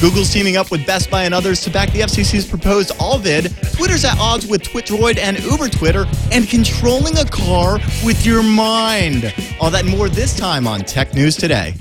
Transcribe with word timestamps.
Google's 0.00 0.32
teaming 0.32 0.56
up 0.56 0.70
with 0.70 0.86
Best 0.86 1.10
Buy 1.10 1.24
and 1.24 1.34
others 1.34 1.60
to 1.60 1.70
back 1.70 1.92
the 1.92 2.00
FCC's 2.00 2.46
proposed 2.46 2.90
Allvid. 2.92 3.52
Twitter's 3.76 4.02
at 4.02 4.18
odds 4.18 4.46
with 4.46 4.62
Twidroid 4.62 5.18
and 5.18 5.38
Uber 5.40 5.68
Twitter, 5.68 6.06
and 6.32 6.48
controlling 6.48 7.18
a 7.18 7.24
car 7.26 7.78
with 8.02 8.24
your 8.24 8.42
mind. 8.42 9.34
All 9.60 9.70
that 9.70 9.84
and 9.84 9.94
more 9.94 10.08
this 10.08 10.34
time 10.34 10.66
on 10.66 10.80
Tech 10.80 11.12
News 11.12 11.36
Today. 11.36 11.74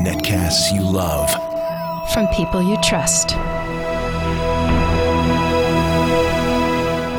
Netcasts 0.00 0.72
you 0.72 0.80
love. 0.80 1.30
From 2.14 2.28
people 2.28 2.62
you 2.62 2.78
trust. 2.82 3.36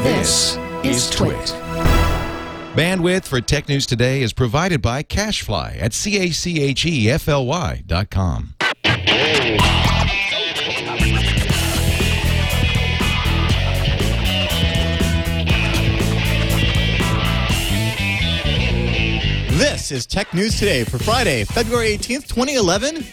This 0.03 0.57
is 0.83 1.07
Twit. 1.11 1.53
Bandwidth 2.79 3.25
for 3.25 3.41
Tech 3.41 3.67
News 3.67 3.85
Today 3.85 4.21
is 4.21 4.31
provided 4.31 4.81
by 4.81 5.03
CacheFly 5.03 5.81
at 5.81 5.91
C-A-C-H-E-F-L-Y 5.93 7.83
dot 7.85 8.09
com. 8.09 8.55
This 19.57 19.91
is 19.91 20.05
Tech 20.05 20.33
News 20.33 20.57
Today 20.57 20.85
for 20.85 20.99
Friday, 20.99 21.43
February 21.43 21.97
18th, 21.97 22.29
2011. 22.29 23.03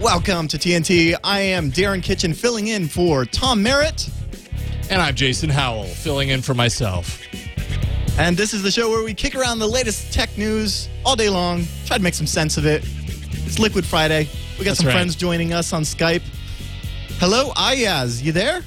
Welcome 0.00 0.48
to 0.48 0.56
TNT. 0.56 1.14
I 1.22 1.40
am 1.40 1.70
Darren 1.70 2.02
Kitchen 2.02 2.32
filling 2.32 2.68
in 2.68 2.88
for 2.88 3.26
Tom 3.26 3.62
Merritt. 3.62 4.08
And 4.88 5.02
I'm 5.02 5.14
Jason 5.14 5.50
Howell, 5.50 5.84
filling 5.84 6.30
in 6.30 6.40
for 6.40 6.54
myself. 6.54 7.21
And 8.18 8.36
this 8.36 8.52
is 8.52 8.62
the 8.62 8.70
show 8.70 8.90
where 8.90 9.02
we 9.02 9.14
kick 9.14 9.34
around 9.34 9.58
the 9.58 9.66
latest 9.66 10.12
tech 10.12 10.36
news 10.36 10.88
all 11.04 11.16
day 11.16 11.28
long, 11.28 11.64
try 11.86 11.96
to 11.96 12.02
make 12.02 12.14
some 12.14 12.26
sense 12.26 12.56
of 12.56 12.66
it. 12.66 12.84
It's 13.46 13.58
Liquid 13.58 13.84
Friday. 13.86 14.28
We 14.58 14.64
got 14.64 14.70
That's 14.72 14.78
some 14.80 14.86
right. 14.88 14.92
friends 14.92 15.16
joining 15.16 15.52
us 15.52 15.72
on 15.72 15.82
Skype. 15.82 16.22
Hello, 17.18 17.50
Iyaz. 17.52 18.22
You 18.22 18.32
there? 18.32 18.62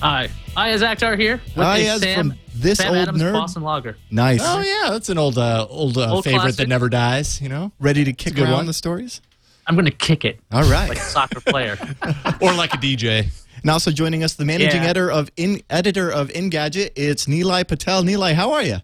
Hi, 0.00 0.28
Iyaz 0.56 0.82
Akhtar 0.82 1.18
here 1.18 1.40
with 1.56 1.64
Ayaz 1.66 2.02
Sam, 2.02 2.30
from 2.30 2.38
This 2.54 2.78
Sam 2.78 2.88
Old 2.90 2.96
Adams 2.98 3.22
Nerd? 3.22 3.32
Boston 3.32 3.62
Lager. 3.62 3.96
Nice. 4.10 4.40
Oh 4.44 4.60
yeah, 4.60 4.90
that's 4.92 5.08
an 5.08 5.16
old 5.18 5.38
uh, 5.38 5.66
old, 5.70 5.96
uh, 5.96 6.12
Old 6.12 6.24
favorite 6.24 6.40
classic. 6.40 6.56
that 6.58 6.68
never 6.68 6.88
dies. 6.90 7.40
You 7.40 7.48
know, 7.48 7.72
Ready 7.80 8.04
to 8.04 8.12
kick 8.12 8.34
good 8.34 8.44
around 8.44 8.52
one. 8.52 8.66
the 8.66 8.72
stories? 8.74 9.20
I'm 9.66 9.74
going 9.74 9.84
to 9.86 9.90
kick 9.90 10.24
it 10.24 10.38
All 10.52 10.62
right. 10.70 10.88
like 10.88 10.98
a 10.98 11.00
soccer 11.00 11.40
player. 11.40 11.76
or 12.40 12.52
like 12.54 12.72
a 12.74 12.76
DJ. 12.76 13.26
and 13.62 13.70
also 13.70 13.90
joining 13.90 14.22
us, 14.22 14.34
the 14.34 14.44
managing 14.44 14.82
Yeah. 14.82 14.90
editor 14.90 15.10
of 15.10 15.30
in, 15.36 15.60
editor 15.70 16.10
of 16.10 16.28
Engadget. 16.28 16.90
It's 16.96 17.26
Nilay 17.26 17.66
Patel. 17.66 18.02
Nilay, 18.04 18.34
how 18.34 18.52
are 18.52 18.62
you? 18.62 18.76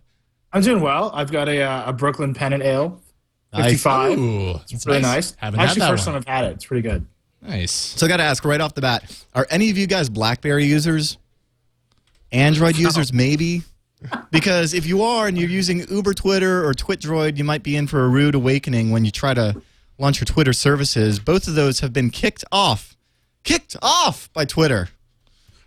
I'm 0.53 0.62
doing 0.62 0.83
well. 0.83 1.10
I've 1.14 1.30
got 1.30 1.48
a, 1.48 1.62
uh, 1.62 1.91
a 1.91 1.92
Brooklyn 1.92 2.34
Pennant 2.34 2.62
Ale, 2.62 3.00
Nice. 3.53 3.64
55. 3.83 4.19
Ooh, 4.19 4.55
It's 4.70 4.86
really 4.86 5.00
nice. 5.03 5.34
Haven't 5.38 5.60
Actually, 5.60 5.83
had 5.83 5.88
that 5.91 5.92
first 5.92 6.06
one. 6.06 6.14
time 6.14 6.25
I've 6.27 6.34
had 6.42 6.44
it. 6.50 6.55
It's 6.55 6.64
pretty 6.64 6.83
good. 6.88 7.06
Nice. 7.42 7.72
So 7.72 8.06
I 8.06 8.08
got 8.08 8.16
to 8.19 8.22
ask 8.22 8.44
right 8.44 8.60
off 8.60 8.75
the 8.75 8.80
bat: 8.80 9.25
Are 9.34 9.47
any 9.50 9.69
of 9.70 9.77
you 9.77 9.86
guys 9.86 10.08
BlackBerry 10.08 10.64
users? 10.64 11.19
Android 12.30 12.77
users, 12.77 13.12
maybe. 13.12 13.62
Because 14.30 14.75
if 14.75 14.86
you 14.86 15.03
are 15.03 15.28
and 15.28 15.38
you're 15.38 15.48
using 15.50 15.86
Uber 15.88 16.14
Twitter 16.14 16.66
or 16.66 16.72
Twidroid, 16.75 17.36
you 17.36 17.44
might 17.44 17.62
be 17.62 17.77
in 17.77 17.86
for 17.86 18.05
a 18.05 18.08
rude 18.08 18.34
awakening 18.34 18.91
when 18.91 19.05
you 19.05 19.10
try 19.10 19.33
to 19.34 19.60
launch 20.03 20.20
your 20.20 20.27
Twitter 20.27 20.53
services. 20.53 21.19
Both 21.20 21.47
of 21.48 21.55
those 21.55 21.81
have 21.81 21.92
been 21.92 22.11
kicked 22.11 22.45
off, 22.53 22.97
kicked 23.45 23.77
off 23.81 24.28
by 24.34 24.44
Twitter. 24.44 24.89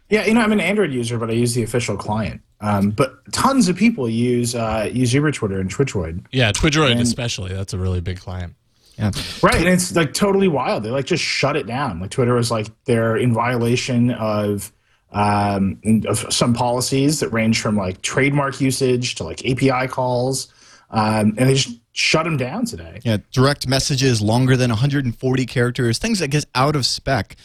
Yeah, 0.10 0.26
you 0.26 0.36
know, 0.36 0.42
I'm 0.42 0.52
an 0.52 0.60
Android 0.60 0.92
user, 0.92 1.18
but 1.18 1.32
I 1.32 1.34
use 1.34 1.56
the 1.56 1.64
official 1.64 1.98
client. 1.98 2.42
Um, 2.62 2.92
but 2.92 3.16
tons 3.34 3.68
of 3.70 3.76
people 3.76 4.08
use 4.10 4.54
uh, 4.54 4.90
use 4.92 5.14
Uber 5.14 5.32
Twitter 5.32 5.60
and 5.60 5.70
Twidroid. 5.74 6.26
Yeah, 6.32 6.52
Twidroid 6.52 6.92
And- 6.92 7.02
especially. 7.02 7.54
That's 7.54 7.74
a 7.74 7.78
really 7.80 8.02
big 8.02 8.20
client. 8.20 8.54
Yeah. 8.98 9.12
Right, 9.44 9.56
and 9.56 9.68
it's 9.68 9.94
like 9.94 10.14
totally 10.14 10.48
wild. 10.48 10.84
They 10.84 10.90
like 10.90 11.06
just 11.06 11.24
shut 11.24 11.58
it 11.58 11.68
down. 11.68 12.00
Like 12.00 12.12
Twitter 12.12 12.34
was 12.34 12.50
like 12.50 12.68
they're 12.86 13.18
in 13.18 13.34
violation 13.34 14.12
of 14.12 14.72
um, 15.12 15.82
of 16.08 16.32
some 16.34 16.54
policies 16.54 17.20
that 17.20 17.30
range 17.30 17.62
from 17.62 17.76
like 17.76 18.02
trademark 18.04 18.62
usage 18.62 19.16
to 19.16 19.24
like 19.26 19.46
API 19.46 19.88
calls, 19.90 20.48
um, 20.92 21.34
and 21.38 21.50
they 21.50 21.56
just 21.56 21.78
shut 21.96 22.26
them 22.26 22.36
down 22.36 22.66
today. 22.66 23.00
Yeah, 23.04 23.18
direct 23.32 23.68
messages 23.68 24.22
longer 24.22 24.58
than 24.58 24.70
140 24.70 25.46
characters, 25.46 25.98
things 25.98 26.20
that 26.20 26.28
get 26.28 26.46
out 26.54 26.76
of 26.76 26.86
spec, 26.86 27.38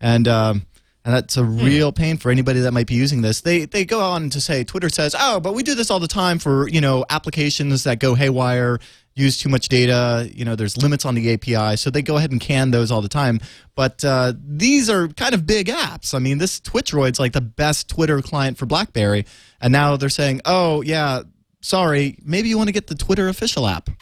and 0.00 0.28
um, 0.28 0.66
and 1.04 1.14
that's 1.14 1.36
a 1.36 1.44
real 1.44 1.92
pain 1.92 2.16
for 2.16 2.30
anybody 2.30 2.60
that 2.60 2.72
might 2.72 2.86
be 2.86 2.94
using 2.94 3.20
this. 3.20 3.40
They 3.40 3.64
they 3.64 3.84
go 3.84 4.00
on 4.00 4.30
to 4.30 4.40
say 4.40 4.64
Twitter 4.64 4.88
says, 4.88 5.14
oh, 5.18 5.40
but 5.40 5.54
we 5.54 5.62
do 5.62 5.74
this 5.74 5.90
all 5.90 5.98
the 6.00 6.08
time 6.08 6.38
for 6.38 6.68
you 6.68 6.80
know 6.80 7.04
applications 7.10 7.82
that 7.82 7.98
go 7.98 8.14
haywire, 8.14 8.78
use 9.14 9.38
too 9.38 9.48
much 9.48 9.68
data. 9.68 10.30
You 10.32 10.44
know, 10.44 10.54
there's 10.54 10.76
limits 10.76 11.04
on 11.04 11.16
the 11.16 11.32
API, 11.34 11.76
so 11.76 11.90
they 11.90 12.02
go 12.02 12.16
ahead 12.16 12.30
and 12.30 12.40
can 12.40 12.70
those 12.70 12.92
all 12.92 13.02
the 13.02 13.08
time. 13.08 13.40
But 13.74 14.04
uh, 14.04 14.34
these 14.38 14.88
are 14.88 15.08
kind 15.08 15.34
of 15.34 15.46
big 15.46 15.66
apps. 15.66 16.14
I 16.14 16.20
mean, 16.20 16.38
this 16.38 16.60
Twidroid's 16.60 17.18
like 17.18 17.32
the 17.32 17.40
best 17.40 17.88
Twitter 17.88 18.22
client 18.22 18.56
for 18.56 18.66
BlackBerry, 18.66 19.26
and 19.60 19.72
now 19.72 19.96
they're 19.96 20.08
saying, 20.08 20.42
oh 20.44 20.82
yeah. 20.82 21.22
Sorry, 21.70 22.16
maybe 22.24 22.48
you 22.48 22.56
want 22.56 22.68
to 22.68 22.72
get 22.72 22.86
the 22.86 22.94
Twitter 22.94 23.26
official 23.26 23.66
app. 23.66 23.90
Uh, 23.90 23.92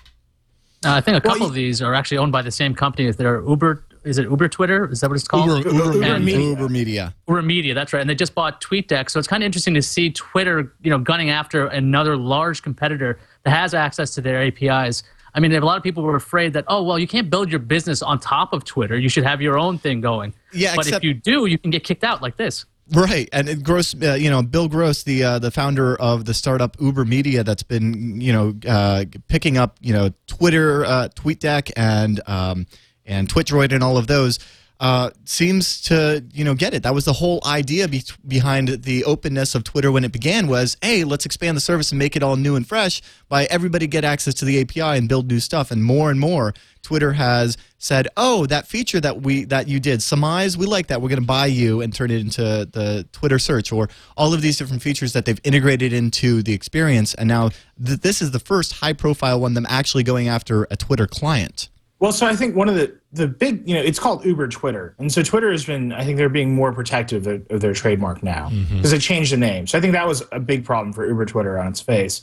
I 0.85 1.01
think 1.01 1.15
a 1.17 1.27
Well, 1.27 1.33
couple 1.33 1.39
you- 1.47 1.47
of 1.49 1.55
these 1.55 1.81
are 1.81 1.95
actually 1.95 2.19
owned 2.19 2.31
by 2.31 2.43
the 2.43 2.51
same 2.51 2.75
company. 2.75 3.09
If 3.09 3.17
they're 3.17 3.43
Uber, 3.49 3.87
is 4.05 4.19
it 4.19 4.25
Uber 4.25 4.49
Twitter? 4.51 4.91
Is 4.93 5.01
that 5.01 5.09
what 5.09 5.15
it's 5.17 5.27
called? 5.27 5.47
Uber, 5.47 5.71
Uber, 5.71 5.93
Uber 5.95 6.05
And- 6.05 6.25
Media. 6.27 6.49
Uber 6.51 6.69
Media. 6.69 7.15
Uber 7.27 7.41
Media, 7.41 7.73
that's 7.73 7.95
right. 7.95 8.03
And 8.03 8.11
they 8.11 8.15
just 8.15 8.35
bought 8.35 8.61
TweetDeck, 8.61 9.09
so 9.09 9.19
it's 9.19 9.27
kind 9.27 9.43
of 9.43 9.47
interesting 9.47 9.73
to 9.73 9.81
see 9.81 10.11
Twitter, 10.11 10.75
you 10.83 10.91
know, 10.91 10.99
gunning 10.99 11.31
after 11.31 11.67
another 11.69 12.19
large 12.19 12.61
competitor 12.63 13.19
that 13.45 13.51
has 13.53 13.73
access 13.73 14.11
to 14.17 14.21
their 14.21 14.43
APIs. 14.43 15.03
I 15.35 15.41
mean, 15.41 15.51
a 15.55 15.61
lot 15.65 15.79
of 15.79 15.83
people 15.83 16.03
were 16.03 16.17
afraid 16.17 16.53
that, 16.53 16.67
oh, 16.69 16.83
well, 16.83 16.99
you 16.99 17.09
can't 17.09 17.31
build 17.31 17.51
your 17.51 17.61
business 17.61 18.03
on 18.03 18.21
top 18.21 18.53
of 18.53 18.65
Twitter. 18.67 18.99
You 18.99 19.09
should 19.09 19.25
have 19.25 19.41
your 19.41 19.59
own 19.59 19.79
thing 19.79 20.03
going. 20.03 20.35
Yeah, 20.53 20.75
but 20.77 20.85
except- 20.85 21.03
if 21.03 21.09
you 21.09 21.15
do, 21.15 21.47
you 21.47 21.57
can 21.57 21.71
get 21.71 21.83
kicked 21.83 22.05
out 22.05 22.21
like 22.21 22.37
this. 22.37 22.67
Right, 22.91 23.31
and 23.33 23.65
Gross, 23.65 23.95
uh, 24.03 24.12
you 24.12 24.28
know, 24.28 24.43
Bill 24.43 24.69
Gross, 24.69 25.05
the 25.05 25.25
uh, 25.25 25.39
the 25.39 25.50
founder 25.50 25.97
of 25.97 26.27
the 26.27 26.34
startup 26.34 26.77
Uber 26.78 27.06
Media, 27.06 27.43
that's 27.43 27.62
been 27.62 28.21
you 28.21 28.31
know 28.33 28.55
uh, 28.69 29.06
picking 29.27 29.56
up 29.56 29.78
you 29.81 29.95
know 29.95 30.11
Twitter, 30.27 30.84
uh, 30.84 31.09
TweetDeck, 31.15 31.73
and 31.78 32.21
um, 32.27 32.67
and 33.06 33.27
Twidroid, 33.27 33.73
and 33.73 33.83
all 33.83 33.97
of 33.97 34.06
those. 34.06 34.39
Uh, 34.81 35.11
seems 35.25 35.81
to 35.83 36.25
you 36.33 36.45
know 36.45 36.55
get 36.55 36.75
it. 36.75 36.83
That 36.83 36.95
was 36.95 37.05
the 37.05 37.12
whole 37.12 37.41
idea 37.47 37.87
be- 37.87 38.03
behind 38.27 38.69
the 38.69 39.05
openness 39.05 39.55
of 39.55 39.62
Twitter 39.62 39.93
when 39.93 40.03
it 40.05 40.11
began. 40.11 40.49
Was 40.49 40.77
hey, 40.83 41.05
let's 41.05 41.25
expand 41.25 41.57
the 41.57 41.61
service 41.61 41.93
and 41.93 41.99
make 41.99 42.17
it 42.17 42.25
all 42.25 42.37
new 42.37 42.57
and 42.57 42.67
fresh 42.67 43.01
by 43.29 43.45
everybody 43.45 43.87
get 43.87 44.05
access 44.05 44.35
to 44.35 44.45
the 44.45 44.61
API 44.61 44.99
and 44.99 45.09
build 45.09 45.29
new 45.29 45.39
stuff. 45.39 45.71
And 45.71 45.85
more 45.85 46.11
and 46.11 46.19
more, 46.19 46.55
Twitter 46.83 47.12
has 47.12 47.57
said, 47.79 48.09
"Oh, 48.17 48.47
that 48.47 48.67
feature 48.67 49.01
that 49.01 49.23
we 49.23 49.45
that 49.45 49.69
you 49.69 49.79
did, 49.79 50.01
Summize, 50.01 50.57
we 50.57 50.67
like 50.67 50.89
that. 50.89 51.01
We're 51.01 51.09
going 51.09 51.21
to 51.21 51.27
buy 51.27 51.47
you 51.47 51.81
and 51.81 51.95
turn 51.95 52.11
it 52.11 52.21
into 52.21 52.43
the 52.43 53.06
Twitter 53.12 53.39
search 53.39 53.71
or 53.71 53.89
all 54.17 54.35
of 54.35 54.43
these 54.43 54.59
different 54.59 54.83
features 54.83 55.12
that 55.12 55.25
they've 55.25 55.41
integrated 55.45 55.93
into 55.93 56.43
the 56.43 56.53
experience." 56.53 57.15
And 57.15 57.29
now 57.29 57.51
th- 57.83 58.01
this 58.01 58.21
is 58.21 58.33
the 58.33 58.41
first 58.41 58.73
high-profile 58.73 59.39
one 59.39 59.55
them 59.55 59.67
actually 59.69 60.03
going 60.03 60.27
after 60.27 60.67
a 60.71 60.77
Twitter 60.77 61.06
client. 61.06 61.69
Well, 62.00 62.12
so 62.12 62.27
I 62.27 62.34
think 62.37 62.56
one 62.56 62.69
of 62.69 62.75
the 62.75 62.99
the 63.12 63.28
big, 63.28 63.66
you 63.69 63.75
know, 63.75 63.81
it's 63.81 63.99
called 63.99 64.25
Uber 64.25 64.49
Twitter, 64.49 64.94
and 64.99 65.12
so 65.12 65.22
Twitter 65.22 65.50
has 65.53 65.65
been, 65.65 65.93
I 65.93 66.05
think 66.05 66.16
they're 66.16 66.28
being 66.28 66.55
more 66.55 66.72
protective 66.72 67.27
of, 67.27 67.47
of 67.50 67.60
their 67.60 67.72
trademark 67.72 68.22
now 68.22 68.50
because 68.77 68.91
they 68.91 68.99
changed 68.99 69.32
the 69.32 69.37
name. 69.37 69.66
So 69.66 69.78
I 69.78 69.81
think 69.81 69.93
that 69.93 70.06
was 70.06 70.22
a 70.32 70.41
big 70.41 70.65
problem 70.65 70.93
for 70.93 71.06
Uber 71.06 71.25
Twitter 71.27 71.59
on 71.59 71.69
its 71.69 71.81
face. 71.81 72.22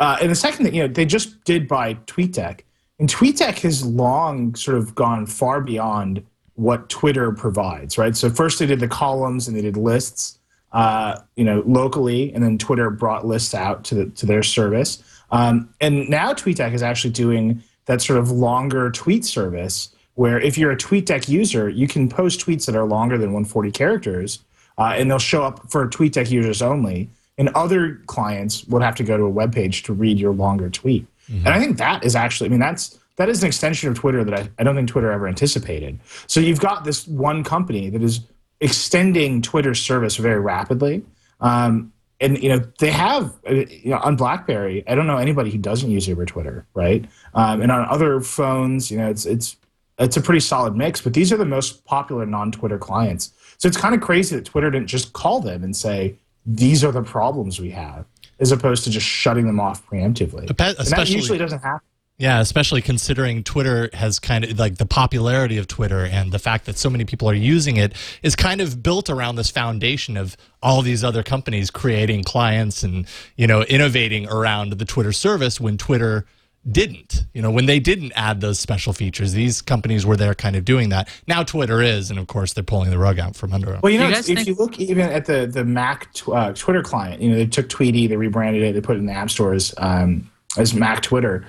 Uh, 0.00 0.16
and 0.20 0.30
the 0.30 0.34
second 0.34 0.64
thing, 0.64 0.74
you 0.74 0.82
know, 0.82 0.88
they 0.88 1.04
just 1.04 1.44
did 1.44 1.68
buy 1.68 1.94
TweetDeck, 2.06 2.60
and 2.98 3.08
TweetDeck 3.08 3.60
has 3.60 3.84
long 3.84 4.54
sort 4.54 4.78
of 4.78 4.94
gone 4.94 5.26
far 5.26 5.60
beyond 5.60 6.24
what 6.54 6.88
Twitter 6.88 7.32
provides, 7.32 7.98
right? 7.98 8.16
So 8.16 8.30
first 8.30 8.58
they 8.58 8.66
did 8.66 8.80
the 8.80 8.88
columns 8.88 9.48
and 9.48 9.56
they 9.56 9.62
did 9.62 9.76
lists, 9.76 10.38
uh, 10.72 11.18
you 11.36 11.44
know, 11.44 11.62
locally, 11.66 12.32
and 12.32 12.42
then 12.42 12.58
Twitter 12.58 12.90
brought 12.90 13.26
lists 13.26 13.54
out 13.54 13.84
to 13.84 13.94
the, 13.94 14.06
to 14.06 14.26
their 14.26 14.42
service. 14.42 15.02
Um, 15.30 15.68
and 15.80 16.08
now 16.08 16.32
TweetDeck 16.32 16.72
is 16.72 16.82
actually 16.82 17.10
doing 17.10 17.62
that 17.86 18.00
sort 18.02 18.18
of 18.18 18.30
longer 18.30 18.90
tweet 18.90 19.24
service 19.24 19.90
where 20.14 20.40
if 20.40 20.56
you're 20.56 20.70
a 20.70 20.76
TweetDeck 20.76 21.28
user, 21.28 21.68
you 21.68 21.88
can 21.88 22.08
post 22.08 22.40
tweets 22.40 22.66
that 22.66 22.76
are 22.76 22.84
longer 22.84 23.18
than 23.18 23.32
140 23.32 23.70
characters, 23.72 24.38
uh, 24.78 24.94
and 24.96 25.10
they'll 25.10 25.18
show 25.18 25.42
up 25.42 25.70
for 25.70 25.88
TweetDeck 25.88 26.30
users 26.30 26.62
only. 26.62 27.10
And 27.36 27.48
other 27.56 28.00
clients 28.06 28.64
would 28.66 28.82
have 28.82 28.94
to 28.94 29.02
go 29.02 29.16
to 29.16 29.24
a 29.24 29.28
web 29.28 29.52
page 29.52 29.82
to 29.84 29.92
read 29.92 30.20
your 30.20 30.32
longer 30.32 30.70
tweet. 30.70 31.06
And 31.46 31.48
I 31.48 31.58
think 31.58 31.78
that 31.78 32.04
is 32.04 32.14
actually, 32.14 32.48
I 32.48 32.50
mean, 32.50 32.60
that's 32.60 32.98
that 33.16 33.28
is 33.28 33.42
an 33.42 33.46
extension 33.46 33.88
of 33.88 33.96
Twitter 33.96 34.24
that 34.24 34.34
I, 34.34 34.48
I 34.58 34.64
don't 34.64 34.74
think 34.74 34.88
Twitter 34.88 35.10
ever 35.10 35.26
anticipated. 35.26 35.98
So 36.26 36.40
you've 36.40 36.60
got 36.60 36.84
this 36.84 37.06
one 37.06 37.42
company 37.44 37.88
that 37.90 38.02
is 38.02 38.20
extending 38.60 39.40
Twitter's 39.40 39.80
service 39.80 40.16
very 40.16 40.40
rapidly. 40.40 41.04
Um, 41.40 41.92
and 42.24 42.42
you 42.42 42.48
know 42.48 42.60
they 42.78 42.90
have 42.90 43.34
uh, 43.48 43.54
you 43.54 43.90
know 43.90 43.98
on 43.98 44.16
BlackBerry. 44.16 44.82
I 44.88 44.94
don't 44.94 45.06
know 45.06 45.18
anybody 45.18 45.50
who 45.50 45.58
doesn't 45.58 45.90
use 45.90 46.08
Uber 46.08 46.26
Twitter, 46.26 46.66
right? 46.74 47.04
Um, 47.34 47.60
and 47.62 47.70
on 47.70 47.86
other 47.88 48.20
phones, 48.20 48.90
you 48.90 48.96
know, 48.98 49.08
it's 49.08 49.26
it's 49.26 49.56
it's 49.98 50.16
a 50.16 50.20
pretty 50.20 50.40
solid 50.40 50.74
mix. 50.76 51.00
But 51.00 51.14
these 51.14 51.32
are 51.32 51.36
the 51.36 51.44
most 51.44 51.84
popular 51.84 52.26
non-Twitter 52.26 52.78
clients. 52.78 53.32
So 53.58 53.68
it's 53.68 53.76
kind 53.76 53.94
of 53.94 54.00
crazy 54.00 54.34
that 54.36 54.44
Twitter 54.44 54.70
didn't 54.70 54.88
just 54.88 55.12
call 55.12 55.40
them 55.40 55.62
and 55.62 55.76
say 55.76 56.16
these 56.46 56.82
are 56.82 56.92
the 56.92 57.02
problems 57.02 57.60
we 57.60 57.70
have, 57.70 58.04
as 58.40 58.50
opposed 58.52 58.84
to 58.84 58.90
just 58.90 59.06
shutting 59.06 59.46
them 59.46 59.60
off 59.60 59.86
preemptively. 59.86 60.46
Espe- 60.46 60.48
And 60.48 60.56
that 60.56 60.78
especially- 60.80 61.14
usually 61.16 61.38
doesn't 61.38 61.60
happen. 61.60 61.86
Yeah, 62.16 62.40
especially 62.40 62.80
considering 62.80 63.42
Twitter 63.42 63.90
has 63.92 64.20
kind 64.20 64.44
of 64.44 64.56
like 64.56 64.76
the 64.76 64.86
popularity 64.86 65.58
of 65.58 65.66
Twitter 65.66 66.04
and 66.04 66.30
the 66.30 66.38
fact 66.38 66.64
that 66.66 66.78
so 66.78 66.88
many 66.88 67.04
people 67.04 67.28
are 67.28 67.34
using 67.34 67.76
it 67.76 67.92
is 68.22 68.36
kind 68.36 68.60
of 68.60 68.84
built 68.84 69.10
around 69.10 69.34
this 69.34 69.50
foundation 69.50 70.16
of 70.16 70.36
all 70.62 70.80
these 70.82 71.02
other 71.02 71.24
companies 71.24 71.72
creating 71.72 72.22
clients 72.22 72.84
and, 72.84 73.06
you 73.36 73.48
know, 73.48 73.62
innovating 73.64 74.28
around 74.28 74.74
the 74.74 74.84
Twitter 74.84 75.10
service 75.12 75.60
when 75.60 75.76
Twitter 75.76 76.24
didn't. 76.70 77.24
You 77.34 77.42
know, 77.42 77.50
when 77.50 77.66
they 77.66 77.80
didn't 77.80 78.12
add 78.14 78.40
those 78.40 78.60
special 78.60 78.92
features, 78.92 79.32
these 79.32 79.60
companies 79.60 80.06
were 80.06 80.16
there 80.16 80.34
kind 80.36 80.54
of 80.54 80.64
doing 80.64 80.90
that. 80.90 81.08
Now 81.26 81.42
Twitter 81.42 81.82
is, 81.82 82.10
and 82.10 82.18
of 82.20 82.28
course 82.28 82.52
they're 82.52 82.62
pulling 82.64 82.90
the 82.90 82.98
rug 82.98 83.18
out 83.18 83.34
from 83.34 83.52
under 83.52 83.72
them. 83.72 83.80
Well, 83.82 83.90
you 83.92 83.98
know, 83.98 84.04
you 84.04 84.10
if 84.10 84.16
guys 84.18 84.26
think- 84.26 84.46
you 84.46 84.54
look 84.54 84.78
even 84.78 85.10
at 85.10 85.26
the 85.26 85.46
the 85.46 85.64
Mac 85.64 86.12
tw- 86.14 86.28
uh, 86.28 86.52
Twitter 86.54 86.82
client, 86.82 87.20
you 87.20 87.30
know, 87.30 87.36
they 87.36 87.46
took 87.46 87.68
Tweetie, 87.68 88.08
they 88.08 88.16
rebranded 88.16 88.62
it, 88.62 88.72
they 88.72 88.80
put 88.80 88.94
it 88.96 89.00
in 89.00 89.06
the 89.06 89.12
app 89.12 89.30
stores 89.30 89.74
um, 89.78 90.30
as 90.56 90.74
Mac 90.74 91.02
Twitter. 91.02 91.44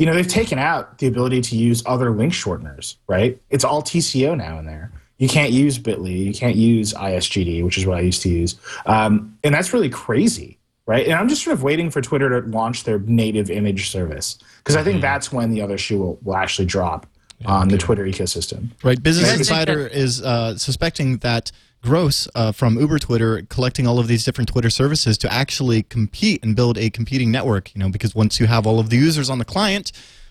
You 0.00 0.06
know, 0.06 0.14
they've 0.14 0.26
taken 0.26 0.58
out 0.58 0.96
the 0.96 1.06
ability 1.06 1.42
to 1.42 1.56
use 1.56 1.82
other 1.84 2.10
link 2.10 2.32
shorteners, 2.32 2.96
right? 3.06 3.38
It's 3.50 3.64
all 3.64 3.82
TCO 3.82 4.34
now 4.34 4.58
in 4.58 4.64
there. 4.64 4.90
You 5.18 5.28
can't 5.28 5.52
use 5.52 5.78
Bitly, 5.78 6.24
you 6.24 6.32
can't 6.32 6.56
use 6.56 6.94
ISGD, 6.94 7.62
which 7.62 7.76
is 7.76 7.84
what 7.84 7.98
I 7.98 8.00
used 8.00 8.22
to 8.22 8.30
use, 8.30 8.56
um, 8.86 9.36
and 9.44 9.54
that's 9.54 9.74
really 9.74 9.90
crazy, 9.90 10.58
right? 10.86 11.04
And 11.04 11.12
I'm 11.12 11.28
just 11.28 11.44
sort 11.44 11.52
of 11.52 11.62
waiting 11.62 11.90
for 11.90 12.00
Twitter 12.00 12.40
to 12.40 12.48
launch 12.48 12.84
their 12.84 12.98
native 13.00 13.50
image 13.50 13.90
service 13.90 14.38
because 14.56 14.74
I 14.74 14.82
think 14.82 15.02
that's 15.02 15.30
when 15.30 15.50
the 15.50 15.60
other 15.60 15.76
shoe 15.76 15.98
will, 15.98 16.18
will 16.22 16.36
actually 16.36 16.64
drop 16.64 17.06
on 17.44 17.68
the 17.68 17.76
Twitter 17.76 18.04
ecosystem. 18.04 18.70
Right. 18.82 19.02
Business 19.02 19.36
Insider 19.36 19.86
is 19.86 20.22
uh, 20.22 20.56
suspecting 20.56 21.18
that 21.18 21.52
Gross 21.82 22.28
uh, 22.34 22.52
from 22.52 22.78
Uber 22.78 22.98
Twitter 22.98 23.42
collecting 23.48 23.86
all 23.86 23.98
of 23.98 24.06
these 24.06 24.22
different 24.24 24.48
Twitter 24.50 24.68
services 24.68 25.16
to 25.18 25.32
actually 25.32 25.82
compete 25.84 26.44
and 26.44 26.54
build 26.54 26.76
a 26.76 26.90
competing 26.90 27.30
network. 27.30 27.74
You 27.74 27.78
know, 27.78 27.88
because 27.88 28.14
once 28.14 28.38
you 28.38 28.46
have 28.46 28.66
all 28.66 28.78
of 28.78 28.90
the 28.90 28.96
users 28.98 29.30
on 29.30 29.38
the 29.38 29.46
client, 29.46 29.90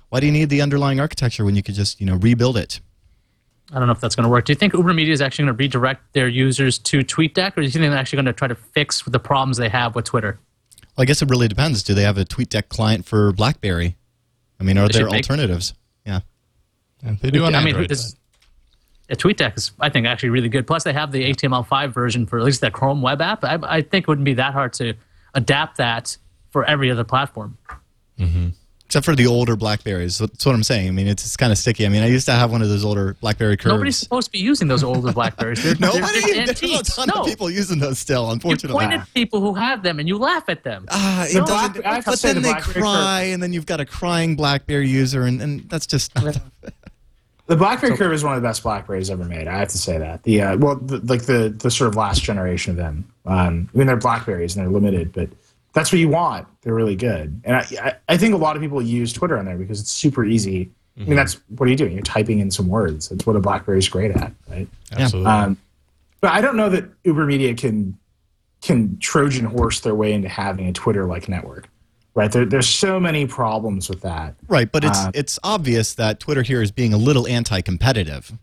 why 0.09 0.19
do 0.19 0.27
you 0.27 0.31
need 0.31 0.49
the 0.49 0.61
underlying 0.61 0.99
architecture 0.99 1.43
when 1.43 1.55
you 1.55 1.63
could 1.63 1.73
just 1.75 1.99
you 1.99 2.05
know 2.05 2.15
rebuild 2.17 2.55
it? 2.55 2.79
I 3.71 3.77
don't 3.79 3.87
know 3.87 3.93
if 3.93 3.99
that's 3.99 4.15
going 4.15 4.23
to 4.25 4.29
work. 4.29 4.45
Do 4.45 4.51
you 4.51 4.55
think 4.55 4.73
Uber 4.73 4.93
Media 4.93 5.13
is 5.13 5.21
actually 5.21 5.45
going 5.45 5.57
to 5.57 5.63
redirect 5.63 6.13
their 6.13 6.27
users 6.27 6.77
to 6.79 6.99
TweetDeck, 6.99 7.51
or 7.53 7.61
do 7.61 7.63
you 7.63 7.69
think 7.71 7.81
they're 7.83 7.95
actually 7.97 8.17
going 8.17 8.25
to 8.25 8.33
try 8.33 8.47
to 8.47 8.55
fix 8.55 9.01
the 9.03 9.19
problems 9.19 9.57
they 9.57 9.69
have 9.69 9.95
with 9.95 10.05
Twitter? 10.05 10.39
Well, 10.97 11.03
I 11.03 11.05
guess 11.05 11.21
it 11.21 11.29
really 11.29 11.47
depends. 11.47 11.81
Do 11.83 11.93
they 11.93 12.01
have 12.03 12.17
a 12.17 12.25
TweetDeck 12.25 12.69
client 12.69 13.05
for 13.05 13.31
BlackBerry? 13.31 13.95
I 14.59 14.63
mean, 14.63 14.77
are 14.77 14.87
They 14.87 14.93
there 14.93 15.01
should 15.07 15.11
make- 15.11 15.23
alternatives? 15.29 15.73
Yeah. 16.05 16.19
They 17.21 17.31
do 17.31 17.45
on 17.45 17.53
I 17.55 17.59
mean, 17.59 17.69
Android. 17.69 17.89
this, 17.89 18.13
yeah, 18.13 18.17
TweetDeck 19.15 19.57
is, 19.57 19.71
I 19.79 19.89
think, 19.89 20.06
actually 20.06 20.29
really 20.29 20.50
good. 20.50 20.67
Plus, 20.67 20.83
they 20.83 20.94
have 20.94 21.11
the 21.11 21.31
HTML5 21.33 21.89
version 21.94 22.25
for 22.25 22.38
at 22.39 22.45
least 22.45 22.61
the 22.61 22.71
Chrome 22.71 23.01
web 23.01 23.21
app. 23.21 23.44
I, 23.44 23.57
I 23.63 23.81
think 23.81 24.03
it 24.03 24.07
wouldn't 24.07 24.25
be 24.25 24.35
that 24.35 24.53
hard 24.53 24.73
to 24.73 24.94
adapt 25.33 25.77
that 25.77 26.17
for 26.51 26.63
every 26.65 26.89
other 26.91 27.03
platform. 27.03 27.57
Except 28.85 29.06
for 29.06 29.15
the 29.15 29.27
older 29.27 29.56
Blackberries. 29.56 30.17
That's 30.17 30.44
what 30.44 30.56
I'm 30.56 30.63
saying. 30.63 30.88
I 30.88 30.91
mean, 30.91 31.06
it's, 31.07 31.23
it's 31.23 31.38
kind 31.38 31.51
of 31.51 31.59
sticky. 31.59 31.85
I 31.85 31.89
mean, 31.89 32.01
I 32.01 32.07
used 32.07 32.25
to 32.25 32.31
have 32.31 32.51
one 32.51 32.63
of 32.63 32.69
those 32.69 32.83
older 32.83 33.15
BlackBerry 33.21 33.56
curves. 33.56 33.71
Nobody's 33.71 33.97
supposed 33.97 34.25
to 34.25 34.31
be 34.31 34.39
using 34.39 34.67
those 34.67 34.83
older 34.83 35.13
Blackberries. 35.13 35.63
They're, 35.63 35.73
they're, 35.75 35.94
Nobody. 35.94 36.21
they're 36.33 36.47
There's 36.47 36.63
a 36.63 36.83
ton 36.83 37.07
no, 37.13 37.21
of 37.21 37.27
people 37.27 37.51
using 37.51 37.77
those 37.77 38.00
still. 38.00 38.25
you 38.25 38.31
Unfortunately. 38.31 38.79
point 38.79 38.94
at 39.00 39.07
people 39.13 39.41
who 39.41 39.53
have 39.53 39.83
them 39.83 40.00
and 40.00 40.07
you 40.07 40.17
laugh 40.17 40.45
at 40.50 40.63
them. 40.63 40.88
Ah, 40.89 41.25
it 41.25 41.33
doesn't, 41.45 41.45
Black- 41.73 41.85
I 41.85 41.94
have 41.95 42.06
to 42.06 42.09
but 42.09 42.19
then 42.19 42.35
the 42.38 42.41
they 42.41 42.50
BlackBerry 42.51 42.81
cry, 42.81 43.21
and 43.25 43.44
then 43.44 43.53
you've 43.53 43.67
got 43.67 43.79
a 43.79 43.85
crying 43.85 44.35
BlackBerry 44.35 44.89
user, 44.89 45.21
and, 45.21 45.39
and 45.39 45.69
that's 45.69 45.85
just 45.85 46.11
The 47.49 47.55
BlackBerry 47.55 47.97
curve 47.97 48.13
is 48.13 48.23
one 48.23 48.35
of 48.35 48.41
the 48.43 48.47
best 48.47 48.61
Blackberries 48.61 49.09
ever 49.09 49.23
made. 49.23 49.47
I 49.47 49.57
have 49.57 49.69
to 49.69 49.77
say 49.79 49.97
that. 49.97 50.21
The 50.21 50.39
uh, 50.39 50.57
well, 50.57 50.75
the, 50.75 50.99
like 50.99 51.23
the 51.23 51.49
the 51.49 51.71
sort 51.71 51.87
of 51.87 51.95
last 51.95 52.21
generation 52.21 52.69
of 52.69 52.77
them. 52.77 53.11
Um, 53.25 53.67
I 53.73 53.77
mean, 53.77 53.87
they're 53.87 53.97
Blackberries 53.97 54.55
and 54.55 54.63
they're 54.63 54.71
limited, 54.71 55.11
but 55.11 55.29
that's 55.73 55.91
what 55.91 55.97
you 55.97 56.09
want. 56.09 56.47
They're 56.61 56.75
really 56.75 56.95
good, 56.95 57.41
and 57.43 57.55
I 57.55 57.97
I, 58.07 58.17
think 58.17 58.35
a 58.35 58.37
lot 58.37 58.55
of 58.55 58.61
people 58.61 58.79
use 58.83 59.11
Twitter 59.11 59.35
on 59.35 59.45
there 59.45 59.57
because 59.57 59.81
it's 59.81 59.89
super 59.89 60.23
easy. 60.23 60.69
I 60.95 61.05
mean, 61.05 61.15
that's 61.15 61.41
what 61.47 61.67
are 61.67 61.71
you 61.71 61.77
doing? 61.77 61.93
You're 61.93 62.03
typing 62.03 62.37
in 62.37 62.51
some 62.51 62.67
words. 62.67 63.09
That's 63.09 63.25
what 63.25 63.35
a 63.35 63.39
BlackBerry 63.39 63.79
is 63.79 63.89
great 63.89 64.11
at, 64.11 64.31
right? 64.47 64.67
Absolutely. 64.91 65.31
Um, 65.31 65.57
but 66.21 66.31
I 66.31 66.41
don't 66.41 66.55
know 66.55 66.69
that 66.69 66.85
Uber 67.03 67.25
Media 67.25 67.55
can 67.55 67.97
can 68.61 68.99
Trojan 68.99 69.45
horse 69.45 69.79
their 69.79 69.95
way 69.95 70.13
into 70.13 70.29
having 70.29 70.67
a 70.67 70.73
Twitter 70.73 71.07
like 71.07 71.27
network. 71.27 71.67
Right? 72.19 72.30
There, 72.30 72.44
there's 72.44 72.68
so 72.68 73.00
many 73.00 73.25
problems 73.25 73.88
with 73.88 74.01
that. 74.01 74.36
right. 74.50 74.69
But 74.69 74.83
it's 74.83 75.00
Uh, 75.00 75.12
it's 75.13 75.39
obvious 75.42 75.94
that 75.94 76.19
Twitter 76.19 76.42
here 76.42 76.62
is 76.62 76.69
being 76.69 76.94
a 76.94 76.98
little 76.98 77.25
anti-competitive. 77.25 78.33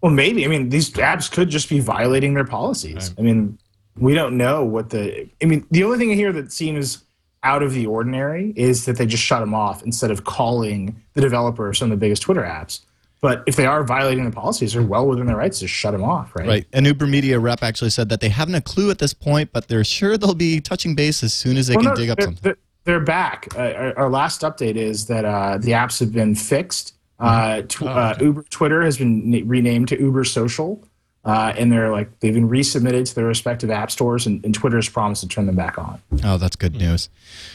Well, 0.00 0.10
maybe. 0.12 0.44
I 0.44 0.48
mean, 0.48 0.68
these 0.68 0.90
apps 0.90 1.30
could 1.30 1.48
just 1.48 1.68
be 1.68 1.78
violating 1.78 2.34
their 2.34 2.44
policies. 2.44 3.14
I 3.16 3.22
mean, 3.22 3.56
we 3.96 4.14
don't 4.14 4.36
know 4.36 4.64
what 4.64 4.90
the. 4.90 5.28
I 5.40 5.46
mean, 5.46 5.64
the 5.70 5.84
only 5.84 5.96
thing 5.96 6.10
here 6.10 6.32
that 6.32 6.50
seems 6.50 7.04
out 7.44 7.62
of 7.62 7.72
the 7.72 7.86
ordinary 7.86 8.52
is 8.56 8.84
that 8.86 8.96
they 8.96 9.06
just 9.06 9.22
shut 9.22 9.38
them 9.38 9.54
off 9.54 9.84
instead 9.84 10.10
of 10.10 10.24
calling 10.24 11.00
the 11.12 11.20
developer 11.20 11.68
of 11.68 11.76
some 11.76 11.86
of 11.86 11.90
the 11.90 12.04
biggest 12.04 12.22
Twitter 12.22 12.42
apps. 12.42 12.80
But 13.24 13.42
if 13.46 13.56
they 13.56 13.64
are 13.64 13.82
violating 13.84 14.26
the 14.26 14.30
policies, 14.30 14.74
they're 14.74 14.82
well 14.82 15.06
within 15.06 15.24
their 15.24 15.36
rights 15.36 15.58
to 15.60 15.66
shut 15.66 15.92
them 15.92 16.04
off, 16.04 16.36
right? 16.36 16.46
Right. 16.46 16.66
An 16.74 16.84
Uber 16.84 17.06
Media 17.06 17.38
rep 17.38 17.62
actually 17.62 17.88
said 17.88 18.10
that 18.10 18.20
they 18.20 18.28
haven't 18.28 18.54
a 18.54 18.60
clue 18.60 18.90
at 18.90 18.98
this 18.98 19.14
point, 19.14 19.50
but 19.50 19.66
they're 19.66 19.82
sure 19.82 20.18
they'll 20.18 20.34
be 20.34 20.60
touching 20.60 20.94
base 20.94 21.22
as 21.24 21.32
soon 21.32 21.56
as 21.56 21.66
they 21.68 21.74
Well, 21.74 21.84
can 21.84 21.90
no, 21.92 21.96
dig 21.96 22.10
up 22.10 22.18
they're, 22.18 22.26
something. 22.26 22.42
they're, 22.42 22.56
they're 22.84 23.00
back. 23.00 23.48
Uh, 23.56 23.60
our, 23.72 23.98
our 24.00 24.10
last 24.10 24.42
update 24.42 24.76
is 24.76 25.06
that 25.06 25.24
uh, 25.24 25.56
the 25.56 25.70
apps 25.70 25.98
have 26.00 26.12
been 26.12 26.34
fixed. 26.34 26.92
Uh, 27.18 27.62
tw- 27.62 27.84
uh, 27.84 28.14
Uber 28.20 28.42
Twitter 28.50 28.82
has 28.82 28.98
been 28.98 29.30
na- 29.30 29.40
renamed 29.46 29.88
to 29.88 29.98
Uber 29.98 30.24
Social, 30.24 30.86
uh, 31.24 31.54
and 31.56 31.72
they're 31.72 31.90
like 31.90 32.20
they've 32.20 32.34
been 32.34 32.50
resubmitted 32.50 33.06
to 33.08 33.14
their 33.14 33.24
respective 33.24 33.70
app 33.70 33.90
stores, 33.90 34.26
and, 34.26 34.44
and 34.44 34.54
Twitter 34.54 34.76
has 34.76 34.90
promised 34.90 35.22
to 35.22 35.28
turn 35.28 35.46
them 35.46 35.56
back 35.56 35.78
on. 35.78 35.98
Oh, 36.24 36.36
that's 36.36 36.56
good 36.56 36.74
news. 36.76 37.08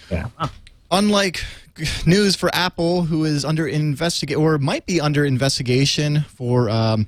Yeah. 0.09 0.29
Unlike 0.89 1.35
g- 1.35 1.43
news 2.05 2.35
for 2.35 2.49
Apple, 2.53 3.03
who 3.03 3.25
is 3.25 3.45
under 3.45 3.67
investigate 3.67 4.37
or 4.37 4.57
might 4.57 4.85
be 4.85 4.99
under 5.01 5.25
investigation 5.25 6.21
for 6.21 6.69
um, 6.69 7.07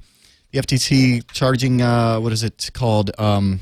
the 0.51 0.59
FTC 0.59 1.23
charging 1.31 1.81
uh, 1.81 2.19
what 2.19 2.31
is 2.31 2.43
it 2.43 2.69
called? 2.73 3.11
Um, 3.17 3.61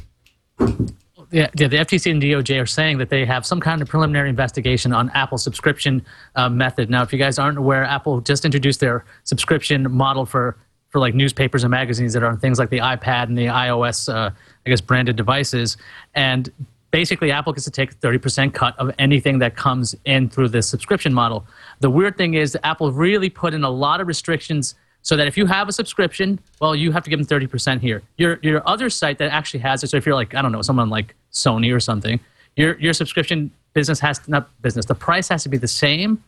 Yeah, 1.32 1.48
yeah, 1.56 1.68
the 1.68 1.78
FTC 1.78 2.10
and 2.10 2.22
DOJ 2.22 2.60
are 2.60 2.66
saying 2.66 2.98
that 2.98 3.10
they 3.10 3.24
have 3.24 3.46
some 3.46 3.60
kind 3.60 3.84
of 3.84 3.88
preliminary 3.88 4.30
investigation 4.30 4.92
on 4.94 5.12
Apple's 5.12 5.44
subscription 5.44 6.04
uh, 6.36 6.50
method. 6.50 6.90
Now, 6.90 7.04
if 7.04 7.14
you 7.14 7.20
guys 7.20 7.38
aren't 7.38 7.60
aware, 7.60 7.84
Apple 7.84 8.20
just 8.22 8.46
introduced 8.46 8.80
their 8.80 9.06
subscription 9.26 9.92
model 9.92 10.26
for 10.26 10.58
for 10.90 11.00
like 11.00 11.14
newspapers 11.14 11.64
and 11.64 11.70
magazines 11.70 12.14
that 12.14 12.24
are 12.24 12.30
on 12.30 12.40
things 12.40 12.58
like 12.58 12.72
the 12.72 12.80
iPad 12.80 13.26
and 13.26 13.38
the 13.38 13.46
iOS, 13.46 14.12
uh, 14.12 14.32
I 14.66 14.70
guess, 14.70 14.82
branded 14.82 15.16
devices. 15.16 15.78
And 16.16 16.52
basically, 16.92 17.32
Apple 17.32 17.54
gets 17.54 17.66
to 17.66 17.72
take 17.72 17.92
a 17.92 17.96
30% 17.96 18.54
cut 18.54 18.78
of 18.78 18.92
anything 19.00 19.40
that 19.40 19.56
comes 19.56 19.96
in 20.06 20.30
through 20.30 20.50
this 20.50 20.68
subscription 20.68 21.14
model. 21.14 21.46
The 21.80 21.90
weird 21.90 22.18
thing 22.18 22.34
is, 22.34 22.58
Apple 22.64 22.92
really 22.92 23.30
put 23.30 23.54
in 23.54 23.64
a 23.64 23.70
lot 23.70 24.02
of 24.02 24.08
restrictions 24.08 24.76
so 25.02 25.16
that 25.16 25.28
if 25.28 25.38
you 25.38 25.46
have 25.46 25.70
a 25.70 25.72
subscription, 25.72 26.40
well, 26.60 26.76
you 26.76 26.92
have 26.92 27.04
to 27.04 27.10
give 27.10 27.26
them 27.26 27.40
30% 27.40 27.80
here. 27.80 28.02
Your 28.18 28.40
your 28.42 28.68
other 28.68 28.90
site 28.90 29.18
that 29.20 29.32
actually 29.32 29.62
has 29.62 29.84
it, 29.84 29.88
so 29.88 29.98
if 29.98 30.06
you're 30.06 30.16
like, 30.16 30.36
I 30.36 30.42
don't 30.42 30.52
know, 30.52 30.62
someone 30.62 30.90
like 30.90 31.16
Sony 31.32 31.74
or 31.74 31.80
something, 31.80 32.20
your 32.56 32.78
your 32.80 32.94
subscription 32.94 33.52
business 33.74 34.00
has 34.00 34.20
to, 34.20 34.32
not 34.32 34.62
business, 34.62 34.86
the 34.86 34.96
price 34.96 35.30
has 35.30 35.44
to 35.44 35.50
be 35.50 35.58
the 35.58 35.68
same 35.68 36.22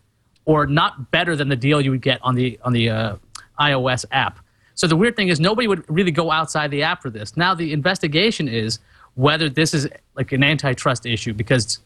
or 0.46 0.66
not 0.66 1.12
better 1.12 1.36
than 1.36 1.50
the 1.50 1.56
deal 1.56 1.82
you 1.82 1.92
would 1.92 2.02
get 2.02 2.20
on 2.24 2.36
the 2.36 2.58
on 2.64 2.74
the 2.74 2.90
uh, 2.90 3.16
iOS 3.60 4.06
app. 4.12 4.40
So 4.76 4.88
the 4.88 4.96
weird 4.96 5.16
thing 5.16 5.28
is 5.28 5.40
nobody 5.40 5.68
would 5.68 5.84
really 5.90 6.12
go 6.12 6.32
outside 6.32 6.72
the 6.72 6.84
app 6.84 7.02
for 7.02 7.10
this. 7.10 7.36
Now 7.36 7.54
the 7.54 7.74
investigation 7.74 8.48
is 8.48 8.80
whether 9.16 9.50
this 9.50 9.74
is 9.74 9.88
like 10.16 10.32
an 10.32 10.44
antitrust 10.44 11.06
issue 11.06 11.34
because 11.34 11.80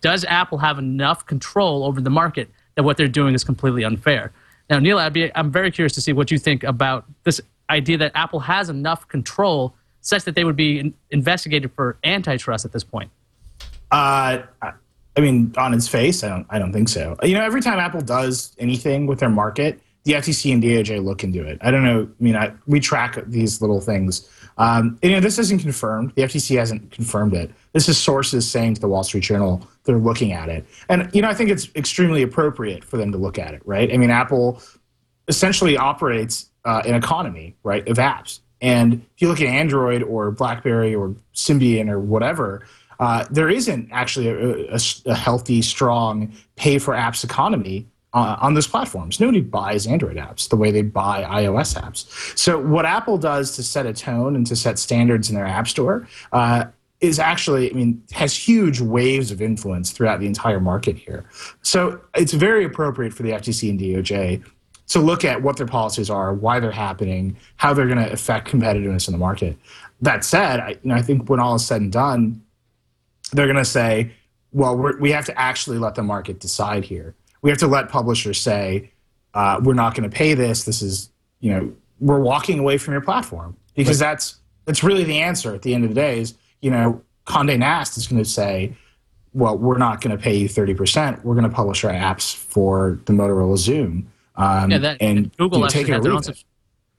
does 0.00 0.24
Apple 0.24 0.58
have 0.58 0.78
enough 0.78 1.26
control 1.26 1.84
over 1.84 2.00
the 2.00 2.10
market 2.10 2.50
that 2.76 2.82
what 2.82 2.96
they're 2.96 3.08
doing 3.08 3.34
is 3.34 3.44
completely 3.44 3.84
unfair? 3.84 4.32
Now, 4.70 4.78
Nilay, 4.78 5.02
I'd 5.02 5.12
be, 5.12 5.34
I'm 5.34 5.50
very 5.50 5.70
curious 5.70 5.92
to 5.94 6.00
see 6.00 6.12
what 6.12 6.30
you 6.30 6.38
think 6.38 6.62
about 6.64 7.04
this 7.24 7.40
idea 7.68 7.98
that 7.98 8.12
Apple 8.14 8.40
has 8.40 8.70
enough 8.70 9.08
control 9.08 9.74
such 10.00 10.24
that 10.24 10.34
they 10.34 10.44
would 10.44 10.56
be 10.56 10.78
in, 10.78 10.94
investigated 11.10 11.72
for 11.72 11.98
antitrust 12.04 12.64
at 12.64 12.72
this 12.72 12.84
point. 12.84 13.10
Uh, 13.90 14.42
I 15.16 15.20
mean, 15.20 15.52
on 15.56 15.74
its 15.74 15.88
face, 15.88 16.24
I 16.24 16.28
don't. 16.28 16.46
I 16.48 16.58
don't 16.58 16.72
think 16.72 16.88
so. 16.88 17.16
You 17.22 17.34
know, 17.34 17.44
every 17.44 17.60
time 17.60 17.78
Apple 17.78 18.00
does 18.00 18.56
anything 18.58 19.06
with 19.06 19.18
their 19.20 19.28
market, 19.28 19.80
the 20.04 20.12
FTC 20.12 20.52
and 20.52 20.62
DOJ 20.62 21.04
look 21.04 21.22
into 21.22 21.46
it. 21.46 21.58
I 21.60 21.70
don't 21.70 21.84
know. 21.84 22.08
I 22.08 22.22
mean, 22.22 22.36
I, 22.36 22.52
we 22.66 22.80
track 22.80 23.18
these 23.26 23.60
little 23.60 23.80
things. 23.80 24.28
Um, 24.58 24.98
and, 25.02 25.10
you 25.10 25.16
know, 25.16 25.20
this 25.20 25.38
isn't 25.38 25.58
confirmed. 25.58 26.12
The 26.14 26.22
FTC 26.22 26.56
hasn't 26.58 26.90
confirmed 26.90 27.34
it. 27.34 27.50
This 27.72 27.88
is 27.88 27.98
sources 27.98 28.48
saying 28.48 28.74
to 28.74 28.80
the 28.80 28.88
Wall 28.88 29.02
Street 29.02 29.24
Journal 29.24 29.66
they're 29.84 29.98
looking 29.98 30.32
at 30.32 30.48
it. 30.48 30.66
And 30.88 31.10
you 31.12 31.22
know, 31.22 31.28
I 31.28 31.34
think 31.34 31.50
it's 31.50 31.68
extremely 31.74 32.22
appropriate 32.22 32.84
for 32.84 32.96
them 32.96 33.10
to 33.12 33.18
look 33.18 33.38
at 33.38 33.54
it. 33.54 33.62
Right? 33.64 33.92
I 33.92 33.96
mean, 33.96 34.10
Apple 34.10 34.62
essentially 35.28 35.76
operates 35.76 36.50
uh, 36.64 36.82
an 36.86 36.94
economy, 36.94 37.56
right, 37.62 37.86
of 37.88 37.96
apps. 37.96 38.40
And 38.60 38.94
if 38.94 39.22
you 39.22 39.28
look 39.28 39.40
at 39.40 39.48
Android 39.48 40.02
or 40.02 40.30
BlackBerry 40.30 40.94
or 40.94 41.16
Symbian 41.34 41.88
or 41.88 41.98
whatever, 41.98 42.64
uh, 43.00 43.24
there 43.30 43.48
isn't 43.48 43.88
actually 43.90 44.28
a, 44.28 44.72
a, 44.74 44.78
a 45.06 45.14
healthy, 45.14 45.60
strong 45.62 46.32
pay 46.54 46.78
for 46.78 46.94
apps 46.94 47.24
economy 47.24 47.88
uh, 48.14 48.36
on 48.40 48.54
those 48.54 48.66
platforms. 48.66 49.20
Nobody 49.20 49.40
buys 49.40 49.86
Android 49.86 50.16
apps 50.16 50.48
the 50.48 50.56
way 50.56 50.70
they 50.70 50.82
buy 50.82 51.22
iOS 51.24 51.80
apps. 51.80 52.06
So 52.38 52.58
what 52.58 52.84
Apple 52.84 53.18
does 53.18 53.56
to 53.56 53.62
set 53.62 53.86
a 53.86 53.92
tone 53.92 54.36
and 54.36 54.46
to 54.46 54.56
set 54.56 54.78
standards 54.78 55.30
in 55.30 55.36
their 55.36 55.46
app 55.46 55.68
store, 55.68 56.06
uh, 56.32 56.66
is 57.00 57.18
actually, 57.18 57.68
I 57.68 57.74
mean, 57.74 58.02
has 58.12 58.36
huge 58.36 58.80
waves 58.80 59.32
of 59.32 59.42
influence 59.42 59.90
throughout 59.90 60.20
the 60.20 60.26
entire 60.26 60.60
market 60.60 60.96
here. 60.96 61.24
So 61.62 62.00
it's 62.14 62.32
very 62.32 62.64
appropriate 62.64 63.12
for 63.12 63.24
the 63.24 63.30
FTC 63.30 63.70
and 63.70 63.80
DOJ 63.80 64.44
to 64.88 65.00
look 65.00 65.24
at 65.24 65.42
what 65.42 65.56
their 65.56 65.66
policies 65.66 66.10
are, 66.10 66.32
why 66.32 66.60
they're 66.60 66.70
happening, 66.70 67.36
how 67.56 67.74
they're 67.74 67.86
going 67.86 67.98
to 67.98 68.12
affect 68.12 68.48
competitiveness 68.48 69.08
in 69.08 69.12
the 69.12 69.18
market. 69.18 69.56
That 70.00 70.24
said, 70.24 70.60
I, 70.60 70.68
you 70.70 70.78
know, 70.84 70.94
I 70.94 71.02
think 71.02 71.28
when 71.28 71.40
all 71.40 71.56
is 71.56 71.66
said 71.66 71.80
and 71.80 71.90
done, 71.90 72.40
they're 73.32 73.46
going 73.46 73.56
to 73.56 73.64
say, 73.64 74.12
well, 74.52 74.76
we 74.76 75.10
have 75.10 75.24
to 75.26 75.40
actually 75.40 75.78
let 75.78 75.94
the 75.94 76.02
market 76.02 76.38
decide 76.38 76.84
here. 76.84 77.14
We 77.42 77.50
have 77.50 77.58
to 77.58 77.66
let 77.66 77.88
publishers 77.88 78.40
say, 78.40 78.90
uh, 79.34 79.60
we're 79.62 79.74
not 79.74 79.94
going 79.94 80.08
to 80.08 80.14
pay 80.14 80.34
this. 80.34 80.64
This 80.64 80.80
is, 80.82 81.10
you 81.40 81.50
know, 81.52 81.72
we're 82.00 82.20
walking 82.20 82.58
away 82.58 82.78
from 82.78 82.92
your 82.92 83.00
platform 83.00 83.56
because 83.74 83.98
that's 83.98 84.36
that's 84.64 84.82
really 84.84 85.04
the 85.04 85.18
answer 85.20 85.54
at 85.54 85.62
the 85.62 85.74
end 85.74 85.84
of 85.84 85.90
the 85.90 85.94
day. 85.94 86.18
Is 86.20 86.34
you 86.60 86.70
know, 86.70 87.02
Condé 87.26 87.58
Nast 87.58 87.96
is 87.96 88.06
going 88.06 88.22
to 88.22 88.28
say, 88.28 88.76
well, 89.34 89.56
we're 89.58 89.78
not 89.78 90.00
going 90.00 90.16
to 90.16 90.22
pay 90.22 90.36
you 90.36 90.48
thirty 90.48 90.74
percent. 90.74 91.24
We're 91.24 91.34
going 91.34 91.48
to 91.48 91.54
publish 91.54 91.84
our 91.84 91.92
apps 91.92 92.34
for 92.34 93.00
the 93.06 93.12
Motorola 93.12 93.56
Xoom. 93.56 94.04
Um, 94.36 94.70
Yeah, 94.70 94.78
that 94.78 94.98
and 95.00 95.34
Google 95.36 95.58
you 95.58 95.62
know, 95.62 95.66
actually 95.66 95.84
take 95.84 95.88
it 95.88 95.92
or 95.92 95.94
has 95.94 96.02
their 96.04 96.12
leave 96.12 96.28
own. 96.28 96.32
it. 96.32 96.44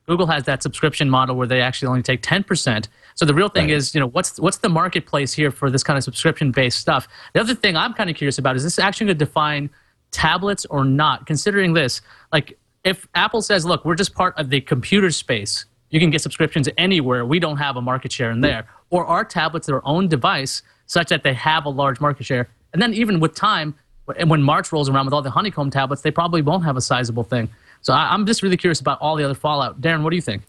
Google 0.06 0.28
has 0.28 0.44
that 0.44 0.62
subscription 0.62 1.10
model 1.10 1.38
where 1.38 1.48
they 1.48 1.62
actually 1.62 1.88
only 1.88 2.02
take 2.04 2.22
ten 2.22 2.44
percent. 2.44 2.90
So 3.16 3.26
the 3.26 3.34
real 3.34 3.48
thing 3.50 3.66
Right. 3.68 3.76
is, 3.76 3.94
you 3.94 4.02
know, 4.02 4.08
what's 4.08 4.40
what's 4.40 4.58
the 4.58 4.70
marketplace 4.70 5.32
here 5.34 5.52
for 5.52 5.70
this 5.70 5.84
kind 5.84 5.98
of 5.98 6.04
subscription 6.04 6.52
based 6.52 6.80
stuff? 6.80 7.08
The 7.34 7.40
other 7.40 7.56
thing 7.56 7.78
I'm 7.78 7.94
kind 7.94 8.10
of 8.10 8.16
curious 8.16 8.38
about 8.38 8.56
is 8.56 8.64
this 8.64 8.80
actually 8.80 9.08
going 9.08 9.18
to 9.20 9.26
define 9.26 9.70
tablets 10.14 10.66
or 10.68 10.86
not? 10.86 11.26
Considering 11.26 11.74
this, 11.74 12.02
like 12.32 12.58
if 12.84 13.08
Apple 13.16 13.42
says, 13.42 13.66
look, 13.66 13.84
we're 13.84 13.96
just 13.96 14.14
part 14.14 14.38
of 14.38 14.50
the 14.50 14.62
computer 14.62 15.12
space. 15.12 15.66
You 15.90 16.00
can 16.00 16.10
get 16.10 16.22
subscriptions 16.22 16.68
anywhere. 16.78 17.26
We 17.26 17.40
don't 17.40 17.58
have 17.58 17.76
a 17.76 17.82
market 17.82 18.12
share 18.12 18.32
in 18.32 18.42
there. 18.42 18.68
Or 18.90 19.06
are 19.06 19.24
tablets 19.24 19.68
their 19.68 19.86
own 19.88 20.08
device 20.08 20.64
such 20.86 21.10
that 21.10 21.24
they 21.24 21.34
have 21.34 21.66
a 21.66 21.70
large 21.70 22.00
market 22.00 22.26
share? 22.26 22.50
And 22.74 22.82
then 22.82 22.94
even 22.94 23.20
with 23.20 23.36
time, 23.36 23.76
and 24.18 24.30
when 24.30 24.42
March 24.42 24.72
rolls 24.72 24.90
around 24.90 25.06
with 25.06 25.14
all 25.14 25.22
the 25.22 25.30
honeycomb 25.30 25.70
tablets, 25.70 26.02
they 26.02 26.12
probably 26.12 26.42
won't 26.42 26.64
have 26.64 26.78
a 26.78 26.82
sizable 26.82 27.24
thing. 27.24 27.50
So 27.82 27.94
I, 27.94 28.12
I'm 28.12 28.26
just 28.26 28.42
really 28.42 28.58
curious 28.58 28.82
about 28.82 29.00
all 29.02 29.16
the 29.16 29.24
other 29.24 29.36
fallout. 29.36 29.82
Darren, 29.82 30.04
what 30.04 30.10
do 30.10 30.16
you 30.16 30.22
think? 30.22 30.44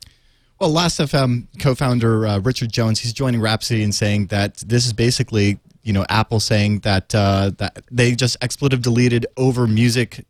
Well, 0.60 0.70
Last.fm 0.70 1.46
co-founder 1.60 2.26
uh, 2.26 2.38
Richard 2.38 2.72
Jones, 2.72 3.00
he's 3.00 3.12
joining 3.12 3.40
Rhapsody 3.40 3.82
and 3.82 3.94
saying 3.94 4.26
that 4.28 4.56
this 4.66 4.86
is 4.86 4.92
basically, 4.92 5.58
you 5.84 5.92
know, 5.92 6.04
Apple 6.08 6.40
saying 6.40 6.80
that 6.80 7.14
uh, 7.14 7.50
that 7.58 7.84
they 7.90 8.14
just 8.14 8.36
expletive 8.42 8.82
deleted 8.82 9.26
over 9.36 9.66
music 9.66 10.24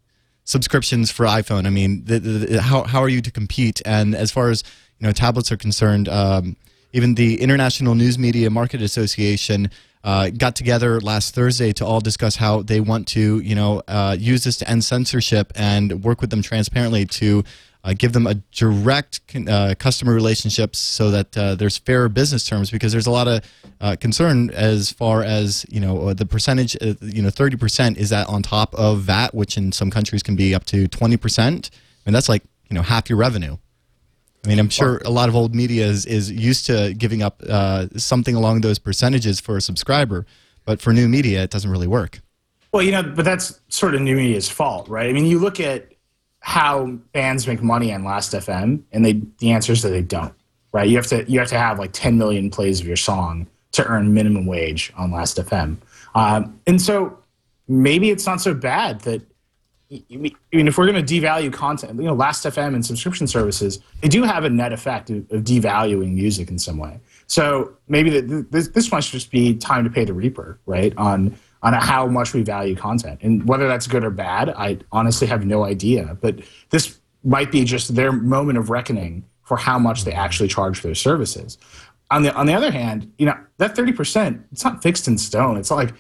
subscriptions 0.45 1.11
for 1.11 1.25
iPhone. 1.27 1.67
I 1.67 1.71
mean, 1.71 2.05
the, 2.05 2.19
the, 2.19 2.31
the- 2.31 2.63
how 2.63 2.83
how 2.85 3.01
are 3.01 3.09
you 3.09 3.21
to 3.23 3.31
compete? 3.31 3.81
And 3.87 4.15
as 4.15 4.31
far 4.31 4.51
as 4.51 4.63
you 4.99 5.07
know, 5.07 5.13
tablets 5.13 5.51
are 5.51 5.57
concerned, 5.57 6.09
um, 6.09 6.57
even 6.93 7.15
the 7.15 7.41
International 7.41 7.95
News 7.95 8.19
Media 8.19 8.51
Market 8.51 8.83
Association. 8.83 9.71
Uh, 10.07 10.29
got 10.29 10.55
together 10.55 11.01
last 11.01 11.35
Thursday 11.35 11.73
to 11.73 11.83
all 11.83 11.99
discuss 11.99 12.37
how 12.37 12.61
they 12.61 12.79
want 12.79 13.09
to, 13.09 13.41
you 13.41 13.55
know, 13.55 13.81
uh, 13.89 14.15
use 14.21 14.45
this 14.45 14.59
to 14.59 14.69
end 14.69 14.85
censorship 14.85 15.51
and 15.57 16.05
work 16.05 16.21
with 16.21 16.29
them 16.29 16.43
transparently 16.43 17.07
to 17.07 17.43
uh, 17.85 17.93
give 17.97 18.13
them 18.13 18.27
a 18.27 18.35
direct 18.35 19.21
uh, 19.47 19.75
customer 19.79 20.15
relationships 20.15 20.79
so 20.79 21.11
that 21.11 21.37
uh, 21.37 21.55
there's 21.55 21.77
fairer 21.77 22.09
business 22.09 22.47
terms 22.47 22.71
because 22.71 22.93
there's 22.93 23.07
a 23.07 23.11
lot 23.11 23.29
of 23.29 23.45
uh, 23.81 23.95
concern 24.01 24.51
as 24.51 24.91
far 24.91 25.23
as 25.23 25.67
you 25.69 25.81
know 25.81 26.09
uh, 26.09 26.15
the 26.15 26.25
percentage 26.25 26.77
uh, 26.81 26.95
you 27.03 27.23
know 27.23 27.29
30% 27.29 27.97
is 27.99 28.09
that 28.09 28.27
on 28.29 28.43
top 28.43 28.75
of 28.75 29.01
VAT 29.01 29.35
which 29.35 29.59
in 29.59 29.71
some 29.71 29.91
countries 29.91 30.23
can 30.23 30.35
be 30.35 30.55
up 30.55 30.65
to 30.65 30.89
20% 30.89 31.71
and 32.07 32.15
that's 32.15 32.29
like 32.29 32.43
you 32.71 32.75
know 32.75 32.83
half 32.83 33.09
your 33.09 33.19
revenue 33.19 33.57
I 34.45 34.49
mean, 34.49 34.59
I'm 34.59 34.69
sure 34.69 35.01
a 35.07 35.11
lot 35.11 35.31
of 35.31 35.35
old 35.35 35.55
media 35.55 35.87
is, 35.87 36.05
is 36.05 36.31
used 36.31 36.67
to 36.67 36.93
giving 36.93 37.23
up 37.23 37.43
something 37.97 38.35
along 38.35 38.61
those 38.61 38.79
percentages 38.79 39.41
for 39.41 39.57
a 39.57 39.61
subscriber, 39.63 40.27
but 40.67 40.83
for 40.83 40.93
new 40.93 41.09
media, 41.09 41.43
it 41.43 41.49
doesn't 41.49 41.71
really 41.71 41.87
work. 41.87 42.21
Well, 42.71 42.83
you 42.83 42.93
know, 42.93 43.03
but 43.03 43.25
that's 43.25 43.59
sort 43.69 43.95
of 43.95 44.03
new 44.03 44.17
media's 44.17 44.51
fault, 44.51 44.87
right? 44.87 45.09
I 45.09 45.15
mean, 45.15 45.25
you 45.25 45.39
look 45.39 45.61
at 45.61 45.94
how 46.45 46.87
bands 47.15 47.47
make 47.47 47.63
money 47.63 47.91
on 47.91 48.05
Last.fm, 48.05 48.83
and 48.93 49.05
they 49.05 49.23
the 49.39 49.51
answer 49.51 49.73
is 49.73 49.81
that 49.81 49.89
they 49.89 50.03
don't, 50.03 50.35
right? 50.73 50.87
You 50.87 50.97
have 50.97 51.07
to 51.07 51.25
you 51.25 51.39
have 51.39 51.49
to 51.49 51.59
have 51.59 51.79
like 51.79 51.93
10 51.93 52.19
million 52.19 52.51
plays 52.51 52.81
of 52.81 52.87
your 52.87 52.99
song 52.99 53.47
to 53.73 53.85
earn 53.87 54.13
minimum 54.13 54.45
wage 54.45 54.93
on 54.95 55.11
Last.fm, 55.11 55.79
um, 56.15 56.61
and 56.67 56.81
so 56.81 57.19
maybe 57.67 58.11
it's 58.11 58.27
not 58.27 58.43
so 58.43 58.53
bad 58.53 59.01
that. 59.01 59.23
I 59.91 60.17
mean, 60.17 60.35
if 60.51 60.77
we're 60.77 60.91
going 60.91 61.05
to 61.05 61.15
devalue 61.21 61.53
content, 61.53 62.01
you 62.01 62.07
know, 62.07 62.15
Last.fm 62.15 62.75
and 62.75 62.85
subscription 62.85 63.27
services, 63.29 63.79
they 64.01 64.09
do 64.09 64.25
have 64.25 64.43
a 64.43 64.51
net 64.51 64.73
effect 64.73 65.09
of, 65.09 65.19
of 65.31 65.45
devaluing 65.45 66.15
music 66.15 66.49
in 66.49 66.59
some 66.59 66.79
way. 66.79 66.99
So 67.27 67.77
maybe 67.87 68.11
the, 68.11 68.45
this, 68.51 68.69
this 68.69 68.91
must 68.91 69.13
just 69.13 69.31
be 69.31 69.55
time 69.55 69.85
to 69.85 69.91
pay 69.91 70.05
the 70.05 70.13
reaper, 70.13 70.59
right? 70.67 70.93
On 70.97 71.37
on 71.65 71.73
how 71.73 72.07
much 72.07 72.35
we 72.35 72.43
value 72.43 72.77
content, 72.77 73.19
and 73.23 73.49
whether 73.49 73.67
that's 73.67 73.87
good 73.87 74.05
or 74.05 74.11
bad, 74.11 74.51
I 74.51 74.79
honestly 74.93 75.27
have 75.27 75.45
no 75.45 75.65
idea. 75.65 76.17
But 76.21 76.41
this 76.71 77.01
might 77.25 77.51
be 77.51 77.65
just 77.65 77.95
their 77.95 78.13
moment 78.13 78.59
of 78.59 78.69
reckoning 78.69 79.25
for 79.43 79.57
how 79.57 79.79
much 79.79 80.05
they 80.05 80.13
actually 80.13 80.49
charge 80.49 80.79
for 80.79 80.89
their 80.89 80.95
services. 80.95 81.59
On 82.11 82.23
the 82.23 82.35
on 82.35 82.47
the 82.47 82.53
other 82.53 82.71
hand, 82.71 83.11
you 83.19 83.25
know 83.25 83.37
that 83.57 83.75
thirty 83.75 83.93
percent, 83.93 84.45
it's 84.53 84.63
not 84.63 84.83
fixed 84.83 85.09
in 85.09 85.17
stone. 85.17 85.57
It's 85.57 85.71
not 85.71 85.77
like 85.77 85.95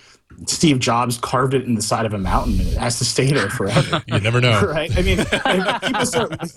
Steve 0.47 0.81
Jobs 0.81 1.17
carved 1.17 1.55
it 1.55 1.65
in 1.65 1.75
the 1.75 1.83
side 1.83 2.05
of 2.05 2.13
a 2.13 2.19
mountain 2.19 2.61
and 2.61 2.69
it 2.69 2.77
has 2.77 2.99
to 2.99 3.05
stay 3.05 3.33
there 3.33 3.49
forever. 3.49 4.03
You 4.07 4.21
never 4.21 4.41
know. 4.41 4.61
right? 4.67 4.97
I 4.97 5.03
mean, 5.03 5.25
people 5.83 6.07
start 6.07 6.53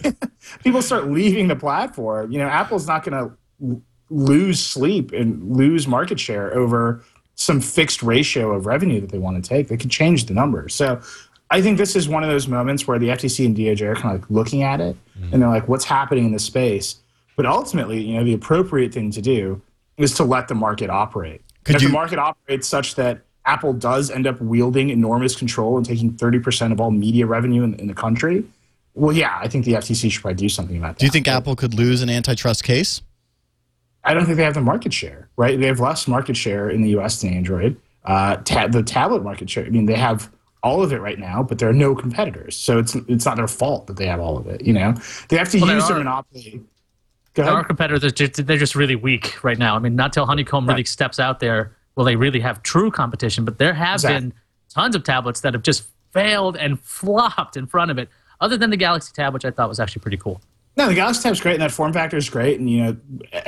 people 0.64 0.82
start 0.82 1.10
leaving 1.10 1.48
the 1.48 1.56
platform. 1.56 2.32
You 2.32 2.40
know, 2.40 2.48
Apple's 2.48 2.88
not 2.88 3.04
going 3.06 3.30
to 3.30 3.82
lose 4.10 4.60
sleep 4.60 5.12
and 5.14 5.56
lose 5.56 5.88
market 5.88 6.20
share 6.20 6.54
over 6.58 7.04
some 7.38 7.62
fixed 7.62 8.03
ratio 8.03 8.51
of 8.51 8.65
revenue 8.65 9.00
that 9.00 9.12
they 9.12 9.17
want 9.17 9.41
to 9.41 9.48
take. 9.48 9.70
They 9.70 9.77
could 9.77 9.91
change 9.91 10.25
the 10.25 10.34
numbers. 10.34 10.75
So. 10.75 11.01
I 11.50 11.62
think 11.62 11.77
this 11.77 11.96
is 11.96 12.10
one 12.10 12.24
of 12.25 12.29
those 12.29 12.46
moments 12.50 12.89
where 12.89 13.00
the 13.00 13.08
FTC 13.08 13.46
and 13.46 13.56
DOJ 13.56 13.82
are 13.84 13.96
kind 13.96 14.13
of 14.13 14.22
like 14.22 14.29
looking 14.29 14.63
at 14.63 14.82
it 14.82 14.98
mm-hmm. 15.17 15.32
and 15.32 15.41
they're 15.41 15.48
like, 15.48 15.70
what's 15.70 15.86
happening 15.86 16.25
in 16.25 16.34
this 16.34 16.44
space? 16.44 16.98
But 17.38 17.46
ultimately, 17.46 18.01
you 18.01 18.15
know, 18.15 18.25
the 18.25 18.34
appropriate 18.34 18.94
thing 18.94 19.12
to 19.12 19.22
do 19.22 19.62
is 19.96 20.13
to 20.15 20.25
let 20.25 20.50
the 20.50 20.56
market 20.56 20.89
operate. 20.89 21.41
Could 21.63 21.77
if 21.77 21.84
you- 21.84 21.88
the 21.88 21.94
market 21.94 22.20
operates 22.20 22.67
such 22.67 22.96
that 22.96 23.22
Apple 23.46 23.72
does 23.72 24.12
end 24.12 24.27
up 24.27 24.41
wielding 24.41 24.89
enormous 24.89 25.38
control 25.38 25.77
and 25.77 25.86
taking 25.86 26.12
30% 26.12 26.74
of 26.74 26.82
all 26.82 26.91
media 26.91 27.25
revenue 27.25 27.63
in, 27.63 27.75
in 27.75 27.88
the 27.88 27.94
country, 27.94 28.44
well, 28.94 29.15
yeah, 29.15 29.38
I 29.39 29.48
think 29.48 29.63
the 29.63 29.74
FTC 29.74 30.12
should 30.12 30.22
probably 30.22 30.36
do 30.36 30.50
something 30.50 30.77
about 30.77 30.96
that. 30.96 31.00
Do 31.00 31.06
you 31.06 31.12
think 31.12 31.29
Apple 31.29 31.56
could 31.56 31.74
lose 31.74 32.01
an 32.01 32.10
antitrust 32.10 32.63
case? 32.63 33.01
I 34.08 34.14
don't 34.14 34.26
think 34.26 34.38
they 34.38 34.44
have 34.44 34.54
the 34.54 34.62
market 34.62 34.94
share, 34.94 35.30
right? 35.38 35.60
They 35.60 35.68
have 35.68 35.80
less 35.80 36.08
market 36.08 36.38
share 36.38 36.70
in 36.70 36.82
the 36.82 36.90
US 36.98 37.22
than 37.22 37.34
Android. 37.34 37.76
Uh, 38.06 38.38
ta- 38.38 38.68
the 38.68 38.82
tablet 38.84 39.24
market 39.24 39.50
share, 39.50 39.66
I 39.66 39.70
mean, 39.70 39.86
they 39.86 39.96
have 39.96 40.32
all 40.64 40.82
of 40.82 40.92
it 40.94 41.00
right 41.02 41.20
now, 41.20 41.44
but 41.44 41.60
there 41.60 41.70
are 41.70 41.74
no 41.74 41.94
competitors. 41.94 42.56
So 42.56 42.80
it's 42.80 42.96
it's 43.08 43.26
not 43.26 43.36
their 43.38 43.48
fault 43.48 43.88
that 43.88 43.98
they 43.98 44.08
have 44.08 44.20
all 44.20 44.38
of 44.38 44.48
it, 44.48 44.62
you 44.62 44.74
know? 44.74 44.94
They 45.30 45.38
have 45.38 45.50
to 45.52 45.60
Well, 45.60 45.74
use 45.76 45.88
their 45.88 45.98
monopoly. 45.98 46.62
Go 47.34 47.44
There 47.44 47.46
ahead. 47.46 47.56
are 47.56 47.64
competitors 47.66 48.02
that 48.02 48.16
just, 48.16 48.48
they're 48.48 48.58
just 48.58 48.76
really 48.76 48.96
weak 48.96 49.44
right 49.44 49.58
now. 49.60 49.76
I 49.76 49.80
mean, 49.80 49.96
not 49.96 50.14
till 50.14 50.26
Honeycomb 50.26 50.68
really 50.68 50.86
steps 50.86 51.20
out 51.20 51.40
there 51.40 51.74
will 51.96 52.06
they 52.06 52.16
really 52.16 52.40
have 52.40 52.64
true 52.64 52.90
competition. 52.92 53.44
But 53.46 53.58
there 53.60 53.74
have 53.74 53.96
Exactly. 53.96 54.30
been 54.30 54.34
tons 54.74 54.96
of 54.96 55.04
tablets 55.04 55.42
that 55.42 55.54
have 55.54 55.64
just 55.64 55.88
failed 56.14 56.56
and 56.58 56.80
flopped 56.98 57.58
in 57.58 57.68
front 57.68 57.92
of 57.92 57.98
it. 57.98 58.10
Other 58.40 58.56
than 58.58 58.70
the 58.70 58.78
Galaxy 58.78 59.12
Tab, 59.14 59.34
which 59.34 59.46
I 59.46 59.52
thought 59.52 59.68
was 59.70 59.80
actually 59.80 60.02
pretty 60.02 60.18
cool. 60.18 60.40
No, 60.77 60.88
the 60.88 60.93
Galaxy 60.93 61.24
Tab's 61.24 61.41
great, 61.41 61.53
and 61.53 61.63
that 61.63 61.72
form 61.72 61.91
factor 61.91 62.17
is 62.17 62.29
great. 62.29 62.60
And 62.60 62.69
you 62.69 62.84
know, 62.84 62.93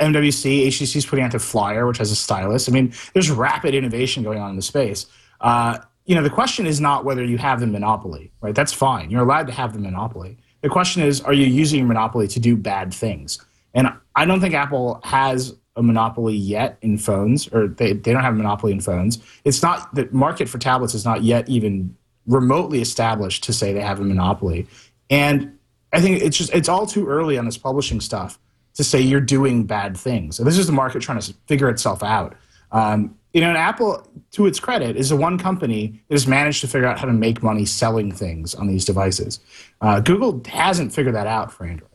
MWC, 0.00 0.66
HTC 0.66 0.96
is 0.96 1.06
putting 1.06 1.24
out 1.24 1.30
the 1.30 1.38
Flyer, 1.38 1.86
which 1.86 1.98
has 1.98 2.10
a 2.10 2.16
stylus. 2.16 2.68
I 2.68 2.72
mean, 2.72 2.92
there's 3.12 3.30
rapid 3.30 3.72
innovation 3.72 4.24
going 4.24 4.40
on 4.40 4.50
in 4.50 4.56
the 4.56 4.62
space. 4.62 5.06
Uh, 5.40 5.78
you 6.06 6.16
know, 6.16 6.24
the 6.24 6.30
question 6.30 6.66
is 6.66 6.80
not 6.80 7.04
whether 7.04 7.24
you 7.24 7.38
have 7.38 7.60
the 7.60 7.68
monopoly, 7.68 8.32
right? 8.40 8.54
That's 8.54 8.72
fine. 8.72 9.10
You're 9.12 9.22
allowed 9.22 9.46
to 9.46 9.52
have 9.52 9.72
the 9.72 9.78
monopoly. 9.78 10.38
The 10.62 10.68
question 10.68 11.02
is, 11.02 11.20
are 11.20 11.32
you 11.32 11.46
using 11.46 11.78
your 11.78 11.88
monopoly 11.88 12.26
to 12.28 12.40
do 12.40 12.56
bad 12.56 12.92
things? 12.92 13.38
And 13.74 13.88
I 14.16 14.24
don't 14.24 14.40
think 14.40 14.54
Apple 14.54 15.00
has 15.04 15.54
a 15.76 15.84
monopoly 15.84 16.34
yet 16.34 16.78
in 16.82 16.98
phones, 16.98 17.46
or 17.48 17.68
they, 17.68 17.92
they 17.92 18.12
don't 18.12 18.22
have 18.22 18.34
a 18.34 18.36
monopoly 18.36 18.72
in 18.72 18.80
phones. 18.80 19.20
It's 19.44 19.62
not 19.62 19.94
the 19.94 20.08
market 20.10 20.48
for 20.48 20.58
tablets 20.58 20.94
is 20.94 21.04
not 21.04 21.22
yet 21.22 21.48
even 21.48 21.96
remotely 22.26 22.80
established 22.80 23.44
to 23.44 23.52
say 23.52 23.72
they 23.72 23.80
have 23.80 24.00
a 24.00 24.04
monopoly. 24.04 24.66
And 25.08 25.56
I 25.92 26.00
think 26.00 26.22
it's 26.22 26.36
just 26.36 26.52
it's 26.54 26.68
all 26.68 26.86
too 26.86 27.06
early 27.08 27.38
on 27.38 27.44
this 27.44 27.58
publishing 27.58 28.00
stuff 28.00 28.38
to 28.74 28.84
say 28.84 29.00
you're 29.00 29.20
doing 29.20 29.64
bad 29.64 29.96
things. 29.96 30.36
So 30.36 30.44
this 30.44 30.56
is 30.56 30.66
the 30.66 30.72
market 30.72 31.02
trying 31.02 31.20
to 31.20 31.34
figure 31.46 31.68
itself 31.68 32.02
out. 32.02 32.36
Um, 32.72 33.16
you 33.32 33.40
know, 33.40 33.48
and 33.48 33.58
Apple, 33.58 34.06
to 34.32 34.46
its 34.46 34.58
credit, 34.58 34.96
is 34.96 35.10
the 35.10 35.16
one 35.16 35.38
company 35.38 36.00
that 36.08 36.14
has 36.14 36.26
managed 36.26 36.60
to 36.62 36.68
figure 36.68 36.86
out 36.86 36.98
how 36.98 37.06
to 37.06 37.12
make 37.12 37.42
money 37.42 37.64
selling 37.64 38.10
things 38.10 38.54
on 38.54 38.66
these 38.66 38.84
devices. 38.84 39.38
Uh, 39.80 40.00
Google 40.00 40.42
hasn't 40.46 40.92
figured 40.92 41.14
that 41.14 41.26
out 41.26 41.52
for 41.52 41.64
Android, 41.64 41.90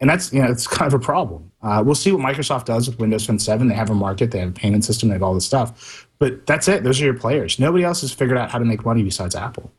and 0.00 0.08
that's 0.08 0.32
you 0.32 0.42
know 0.42 0.50
it's 0.50 0.66
kind 0.78 0.92
of 0.92 0.98
a 0.98 1.02
problem. 1.02 1.50
Uh, 1.62 1.82
we'll 1.84 1.94
see 1.94 2.10
what 2.12 2.22
Microsoft 2.22 2.64
does 2.64 2.88
with 2.88 2.98
Windows 2.98 3.26
Phone 3.26 3.38
7. 3.38 3.68
They 3.68 3.74
have 3.74 3.90
a 3.90 3.94
market, 3.94 4.30
they 4.30 4.38
have 4.40 4.48
a 4.48 4.52
payment 4.52 4.84
system, 4.84 5.08
they 5.08 5.14
have 5.14 5.22
all 5.22 5.34
this 5.34 5.46
stuff, 5.46 6.08
but 6.18 6.46
that's 6.46 6.68
it. 6.68 6.82
Those 6.84 7.00
are 7.00 7.04
your 7.04 7.14
players. 7.14 7.58
Nobody 7.58 7.84
else 7.84 8.00
has 8.00 8.12
figured 8.12 8.38
out 8.38 8.50
how 8.50 8.58
to 8.58 8.64
make 8.64 8.84
money 8.84 9.02
besides 9.02 9.34
Apple. 9.34 9.70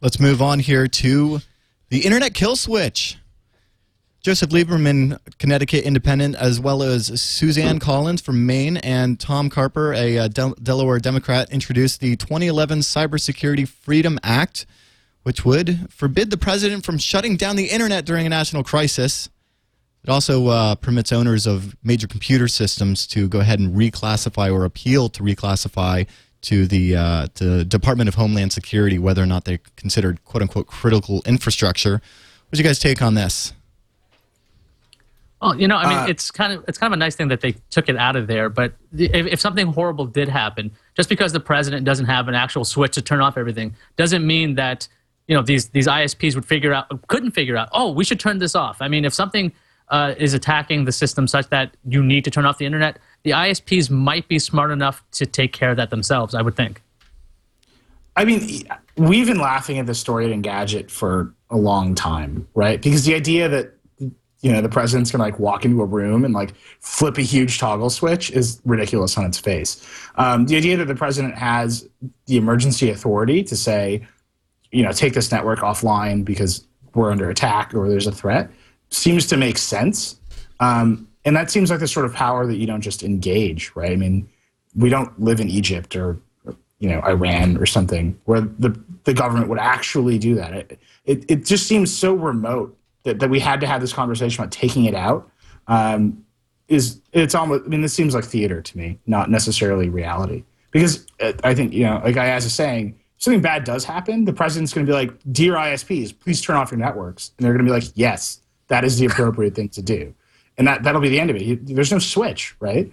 Let's 0.00 0.18
move 0.18 0.42
on 0.42 0.58
here 0.58 0.88
to 0.88 1.40
the 1.92 2.06
internet 2.06 2.32
kill 2.32 2.56
switch. 2.56 3.18
Joseph 4.22 4.48
Lieberman, 4.48 5.18
Connecticut 5.38 5.84
Independent, 5.84 6.34
as 6.36 6.58
well 6.58 6.82
as 6.82 7.20
Suzanne 7.20 7.78
Collins 7.80 8.22
from 8.22 8.46
Maine 8.46 8.78
and 8.78 9.20
Tom 9.20 9.50
Carper, 9.50 9.92
a 9.92 10.16
uh, 10.16 10.28
Del- 10.28 10.54
Delaware 10.54 11.00
Democrat, 11.00 11.52
introduced 11.52 12.00
the 12.00 12.16
2011 12.16 12.78
Cybersecurity 12.78 13.68
Freedom 13.68 14.18
Act, 14.22 14.64
which 15.22 15.44
would 15.44 15.92
forbid 15.92 16.30
the 16.30 16.38
president 16.38 16.82
from 16.82 16.96
shutting 16.96 17.36
down 17.36 17.56
the 17.56 17.66
internet 17.66 18.06
during 18.06 18.24
a 18.24 18.30
national 18.30 18.64
crisis. 18.64 19.28
It 20.02 20.08
also 20.08 20.46
uh, 20.46 20.76
permits 20.76 21.12
owners 21.12 21.46
of 21.46 21.76
major 21.84 22.06
computer 22.06 22.48
systems 22.48 23.06
to 23.08 23.28
go 23.28 23.40
ahead 23.40 23.60
and 23.60 23.76
reclassify 23.76 24.50
or 24.50 24.64
appeal 24.64 25.10
to 25.10 25.22
reclassify 25.22 26.06
to 26.42 26.66
the 26.66 26.96
uh, 26.96 27.26
to 27.34 27.64
Department 27.64 28.08
of 28.08 28.16
Homeland 28.16 28.52
Security 28.52 28.98
whether 28.98 29.22
or 29.22 29.26
not 29.26 29.44
they're 29.44 29.60
considered 29.76 30.24
"quote 30.24 30.42
unquote" 30.42 30.66
critical 30.66 31.22
infrastructure. 31.26 32.00
What's 32.48 32.60
your 32.60 32.68
guys' 32.68 32.78
take 32.78 33.00
on 33.00 33.14
this? 33.14 33.52
Well, 35.40 35.60
you 35.60 35.66
know, 35.66 35.76
I 35.76 35.88
mean, 35.88 35.98
Uh, 35.98 36.06
it's 36.06 36.30
kind 36.30 36.52
of 36.52 36.64
it's 36.68 36.78
kind 36.78 36.92
of 36.92 36.96
a 36.96 37.00
nice 37.00 37.16
thing 37.16 37.28
that 37.28 37.40
they 37.40 37.56
took 37.70 37.88
it 37.88 37.96
out 37.96 38.14
of 38.14 38.28
there. 38.28 38.48
But 38.48 38.74
if, 38.96 39.26
if 39.26 39.40
something 39.40 39.66
horrible 39.66 40.06
did 40.06 40.28
happen, 40.28 40.70
just 40.96 41.08
because 41.08 41.32
the 41.32 41.40
president 41.40 41.84
doesn't 41.84 42.06
have 42.06 42.28
an 42.28 42.34
actual 42.36 42.64
switch 42.64 42.92
to 42.92 43.02
turn 43.02 43.20
off 43.20 43.36
everything, 43.36 43.74
doesn't 43.96 44.24
mean 44.24 44.54
that 44.54 44.86
you 45.26 45.34
know 45.34 45.42
these 45.42 45.68
these 45.70 45.88
ISPs 45.88 46.36
would 46.36 46.44
figure 46.44 46.72
out 46.72 46.86
couldn't 47.08 47.32
figure 47.32 47.56
out. 47.56 47.68
Oh, 47.72 47.90
we 47.90 48.04
should 48.04 48.20
turn 48.20 48.38
this 48.38 48.54
off. 48.54 48.80
I 48.80 48.86
mean, 48.86 49.04
if 49.04 49.12
something 49.12 49.52
uh, 49.88 50.14
is 50.16 50.32
attacking 50.32 50.84
the 50.84 50.92
system 50.92 51.26
such 51.26 51.48
that 51.48 51.76
you 51.88 52.04
need 52.04 52.22
to 52.24 52.30
turn 52.30 52.46
off 52.46 52.58
the 52.58 52.66
internet, 52.66 52.98
the 53.24 53.30
ISPs 53.30 53.90
might 53.90 54.28
be 54.28 54.38
smart 54.38 54.70
enough 54.70 55.02
to 55.12 55.26
take 55.26 55.52
care 55.52 55.70
of 55.70 55.76
that 55.76 55.90
themselves. 55.90 56.34
I 56.34 56.42
would 56.42 56.56
think. 56.56 56.82
I 58.16 58.24
mean, 58.24 58.66
we've 58.96 59.26
been 59.26 59.40
laughing 59.40 59.78
at 59.78 59.86
this 59.86 59.98
story 59.98 60.30
at 60.30 60.38
Engadget 60.38 60.90
for 60.90 61.34
a 61.50 61.56
long 61.56 61.94
time, 61.94 62.46
right? 62.54 62.80
Because 62.80 63.04
the 63.04 63.14
idea 63.14 63.48
that 63.48 63.74
you 63.98 64.50
know 64.50 64.60
the 64.60 64.68
president's 64.68 65.10
gonna 65.10 65.24
like 65.24 65.38
walk 65.38 65.64
into 65.64 65.80
a 65.82 65.86
room 65.86 66.24
and 66.24 66.34
like 66.34 66.54
flip 66.80 67.16
a 67.16 67.22
huge 67.22 67.58
toggle 67.58 67.90
switch 67.90 68.30
is 68.32 68.60
ridiculous 68.64 69.16
on 69.16 69.24
its 69.24 69.38
face. 69.38 69.86
Um, 70.16 70.46
the 70.46 70.56
idea 70.56 70.76
that 70.76 70.86
the 70.86 70.96
president 70.96 71.36
has 71.36 71.88
the 72.26 72.36
emergency 72.36 72.90
authority 72.90 73.44
to 73.44 73.56
say, 73.56 74.06
you 74.72 74.82
know, 74.82 74.92
take 74.92 75.14
this 75.14 75.30
network 75.30 75.60
offline 75.60 76.24
because 76.24 76.66
we're 76.94 77.10
under 77.10 77.30
attack 77.30 77.72
or 77.72 77.88
there's 77.88 78.06
a 78.06 78.12
threat 78.12 78.50
seems 78.92 79.26
to 79.26 79.36
make 79.36 79.58
sense. 79.58 80.16
Um, 80.60 81.08
and 81.24 81.36
that 81.36 81.50
seems 81.50 81.70
like 81.70 81.80
the 81.80 81.88
sort 81.88 82.06
of 82.06 82.14
power 82.14 82.46
that 82.46 82.56
you 82.56 82.66
don't 82.66 82.80
just 82.80 83.02
engage, 83.02 83.72
right? 83.74 83.92
I 83.92 83.96
mean, 83.96 84.28
we 84.74 84.88
don't 84.88 85.18
live 85.20 85.40
in 85.40 85.48
Egypt 85.48 85.94
or 85.96 86.18
you 86.78 86.88
know 86.88 87.00
Iran 87.02 87.56
or 87.58 87.66
something 87.66 88.18
where 88.24 88.40
the 88.40 88.78
the 89.04 89.14
government 89.14 89.48
would 89.48 89.58
actually 89.58 90.18
do 90.18 90.34
that. 90.34 90.52
It 90.52 90.80
it, 91.04 91.30
it 91.30 91.44
just 91.44 91.66
seems 91.66 91.96
so 91.96 92.14
remote 92.14 92.76
that, 93.04 93.20
that 93.20 93.30
we 93.30 93.40
had 93.40 93.60
to 93.60 93.66
have 93.66 93.80
this 93.80 93.92
conversation 93.92 94.42
about 94.42 94.52
taking 94.52 94.84
it 94.84 94.94
out. 94.94 95.30
Um, 95.68 96.24
is 96.68 97.00
it's 97.12 97.34
almost 97.34 97.64
I 97.64 97.68
mean 97.68 97.82
this 97.82 97.94
seems 97.94 98.14
like 98.14 98.24
theater 98.24 98.60
to 98.60 98.78
me, 98.78 98.98
not 99.06 99.30
necessarily 99.30 99.88
reality. 99.88 100.44
Because 100.70 101.06
uh, 101.20 101.32
I 101.44 101.54
think 101.54 101.72
you 101.72 101.84
know, 101.84 102.00
like 102.02 102.16
I 102.16 102.30
as 102.30 102.44
a 102.46 102.50
saying, 102.50 102.98
something 103.18 103.40
bad 103.40 103.64
does 103.64 103.84
happen, 103.84 104.24
the 104.24 104.32
president's 104.32 104.72
going 104.72 104.86
to 104.86 104.90
be 104.90 104.94
like, 104.94 105.12
"Dear 105.30 105.54
ISPs, 105.54 106.18
please 106.18 106.40
turn 106.40 106.56
off 106.56 106.70
your 106.70 106.80
networks," 106.80 107.32
and 107.36 107.44
they're 107.44 107.52
going 107.52 107.64
to 107.64 107.70
be 107.70 107.78
like, 107.78 107.92
"Yes, 107.94 108.40
that 108.68 108.84
is 108.84 108.98
the 108.98 109.06
appropriate 109.06 109.54
thing 109.54 109.68
to 109.70 109.82
do," 109.82 110.14
and 110.58 110.66
that 110.66 110.82
that'll 110.82 111.00
be 111.00 111.08
the 111.08 111.20
end 111.20 111.30
of 111.30 111.36
it. 111.36 111.66
There's 111.66 111.92
no 111.92 111.98
switch, 111.98 112.54
right? 112.60 112.90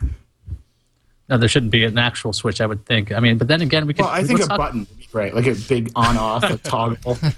No, 1.29 1.37
there 1.37 1.49
shouldn't 1.49 1.71
be 1.71 1.83
an 1.85 1.97
actual 1.97 2.33
switch. 2.33 2.59
I 2.59 2.65
would 2.65 2.85
think. 2.85 3.11
I 3.11 3.19
mean, 3.19 3.37
but 3.37 3.47
then 3.47 3.61
again, 3.61 3.85
we 3.85 3.93
could. 3.93 4.05
Well, 4.05 4.13
I 4.13 4.23
think 4.23 4.39
a 4.39 4.45
talk- 4.45 4.57
button 4.57 4.79
would 4.79 4.97
be 4.99 5.07
great, 5.11 5.35
like 5.35 5.45
a 5.45 5.55
big 5.67 5.91
on-off, 5.95 6.43
a 6.43 6.57
toggle. 6.57 7.17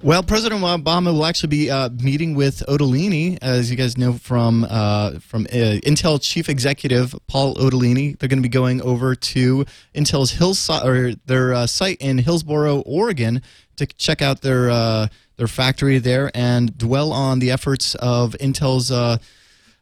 Well, 0.00 0.22
President 0.22 0.62
Obama 0.62 1.06
will 1.06 1.26
actually 1.26 1.48
be 1.48 1.70
uh, 1.70 1.88
meeting 1.88 2.36
with 2.36 2.62
Otellini, 2.68 3.36
as 3.42 3.68
you 3.68 3.76
guys 3.76 3.98
know 3.98 4.12
from 4.12 4.64
uh, 4.70 5.18
from 5.18 5.46
uh, 5.46 5.82
Intel 5.82 6.22
chief 6.22 6.48
executive 6.48 7.16
Paul 7.26 7.56
Otellini. 7.56 8.16
They're 8.16 8.28
going 8.28 8.38
to 8.38 8.42
be 8.42 8.48
going 8.48 8.80
over 8.80 9.16
to 9.16 9.64
Intel's 9.96 10.30
Hillside 10.30 10.86
or 10.86 11.14
their 11.26 11.52
uh, 11.52 11.66
site 11.66 11.96
in 12.00 12.18
Hillsboro, 12.18 12.82
Oregon, 12.82 13.42
to 13.74 13.86
check 13.86 14.22
out 14.22 14.42
their 14.42 14.70
uh, 14.70 15.08
their 15.38 15.48
factory 15.48 15.98
there 15.98 16.30
and 16.34 16.76
dwell 16.76 17.12
on 17.12 17.38
the 17.38 17.50
efforts 17.50 17.94
of 17.96 18.36
Intel's. 18.40 18.90
Uh, 18.90 19.18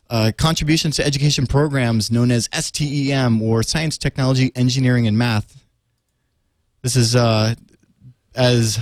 uh, 0.08 0.30
contributions 0.38 0.94
to 0.94 1.04
education 1.04 1.48
programs 1.48 2.12
known 2.12 2.30
as 2.30 2.48
STEM 2.52 3.42
or 3.42 3.64
Science, 3.64 3.98
Technology, 3.98 4.52
Engineering, 4.54 5.08
and 5.08 5.18
Math. 5.18 5.64
This 6.82 6.94
is 6.94 7.16
uh, 7.16 7.56
as 8.36 8.78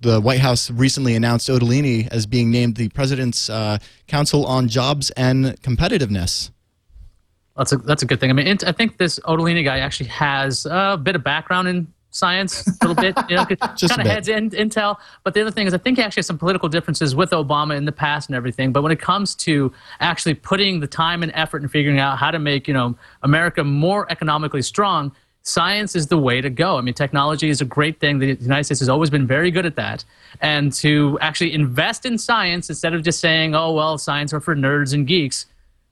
the 0.00 0.20
White 0.20 0.40
House 0.40 0.70
recently 0.70 1.16
announced 1.16 1.48
Otellini 1.48 2.06
as 2.08 2.26
being 2.26 2.50
named 2.50 2.76
the 2.76 2.88
President's 2.90 3.50
uh, 3.50 3.78
Council 4.06 4.46
on 4.46 4.68
Jobs 4.68 5.10
and 5.10 5.60
Competitiveness. 5.62 6.50
That's 7.56 7.72
a 7.72 7.78
that's 7.78 8.02
a 8.02 8.06
good 8.06 8.20
thing. 8.20 8.30
I 8.30 8.34
mean, 8.34 8.46
I 8.66 8.72
think 8.72 8.98
this 8.98 9.18
Otellini 9.20 9.64
guy 9.64 9.78
actually 9.78 10.10
has 10.10 10.66
a 10.70 11.00
bit 11.02 11.16
of 11.16 11.24
background 11.24 11.68
in 11.68 11.92
science, 12.10 12.66
a 12.66 12.86
little 12.86 12.94
bit. 12.94 13.16
You 13.28 13.36
know, 13.36 13.44
kind 13.56 14.00
of 14.00 14.06
heads 14.06 14.28
in 14.28 14.50
intel. 14.50 14.96
But 15.24 15.34
the 15.34 15.42
other 15.42 15.50
thing 15.50 15.66
is, 15.66 15.74
I 15.74 15.78
think 15.78 15.98
he 15.98 16.04
actually 16.04 16.20
has 16.20 16.26
some 16.26 16.38
political 16.38 16.68
differences 16.68 17.14
with 17.14 17.30
Obama 17.30 17.76
in 17.76 17.84
the 17.84 17.92
past 17.92 18.28
and 18.28 18.36
everything. 18.36 18.72
But 18.72 18.82
when 18.82 18.92
it 18.92 19.00
comes 19.00 19.34
to 19.36 19.72
actually 20.00 20.34
putting 20.34 20.80
the 20.80 20.86
time 20.86 21.22
and 21.22 21.32
effort 21.34 21.62
and 21.62 21.70
figuring 21.70 21.98
out 21.98 22.18
how 22.18 22.30
to 22.30 22.38
make 22.38 22.66
you 22.68 22.74
know 22.74 22.96
America 23.22 23.64
more 23.64 24.10
economically 24.10 24.62
strong. 24.62 25.12
Science 25.42 25.94
is 25.94 26.08
the 26.08 26.18
way 26.18 26.40
to 26.40 26.50
go. 26.50 26.76
I 26.76 26.80
mean, 26.80 26.94
technology 26.94 27.48
is 27.48 27.60
a 27.60 27.64
great 27.64 28.00
thing. 28.00 28.18
The 28.18 28.34
United 28.34 28.64
States 28.64 28.80
has 28.80 28.88
always 28.88 29.10
been 29.10 29.28
very 29.28 29.52
good 29.52 29.64
at 29.64 29.76
that. 29.76 30.04
And 30.40 30.72
to 30.72 31.18
actually 31.20 31.54
invest 31.54 32.04
in 32.04 32.18
science 32.18 32.68
instead 32.68 32.94
of 32.94 33.04
just 33.04 33.20
saying, 33.20 33.54
"Oh 33.54 33.72
well, 33.72 33.96
science 33.96 34.32
are 34.32 34.40
for 34.40 34.56
nerds 34.56 34.92
and 34.92 35.06
geeks," 35.06 35.46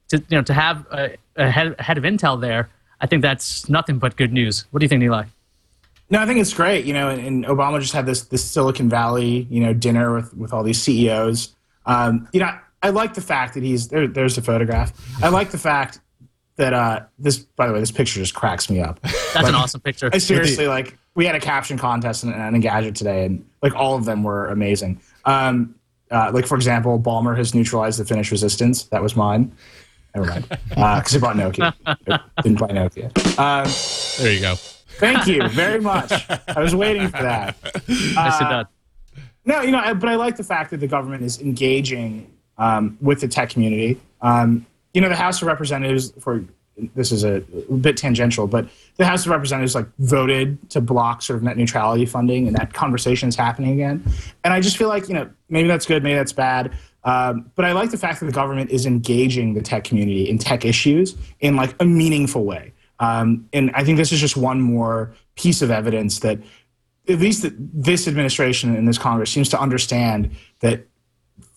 to 0.09 0.19
you 0.19 0.39
know 0.39 0.43
to 0.43 0.55
have 0.55 0.87
a, 0.91 1.17
a, 1.37 1.51
head, 1.51 1.77
a 1.79 1.83
head 1.83 1.99
of 1.99 2.05
Intel 2.05 2.41
there, 2.41 2.69
I 3.01 3.07
think 3.07 3.23
that's 3.23 3.69
nothing 3.69 3.99
but 3.99 4.17
good 4.17 4.33
news. 4.33 4.65
What 4.71 4.81
do 4.81 4.85
you 4.85 4.89
think, 4.89 5.03
Nilay? 5.03 5.27
No, 6.11 6.21
I 6.21 6.27
think 6.27 6.39
it's 6.39 6.53
great. 6.53 6.85
You 6.85 6.93
know, 6.93 7.09
and, 7.09 7.25
and 7.25 7.45
Obama 7.47 7.81
just 7.81 7.93
had 7.93 8.07
this 8.07 8.23
this 8.23 8.45
Silicon 8.45 8.89
Valley, 8.89 9.47
you 9.51 9.61
know, 9.61 9.73
dinner 9.73 10.15
with 10.15 10.35
with 10.37 10.53
all 10.53 10.63
these 10.63 10.81
CEOs. 10.83 11.55
Um, 11.87 12.29
you 12.33 12.41
know, 12.41 12.51
I 12.83 12.91
like 12.91 13.15
the 13.15 13.21
fact 13.21 13.55
that 13.55 13.63
he's 13.63 13.89
there. 13.89 14.07
There's 14.07 14.37
the 14.37 14.43
photograph. 14.43 14.93
I 15.23 15.29
like 15.29 15.51
the 15.51 15.59
fact 15.59 16.01
that 16.57 16.73
uh, 16.73 17.01
this. 17.19 17.39
By 17.39 17.67
the 17.67 17.73
way, 17.73 17.81
this 17.81 17.91
picture 17.91 18.21
just 18.21 18.35
cracks 18.35 18.69
me 18.69 18.81
up. 18.81 19.01
That's 19.35 19.49
an 19.49 19.55
awesome 19.55 19.81
picture. 19.81 20.11
I 20.13 20.19
seriously 20.19 20.67
like. 20.69 20.99
We 21.17 21.27
had 21.27 21.37
a 21.37 21.41
caption 21.41 21.79
contest 21.79 22.25
and, 22.25 22.35
and 22.35 22.57
Engadget 22.61 22.95
today, 22.97 23.25
and 23.25 23.49
like 23.63 23.75
all 23.75 23.95
of 23.97 24.05
them 24.05 24.25
were 24.25 24.49
amazing. 24.49 25.01
Um, 25.25 25.77
uh, 26.11 26.31
like 26.35 26.47
for 26.47 26.57
example, 26.57 26.99
Ballmer 27.01 27.37
has 27.37 27.55
neutralized 27.55 28.01
the 28.01 28.05
Finnish 28.05 28.31
resistance. 28.33 28.85
That 28.85 29.03
was 29.03 29.15
mine. 29.17 29.53
Never 30.15 30.29
mind, 30.29 30.49
because 30.69 31.17
I 31.17 31.19
bought 31.19 31.37
Nokia. 31.37 31.73
Didn't 32.43 32.61
buy 32.61 32.69
Nokia. 32.69 33.11
Um, 33.39 34.23
There 34.23 34.33
you 34.33 34.41
go. 34.41 34.55
Thank 34.99 35.27
you 35.27 35.49
very 35.49 35.81
much. 35.81 36.13
I 36.49 36.61
was 36.61 36.75
waiting 36.75 37.09
for 37.09 37.23
that. 37.23 37.57
Uh. 38.17 38.65
No, 39.47 39.61
you 39.61 39.71
know, 39.71 39.79
I, 39.79 39.93
but 39.93 40.09
I 40.09 40.15
like 40.15 40.37
the 40.37 40.45
fact 40.45 40.71
that 40.71 40.79
the 40.79 40.87
government 40.87 41.23
is 41.23 41.41
engaging 41.41 42.33
um, 42.57 42.97
with 43.01 43.21
the 43.21 43.29
tech 43.29 43.51
community. 43.51 44.01
Um, 44.23 44.67
you 44.95 45.01
know, 45.01 45.09
the 45.09 45.17
House 45.17 45.43
of 45.43 45.49
Representatives, 45.49 46.13
for 46.19 46.45
this 46.95 47.13
is 47.13 47.25
a, 47.25 47.41
bit 47.81 47.97
tangential, 47.97 48.47
but 48.47 48.69
the 48.97 49.05
House 49.05 49.27
of 49.27 49.31
Representatives 49.31 49.75
like 49.75 49.87
voted 49.99 50.71
to 50.71 50.81
block 50.81 51.23
sort 51.23 51.37
of 51.37 51.43
net 51.43 51.57
neutrality 51.57 52.07
funding, 52.07 52.47
and 52.47 52.57
that 52.57 52.73
conversation 52.73 53.29
is 53.29 53.37
happening 53.37 53.73
again. 53.73 54.03
And 54.45 54.53
I 54.53 54.61
just 54.61 54.77
feel 54.77 54.89
like 54.89 55.09
you 55.09 55.15
know 55.15 55.31
maybe 55.49 55.69
that's 55.69 55.87
good, 55.87 56.03
maybe 56.03 56.17
that's 56.17 56.33
bad. 56.33 56.73
Um, 57.05 57.51
but 57.55 57.67
I 57.67 57.73
like 57.73 57.91
the 57.91 57.99
fact 57.99 58.21
that 58.21 58.27
the 58.27 58.33
government 58.33 58.71
is 58.71 58.87
engaging 58.87 59.55
the 59.55 59.63
tech 59.63 59.85
community 59.85 60.29
in 60.29 60.39
tech 60.39 60.65
issues 60.65 61.17
in 61.41 61.55
like 61.55 61.75
a 61.81 61.85
meaningful 61.85 62.45
way. 62.45 62.73
Um, 63.01 63.49
and 63.53 63.71
I 63.75 63.85
think 63.85 63.99
this 63.99 64.13
is 64.13 64.21
just 64.21 64.37
one 64.37 64.61
more 64.61 65.15
piece 65.37 65.63
of 65.63 65.71
evidence 65.71 66.21
that 66.21 66.39
at 67.09 67.19
least 67.19 67.47
this 67.59 68.09
administration 68.09 68.75
and 68.75 68.89
this 68.89 68.99
Congress 68.99 69.31
seems 69.31 69.49
to 69.51 69.61
understand 69.61 70.31
that 70.61 70.87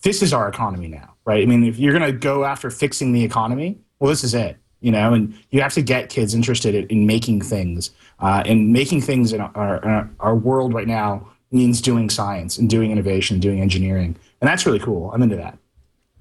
this 0.02 0.22
is 0.22 0.32
our 0.32 0.48
economy 0.48 0.88
now, 0.88 1.14
right? 1.24 1.42
I 1.42 1.46
mean, 1.46 1.64
if 1.64 1.78
you're 1.78 1.96
going 1.96 2.12
to 2.12 2.18
go 2.18 2.44
after 2.44 2.70
fixing 2.70 3.12
the 3.12 3.24
economy, 3.24 3.78
well, 3.98 4.10
this 4.10 4.24
is 4.24 4.34
it, 4.34 4.56
you 4.80 4.90
know, 4.90 5.14
and 5.14 5.34
you 5.50 5.60
have 5.60 5.72
to 5.74 5.82
get 5.82 6.10
kids 6.10 6.34
interested 6.34 6.74
in, 6.74 6.86
in 6.88 7.06
making 7.06 7.40
things. 7.42 7.90
Uh, 8.20 8.42
and 8.44 8.72
making 8.72 9.00
things 9.00 9.32
in 9.32 9.40
our, 9.40 9.84
our, 9.84 10.10
our 10.20 10.34
world 10.34 10.74
right 10.74 10.88
now 10.88 11.28
means 11.50 11.80
doing 11.80 12.10
science 12.10 12.58
and 12.58 12.68
doing 12.68 12.90
innovation, 12.90 13.40
doing 13.40 13.60
engineering. 13.60 14.16
And 14.40 14.48
that's 14.48 14.66
really 14.66 14.80
cool. 14.80 15.10
I'm 15.12 15.22
into 15.22 15.36
that. 15.36 15.56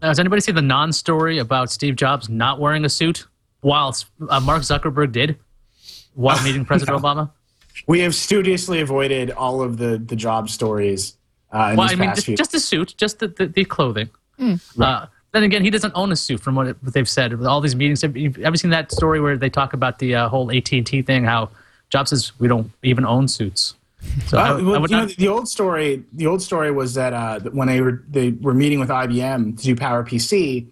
Now, 0.01 0.09
has 0.09 0.19
anybody 0.19 0.41
seen 0.41 0.55
the 0.55 0.61
non-story 0.61 1.39
about 1.39 1.71
Steve 1.71 1.95
Jobs 1.95 2.29
not 2.29 2.59
wearing 2.59 2.85
a 2.85 2.89
suit 2.89 3.27
while 3.61 3.95
uh, 4.29 4.39
Mark 4.39 4.61
Zuckerberg 4.63 5.11
did 5.11 5.37
while 6.13 6.41
meeting 6.43 6.65
President 6.65 7.01
Obama? 7.01 7.31
We 7.85 7.99
have 8.01 8.15
studiously 8.15 8.81
avoided 8.81 9.31
all 9.31 9.61
of 9.61 9.77
the, 9.77 9.97
the 9.97 10.15
job 10.15 10.49
stories 10.49 11.15
uh, 11.53 11.69
in 11.71 11.77
Well, 11.77 11.87
I 11.89 11.95
mean, 11.95 12.09
past 12.09 12.15
just, 12.17 12.25
few 12.25 12.37
just 12.37 12.51
the 12.51 12.59
suit, 12.59 12.95
just 12.97 13.19
the, 13.19 13.27
the, 13.27 13.47
the 13.47 13.65
clothing. 13.65 14.09
Uh, 14.79 15.05
then 15.31 15.43
again, 15.43 15.63
he 15.63 15.69
doesn't 15.69 15.93
own 15.95 16.11
a 16.11 16.15
suit, 16.15 16.39
from 16.39 16.55
what, 16.55 16.67
it, 16.67 16.77
what 16.81 16.93
they've 16.93 17.07
said. 17.07 17.33
With 17.33 17.47
all 17.47 17.61
these 17.61 17.75
meetings, 17.75 18.01
have 18.01 18.15
you 18.15 18.33
ever 18.43 18.57
seen 18.57 18.71
that 18.71 18.91
story 18.91 19.19
where 19.19 19.37
they 19.37 19.49
talk 19.49 19.73
about 19.73 19.99
the 19.99 20.15
uh, 20.15 20.29
whole 20.29 20.51
AT 20.51 20.71
and 20.71 20.85
T 20.85 21.01
thing? 21.01 21.23
How 21.23 21.49
Jobs 21.89 22.09
says 22.09 22.37
we 22.39 22.47
don't 22.47 22.71
even 22.83 23.05
own 23.05 23.27
suits. 23.27 23.75
So 24.27 24.37
I, 24.37 24.51
Uh, 24.51 24.63
well, 24.63 24.75
I 24.75 24.77
would 24.79 24.91
you 24.91 24.97
know, 24.97 25.05
the 25.05 25.27
old 25.27 25.47
story. 25.47 26.03
The 26.13 26.27
old 26.27 26.41
story 26.41 26.71
was 26.71 26.93
that 26.93 27.13
uh, 27.13 27.39
that 27.39 27.53
when 27.53 27.67
they 27.67 27.81
were 27.81 28.03
they 28.07 28.31
were 28.31 28.53
meeting 28.53 28.79
with 28.79 28.89
IBM 28.89 29.57
to 29.57 29.63
do 29.63 29.75
Power 29.75 30.03
PC, 30.03 30.67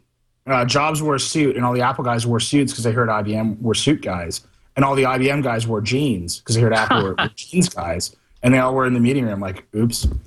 uh, 0.47 0.65
Jobs 0.65 1.01
wore 1.01 1.15
a 1.15 1.19
suit, 1.19 1.55
and 1.55 1.65
all 1.65 1.73
the 1.73 1.81
Apple 1.81 2.03
guys 2.03 2.25
wore 2.27 2.39
suits 2.39 2.71
because 2.71 2.84
they 2.84 2.91
heard 2.91 3.10
IBM 3.10 3.62
were 3.62 3.73
suit 3.75 4.01
guys, 4.01 4.41
and 4.75 4.84
all 4.86 4.95
the 4.95 5.03
IBM 5.03 5.41
guys 5.43 5.65
wore 5.67 5.81
jeans 5.81 6.39
because 6.39 6.55
they 6.55 6.62
heard 6.62 6.73
Apple 6.73 7.03
were, 7.03 7.15
were 7.17 7.29
jeans 7.36 7.69
guys, 7.69 8.15
and 8.43 8.53
they 8.53 8.60
all 8.60 8.73
were 8.75 8.86
in 8.86 8.93
the 8.93 8.99
meeting 8.99 9.25
room 9.25 9.39
like, 9.39 9.65
"Oops." 9.75 10.08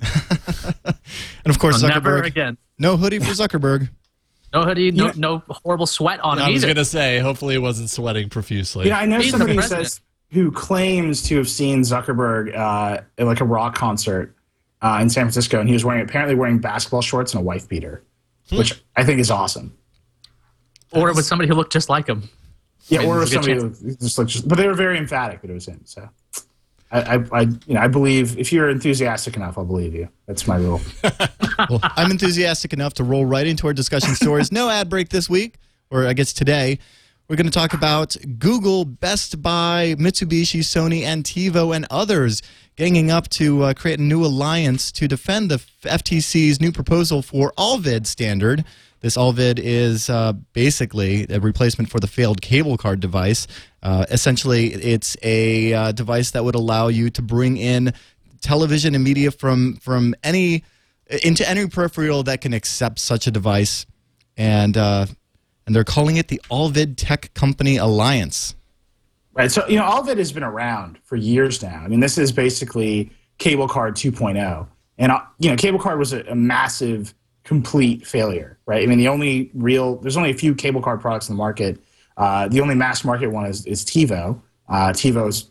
And 1.45 1.51
of 1.55 1.59
course, 1.59 1.81
never 1.81 2.21
Zuckerberg. 2.21 2.25
again. 2.25 2.57
No 2.77 2.97
hoodie 2.97 3.19
for 3.19 3.25
Zuckerberg. 3.31 3.89
No 4.51 4.63
hoodie, 4.63 4.89
no, 4.89 5.05
Yeah. 5.05 5.11
no 5.15 5.43
horrible 5.47 5.85
sweat 5.85 6.19
on 6.21 6.39
him 6.39 6.45
I 6.45 6.49
was 6.49 6.63
either. 6.63 6.73
gonna 6.73 6.83
say, 6.83 7.19
hopefully, 7.19 7.53
it 7.53 7.59
wasn't 7.59 7.87
sweating 7.91 8.29
profusely. 8.29 8.87
Yeah, 8.87 8.97
I 8.97 9.05
know 9.05 9.19
He's 9.19 9.29
somebody 9.29 9.53
who 9.53 9.61
says 9.61 10.01
who 10.31 10.51
claims 10.51 11.21
to 11.27 11.37
have 11.37 11.47
seen 11.47 11.81
Zuckerberg 11.81 12.55
uh, 12.57 13.01
at 13.19 13.25
like 13.27 13.41
a 13.41 13.45
rock 13.45 13.75
concert 13.75 14.35
uh, 14.81 14.97
in 15.03 15.09
San 15.11 15.25
Francisco, 15.25 15.59
and 15.59 15.69
he 15.69 15.73
was 15.73 15.85
wearing 15.85 16.01
apparently 16.01 16.33
wearing 16.33 16.57
basketball 16.57 17.03
shorts 17.03 17.31
and 17.35 17.41
a 17.41 17.43
wife 17.43 17.69
beater, 17.69 18.01
which 18.51 18.73
I 18.95 19.03
think 19.03 19.19
is 19.19 19.29
awesome. 19.29 19.71
Or 20.91 21.13
with 21.13 21.25
somebody 21.25 21.47
who 21.47 21.55
looked 21.55 21.73
just 21.73 21.89
like 21.89 22.07
him. 22.07 22.29
Yeah, 22.87 22.99
I 22.99 23.01
mean, 23.01 23.11
or 23.11 23.17
there's 23.17 23.29
a 23.29 23.33
somebody 23.33 23.53
good 23.55 23.75
who 23.81 23.95
just 23.95 24.17
like, 24.17 24.27
just, 24.27 24.47
but 24.47 24.57
they 24.57 24.67
were 24.67 24.73
very 24.73 24.97
emphatic 24.97 25.41
that 25.41 25.49
it 25.49 25.53
was 25.53 25.67
him. 25.67 25.81
So, 25.85 26.09
I, 26.91 27.15
I, 27.17 27.23
I, 27.31 27.41
you 27.41 27.75
know, 27.75 27.81
I 27.81 27.87
believe 27.87 28.37
if 28.37 28.51
you're 28.51 28.69
enthusiastic 28.69 29.35
enough, 29.35 29.57
I'll 29.57 29.65
believe 29.65 29.93
you. 29.93 30.09
That's 30.25 30.47
my 30.47 30.57
rule. 30.57 30.81
Well, 31.69 31.81
I'm 31.83 32.09
enthusiastic 32.09 32.71
enough 32.71 32.93
to 32.95 33.03
roll 33.03 33.25
right 33.25 33.45
into 33.45 33.67
our 33.67 33.73
discussion 33.73 34.15
stories. 34.15 34.49
No 34.49 34.69
ad 34.69 34.89
break 34.89 35.09
this 35.09 35.29
week, 35.29 35.55
or 35.89 36.07
I 36.07 36.13
guess 36.13 36.31
today. 36.31 36.79
We're 37.27 37.35
going 37.35 37.47
to 37.47 37.51
talk 37.51 37.73
about 37.73 38.15
Google, 38.39 38.85
Best 38.85 39.41
Buy, 39.43 39.95
Mitsubishi, 39.99 40.61
Sony, 40.61 41.03
and 41.03 41.23
TiVo, 41.23 41.75
and 41.75 41.85
others 41.91 42.41
ganging 42.75 43.11
up 43.11 43.27
to 43.29 43.63
uh, 43.63 43.73
create 43.73 43.99
a 43.99 44.01
new 44.01 44.25
alliance 44.25 44.89
to 44.93 45.07
defend 45.07 45.51
the 45.51 45.57
FTC's 45.83 46.61
new 46.61 46.71
proposal 46.71 47.21
for 47.21 47.51
Allvid 47.57 48.07
standard. 48.07 48.63
This 49.01 49.15
Allvid 49.15 49.59
is 49.59 50.09
uh, 50.09 50.33
basically 50.53 51.25
a 51.29 51.39
replacement 51.39 51.89
for 51.89 51.99
the 51.99 52.07
failed 52.07 52.41
cable 52.41 52.77
card 52.77 52.99
device. 52.99 53.47
Uh, 53.81 54.05
essentially, 54.09 54.73
it's 54.73 55.15
a 55.23 55.73
uh, 55.73 55.91
device 55.91 56.31
that 56.31 56.43
would 56.43 56.55
allow 56.55 56.87
you 56.89 57.09
to 57.11 57.21
bring 57.21 57.57
in 57.57 57.93
television 58.41 58.95
and 58.95 59.03
media 59.03 59.31
from 59.31 59.75
from 59.77 60.15
any 60.23 60.63
into 61.23 61.47
any 61.49 61.67
peripheral 61.67 62.23
that 62.23 62.41
can 62.41 62.53
accept 62.53 62.99
such 62.99 63.25
a 63.25 63.31
device, 63.31 63.85
and 64.37 64.77
uh, 64.77 65.05
and 65.65 65.75
they're 65.75 65.83
calling 65.83 66.17
it 66.17 66.27
the 66.27 66.41
Allvid 66.49 66.95
Tech 66.97 67.33
Company 67.33 67.77
Alliance. 67.77 68.55
Right. 69.33 69.51
So, 69.51 69.65
you 69.67 69.77
know, 69.77 70.03
it 70.05 70.17
has 70.17 70.31
been 70.31 70.43
around 70.43 70.99
for 71.03 71.15
years 71.15 71.61
now. 71.61 71.81
I 71.81 71.87
mean, 71.87 71.99
this 71.99 72.17
is 72.17 72.31
basically 72.31 73.11
cable 73.37 73.67
card 73.67 73.95
2.0. 73.95 74.67
And, 74.97 75.11
uh, 75.11 75.21
you 75.37 75.49
know, 75.49 75.55
cable 75.55 75.79
card 75.79 75.97
was 75.97 76.11
a, 76.11 76.23
a 76.23 76.35
massive, 76.35 77.13
complete 77.49 78.05
failure, 78.05 78.59
right? 78.67 78.83
I 78.83 78.85
mean, 78.85 78.99
the 78.99 79.07
only 79.07 79.49
real, 79.55 79.95
there's 79.95 80.15
only 80.15 80.29
a 80.29 80.35
few 80.35 80.53
cable 80.53 80.83
card 80.83 81.01
products 81.01 81.29
in 81.29 81.35
the 81.35 81.37
market. 81.39 81.83
Uh, 82.15 82.47
the 82.47 82.61
only 82.61 82.75
mass 82.75 83.03
market 83.03 83.29
one 83.29 83.47
is, 83.47 83.65
is 83.65 83.83
TiVo. 83.83 84.39
Uh, 84.67 84.89
TiVo's, 84.89 85.49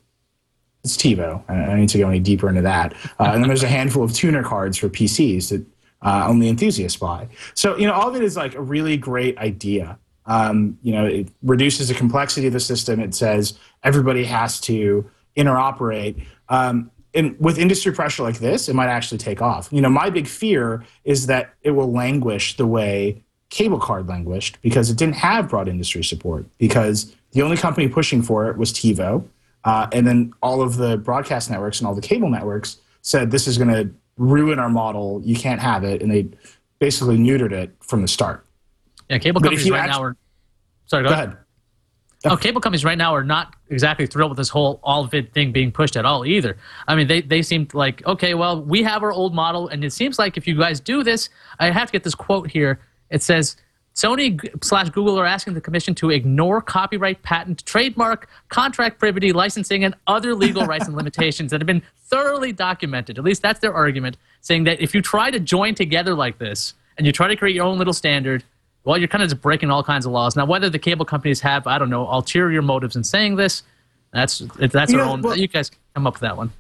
it's 0.84 0.96
TiVo. 0.96 1.42
I 1.48 1.61
I 1.61 1.66
don't 1.66 1.80
need 1.80 1.88
to 1.88 1.98
go 1.98 2.08
any 2.08 2.20
deeper 2.20 2.48
into 2.48 2.62
that. 2.62 2.94
Uh, 3.18 3.32
and 3.32 3.42
then 3.42 3.48
there's 3.48 3.64
a 3.64 3.68
handful 3.78 4.04
of 4.04 4.12
tuner 4.12 4.44
cards 4.44 4.78
for 4.78 4.88
PCs 4.88 5.48
that 5.48 5.66
uh, 6.02 6.24
only 6.28 6.48
enthusiasts 6.48 6.96
buy. 6.96 7.26
So, 7.54 7.76
you 7.76 7.88
know, 7.88 7.94
all 7.94 8.08
of 8.08 8.14
it 8.14 8.22
is 8.22 8.37
like 8.37 8.54
a 8.54 8.62
really 8.62 8.96
great 8.96 9.37
idea. 9.38 9.98
Um, 10.26 10.78
you 10.84 10.92
know, 10.92 11.04
it 11.04 11.32
reduces 11.42 11.88
the 11.88 11.94
complexity 11.94 12.46
of 12.46 12.52
the 12.52 12.61
system. 12.61 13.00
It 13.00 13.12
says 13.12 13.58
everybody 13.82 14.22
has 14.22 14.61
to 14.61 15.11
interoperate. 15.37 16.24
Um, 16.48 16.92
and 17.14 17.38
with 17.40 17.59
industry 17.59 17.92
pressure 17.92 18.23
like 18.23 18.38
this, 18.38 18.68
it 18.68 18.75
might 18.75 18.88
actually 18.88 19.18
take 19.18 19.40
off. 19.40 19.68
You 19.73 19.81
know, 19.81 19.88
my 19.88 20.11
big 20.11 20.27
fear 20.27 20.85
is 21.05 21.27
that 21.27 21.55
it 21.62 21.71
will 21.71 21.90
languish 21.90 22.57
the 22.57 22.66
way 22.66 23.23
cable 23.51 23.79
card 23.79 24.07
languished 24.09 24.59
because 24.61 24.90
it 24.90 24.99
didn't 24.99 25.14
have 25.16 25.49
broad 25.49 25.68
industry 25.68 26.05
support. 26.05 26.44
Because 26.59 27.14
the 27.33 27.42
only 27.42 27.57
company 27.57 27.88
pushing 27.88 28.23
for 28.23 28.51
it 28.51 28.57
was 28.59 28.73
TiVo, 28.73 29.27
uh, 29.64 29.87
and 29.92 30.07
then 30.07 30.33
all 30.42 30.61
of 30.62 30.77
the 30.77 30.99
broadcast 30.99 31.51
networks 31.51 31.79
and 31.81 31.87
all 31.87 31.94
the 31.94 32.01
cable 32.01 32.29
networks 32.29 32.79
said 33.03 33.31
this 33.31 33.47
is 33.47 33.57
going 33.59 33.71
to 33.71 33.90
ruin 34.16 34.59
our 34.59 34.68
model. 34.68 35.23
You 35.25 35.37
can't 35.37 35.61
have 35.61 35.85
it, 35.85 36.03
and 36.03 36.11
they 36.11 36.29
basically 36.79 37.16
neutered 37.16 37.53
it 37.53 37.75
from 37.81 38.03
the 38.03 38.09
start. 38.09 38.44
Yeah, 39.09 39.18
cable 39.18 39.40
companies 39.40 39.71
right 39.71 39.81
act- 39.81 39.90
now 39.90 40.03
are. 40.03 40.16
Sorry, 40.87 41.03
go, 41.03 41.09
Go 41.09 41.14
ahead. 41.14 41.29
ahead. 41.29 41.38
Oh, 42.24 42.37
cable 42.37 42.61
companies 42.61 42.85
right 42.85 42.98
now 42.98 43.14
are 43.14 43.22
not 43.22 43.54
exactly 43.70 44.07
thrilled 44.07 44.33
with 44.33 44.38
this 44.38 44.48
whole 44.48 44.81
all 44.83 45.07
vid 45.07 45.33
thing 45.33 45.52
being 45.52 45.70
pushed 45.70 45.96
at 45.96 46.04
all 46.04 46.26
either. 46.26 46.57
I 46.88 46.96
mean, 46.96 47.07
they 47.07 47.20
they 47.20 47.42
seem 47.42 47.68
like 47.72 48.04
okay, 48.07 48.35
well, 48.35 48.61
we 48.61 48.83
have 48.83 49.04
our 49.04 49.12
old 49.12 49.35
model, 49.35 49.68
and 49.68 49.85
it 49.85 49.92
seems 49.92 50.18
like 50.18 50.37
if 50.37 50.46
you 50.46 50.57
guys 50.59 50.81
do 50.81 51.04
this, 51.04 51.28
I 51.61 51.70
have 51.70 51.88
to 51.88 51.92
get 51.92 52.04
this 52.04 52.14
quote 52.14 52.50
here. 52.50 52.81
It 53.11 53.22
says. 53.22 53.57
Sony 53.94 54.38
slash 54.62 54.90
Google 54.90 55.18
are 55.18 55.26
asking 55.26 55.54
the 55.54 55.61
commission 55.61 55.92
to 55.96 56.11
ignore 56.11 56.62
copyright, 56.62 57.20
patent, 57.24 57.66
trademark, 57.66 58.28
contract 58.48 59.00
privity, 59.00 59.33
licensing, 59.33 59.83
and 59.83 59.92
other 60.07 60.37
legal 60.37 60.64
rights 60.66 60.87
and 60.87 60.96
limitations 60.96 61.50
that 61.50 61.61
have 61.61 61.66
been 61.66 61.83
thoroughly 62.04 62.52
documented. 62.52 63.18
At 63.18 63.24
least 63.24 63.42
that's 63.42 63.59
their 63.59 63.74
argument, 63.74 64.16
saying 64.40 64.62
that 64.64 64.81
if 64.81 64.94
you 64.94 65.02
try 65.02 65.33
to 65.33 65.40
join 65.40 65.74
together 65.74 66.14
like 66.14 66.38
this 66.38 66.74
and 66.96 67.09
you 67.09 67.12
try 67.12 67.26
to 67.26 67.35
create 67.35 67.57
your 67.57 67.66
own 67.66 67.76
little 67.76 67.92
standard, 67.92 68.44
well, 68.88 68.96
you're 68.96 69.07
kind 69.07 69.22
of 69.22 69.29
just 69.29 69.42
breaking 69.42 69.70
all 69.70 69.85
kinds 69.85 70.07
of 70.07 70.12
laws. 70.12 70.35
Now, 70.35 70.46
whether 70.46 70.70
the 70.70 70.79
cable 70.79 71.05
companies 71.05 71.40
have, 71.42 71.66
I 71.66 71.79
don't 71.79 71.90
know, 71.90 72.09
ulterior 72.11 72.62
motives 72.62 72.96
in 72.96 73.05
saying 73.05 73.37
this, 73.37 73.62
that's 74.14 74.38
that's 74.57 74.90
You 74.90 74.98
our 75.01 75.05
know, 75.05 75.12
own. 75.12 75.20
well- 75.20 75.37
you 75.37 75.46
guys 75.46 75.70
come 75.94 76.07
up 76.07 76.14
with 76.14 76.22
that 76.22 76.38
one. 76.38 76.51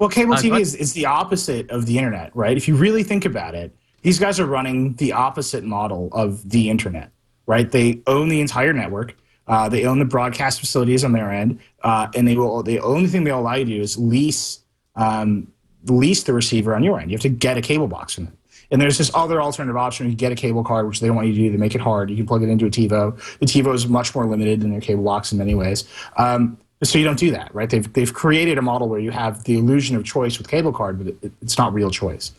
Well, 0.00 0.08
cable 0.08 0.34
Uh, 0.34 0.38
TV 0.38 0.60
is, 0.60 0.74
is 0.74 0.94
the 0.94 1.06
opposite 1.06 1.70
of 1.70 1.86
the 1.86 1.96
internet, 1.96 2.34
right? 2.34 2.56
If 2.56 2.66
you 2.66 2.74
really 2.74 3.04
think 3.04 3.24
about 3.24 3.54
it, 3.54 3.72
these 4.02 4.18
guys 4.18 4.40
are 4.40 4.46
running 4.46 4.94
the 4.94 5.12
opposite 5.12 5.62
model 5.62 6.08
of 6.10 6.50
the 6.50 6.68
internet, 6.68 7.12
right? 7.46 7.70
They 7.70 8.02
own 8.08 8.28
the 8.30 8.40
entire 8.40 8.72
network. 8.72 9.16
Uh, 9.46 9.68
they 9.68 9.86
own 9.86 10.00
the 10.00 10.04
broadcast 10.04 10.58
facilities 10.58 11.04
on 11.04 11.12
their 11.12 11.30
end, 11.30 11.60
uh, 11.84 12.08
and 12.16 12.26
they 12.26 12.34
will. 12.36 12.64
The 12.64 12.80
only 12.80 13.06
thing 13.06 13.22
they'll 13.22 13.38
allow 13.38 13.54
you 13.54 13.64
to 13.64 13.70
do 13.76 13.80
is 13.80 13.96
lease 13.96 14.58
um, 14.96 15.46
lease 15.86 16.24
the 16.24 16.32
receiver 16.32 16.74
on 16.74 16.82
your 16.82 16.98
end. 16.98 17.12
You 17.12 17.14
have 17.16 17.22
to 17.22 17.28
get 17.28 17.56
a 17.56 17.60
cable 17.60 17.86
box 17.86 18.14
from 18.14 18.24
them. 18.24 18.35
And 18.70 18.80
there's 18.80 18.98
this 18.98 19.10
other 19.14 19.40
alternative 19.40 19.76
option. 19.76 20.06
You 20.06 20.12
can 20.12 20.16
get 20.16 20.32
a 20.32 20.34
cable 20.34 20.64
card, 20.64 20.86
which 20.86 21.00
they 21.00 21.06
don't 21.06 21.16
want 21.16 21.28
you 21.28 21.34
to 21.34 21.40
do. 21.40 21.50
They 21.50 21.56
make 21.56 21.74
it 21.74 21.80
hard. 21.80 22.10
You 22.10 22.16
can 22.16 22.26
plug 22.26 22.42
it 22.42 22.48
into 22.48 22.66
a 22.66 22.70
TiVo. 22.70 23.38
The 23.38 23.46
TiVo 23.46 23.74
is 23.74 23.86
much 23.86 24.14
more 24.14 24.26
limited 24.26 24.60
than 24.60 24.70
their 24.70 24.80
cable 24.80 25.04
box 25.04 25.32
in 25.32 25.38
many 25.38 25.54
ways. 25.54 25.84
Um, 26.16 26.58
so 26.82 26.98
you 26.98 27.04
don't 27.04 27.18
do 27.18 27.30
that, 27.30 27.54
right? 27.54 27.70
They've, 27.70 27.90
they've 27.92 28.12
created 28.12 28.58
a 28.58 28.62
model 28.62 28.88
where 28.88 29.00
you 29.00 29.10
have 29.10 29.44
the 29.44 29.56
illusion 29.56 29.96
of 29.96 30.04
choice 30.04 30.38
with 30.38 30.48
cable 30.48 30.72
card, 30.72 30.98
but 30.98 31.14
it, 31.22 31.32
it's 31.40 31.56
not 31.56 31.72
real 31.72 31.90
choice. 31.90 32.32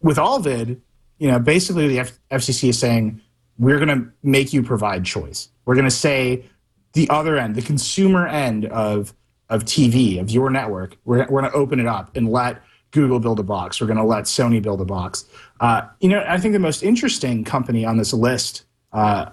With 0.00 0.16
Allvid, 0.16 0.80
you 1.18 1.28
know, 1.28 1.38
basically 1.38 1.88
the 1.88 2.00
F- 2.00 2.18
FCC 2.30 2.68
is 2.68 2.78
saying 2.78 3.20
we're 3.58 3.78
going 3.84 3.88
to 3.88 4.10
make 4.22 4.52
you 4.52 4.62
provide 4.62 5.04
choice. 5.04 5.48
We're 5.64 5.74
going 5.74 5.86
to 5.86 5.90
say 5.90 6.44
the 6.92 7.08
other 7.10 7.36
end, 7.36 7.56
the 7.56 7.62
consumer 7.62 8.26
end 8.26 8.66
of 8.66 9.14
of 9.52 9.64
TV 9.64 10.18
of 10.18 10.30
your 10.30 10.48
network, 10.48 10.96
we're, 11.04 11.26
we're 11.28 11.42
going 11.42 11.52
to 11.52 11.56
open 11.56 11.78
it 11.78 11.86
up 11.86 12.16
and 12.16 12.30
let 12.32 12.62
Google 12.92 13.18
build 13.18 13.40
a 13.40 13.42
box. 13.42 13.80
We're 13.80 13.86
going 13.88 13.98
to 13.98 14.04
let 14.04 14.24
Sony 14.24 14.62
build 14.62 14.80
a 14.80 14.84
box. 14.84 15.24
Uh, 15.60 15.82
you 16.00 16.08
know, 16.08 16.24
I 16.26 16.38
think 16.38 16.52
the 16.52 16.58
most 16.58 16.82
interesting 16.82 17.42
company 17.42 17.84
on 17.84 17.96
this 17.96 18.12
list 18.12 18.64
uh, 18.92 19.30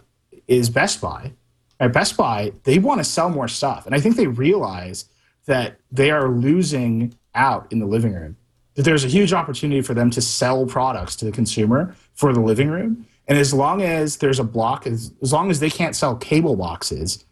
is 0.48 0.70
Best 0.70 1.02
Buy. 1.02 1.34
At 1.80 1.94
Best 1.94 2.18
Buy, 2.18 2.52
they 2.64 2.80
want 2.80 3.00
to 3.00 3.04
sell 3.04 3.30
more 3.30 3.48
stuff, 3.48 3.86
and 3.86 3.96
I 3.96 4.00
think 4.00 4.16
they 4.16 4.28
realize 4.28 5.06
that 5.46 5.80
they 5.92 6.12
are 6.12 6.30
losing 6.30 7.16
out 7.36 7.72
in 7.72 7.80
the 7.80 7.86
living 7.86 8.14
room. 8.14 8.36
That 8.76 8.84
there's 8.84 9.06
a 9.06 9.08
huge 9.08 9.34
opportunity 9.34 9.82
for 9.82 9.94
them 9.94 10.10
to 10.12 10.22
sell 10.22 10.66
products 10.66 11.16
to 11.18 11.26
the 11.26 11.32
consumer 11.32 11.96
for 12.14 12.34
the 12.34 12.42
living 12.42 12.70
room. 12.70 13.06
And 13.28 13.38
as 13.38 13.54
long 13.54 13.82
as 13.82 14.18
there's 14.18 14.40
a 14.40 14.44
block, 14.44 14.88
as, 14.88 15.12
as 15.22 15.32
long 15.32 15.52
as 15.52 15.60
they 15.60 15.70
can't 15.70 15.96
sell 15.96 16.16
cable 16.16 16.56
boxes, 16.56 17.26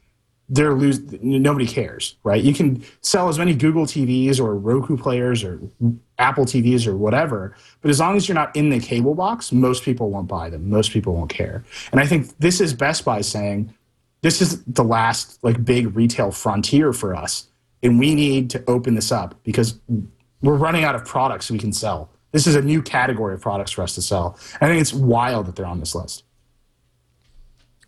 they're 0.49 0.73
lose 0.73 1.01
nobody 1.21 1.67
cares 1.67 2.15
right? 2.23 2.43
You 2.43 2.53
can 2.53 2.83
sell 3.01 3.29
as 3.29 3.37
many 3.37 3.53
google 3.53 3.85
tvs 3.85 4.39
or 4.39 4.55
roku 4.55 4.97
players 4.97 5.43
or 5.43 5.59
apple 6.17 6.45
tvs 6.45 6.87
or 6.87 6.95
whatever 6.95 7.55
but 7.81 7.89
as 7.89 7.99
long 7.99 8.15
as 8.15 8.27
you're 8.27 8.35
not 8.35 8.55
in 8.55 8.69
the 8.69 8.79
cable 8.79 9.13
box 9.13 9.51
most 9.51 9.83
people 9.83 10.09
won't 10.09 10.27
buy 10.27 10.49
them. 10.49 10.69
Most 10.69 10.91
people 10.91 11.13
won't 11.13 11.29
care. 11.29 11.63
And 11.91 11.99
i 11.99 12.05
think 12.05 12.37
this 12.39 12.61
is 12.61 12.73
best 12.73 13.05
buy 13.05 13.21
saying 13.21 13.73
this 14.21 14.41
is 14.41 14.63
the 14.63 14.83
last 14.83 15.43
like 15.43 15.63
big 15.63 15.95
retail 15.95 16.31
frontier 16.31 16.93
for 16.93 17.15
us 17.15 17.47
and 17.83 17.99
we 17.99 18.15
need 18.15 18.49
to 18.51 18.63
open 18.67 18.95
this 18.95 19.11
up 19.11 19.35
because 19.43 19.79
we're 20.41 20.55
running 20.55 20.83
out 20.83 20.95
of 20.95 21.05
products 21.05 21.51
we 21.51 21.57
can 21.57 21.73
sell. 21.73 22.09
This 22.31 22.47
is 22.47 22.55
a 22.55 22.61
new 22.61 22.81
category 22.81 23.33
of 23.33 23.41
products 23.41 23.71
for 23.71 23.81
us 23.81 23.95
to 23.95 24.01
sell. 24.01 24.37
I 24.61 24.67
think 24.67 24.81
it's 24.81 24.93
wild 24.93 25.47
that 25.47 25.55
they're 25.55 25.65
on 25.65 25.79
this 25.79 25.95
list 25.95 26.23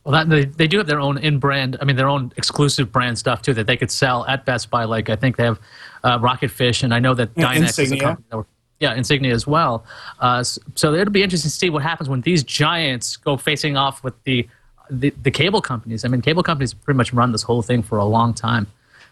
Well, 0.05 0.13
that, 0.13 0.29
they, 0.29 0.45
they 0.45 0.67
do 0.67 0.77
have 0.77 0.88
their 0.88 0.99
own 0.99 1.17
in-brand, 1.17 1.77
I 1.81 1.85
mean, 1.85 1.95
their 1.95 2.07
own 2.07 2.31
exclusive 2.38 2.91
brand 2.91 3.19
stuff 3.19 3.41
too 3.41 3.53
that 3.53 3.67
they 3.67 3.77
could 3.77 3.91
sell 3.91 4.25
at 4.25 4.45
Best 4.45 4.69
Buy. 4.69 4.85
Like 4.85 5.09
I 5.09 5.15
think 5.15 5.38
they 5.38 5.43
have 5.43 5.59
uh, 6.03 6.17
Rocket 6.21 6.49
Fish, 6.49 6.83
and 6.83 6.93
I 6.93 6.99
know 6.99 7.13
that 7.13 7.35
Dynex 7.35 7.55
is 7.55 7.62
a 7.62 7.81
Insignia. 7.81 8.01
company. 8.01 8.25
That 8.31 8.45
yeah, 8.79 8.95
Insignia 8.95 9.33
as 9.33 9.45
well. 9.45 9.85
Uh, 10.19 10.41
so 10.43 10.93
it'll 10.93 11.12
be 11.12 11.21
interesting 11.21 11.49
to 11.49 11.55
see 11.55 11.69
what 11.69 11.83
happens 11.83 12.07
when 12.07 12.21
these 12.21 12.43
giants 12.43 13.17
go 13.17 13.35
facing 13.38 13.77
off 13.77 14.03
with 14.03 14.13
the 14.23 14.47
the, 14.89 15.13
the 15.21 15.29
cable 15.29 15.62
companies. 15.62 16.03
I 16.03 16.07
mean, 16.07 16.21
cable 16.21 16.41
companies 16.41 16.73
pretty 16.73 16.97
much 16.97 17.13
run 17.13 17.31
this 17.31 17.43
whole 17.43 17.62
thing 17.62 17.83
for 17.83 17.99
a 17.99 18.05
long 18.05 18.33
time. 18.33 18.65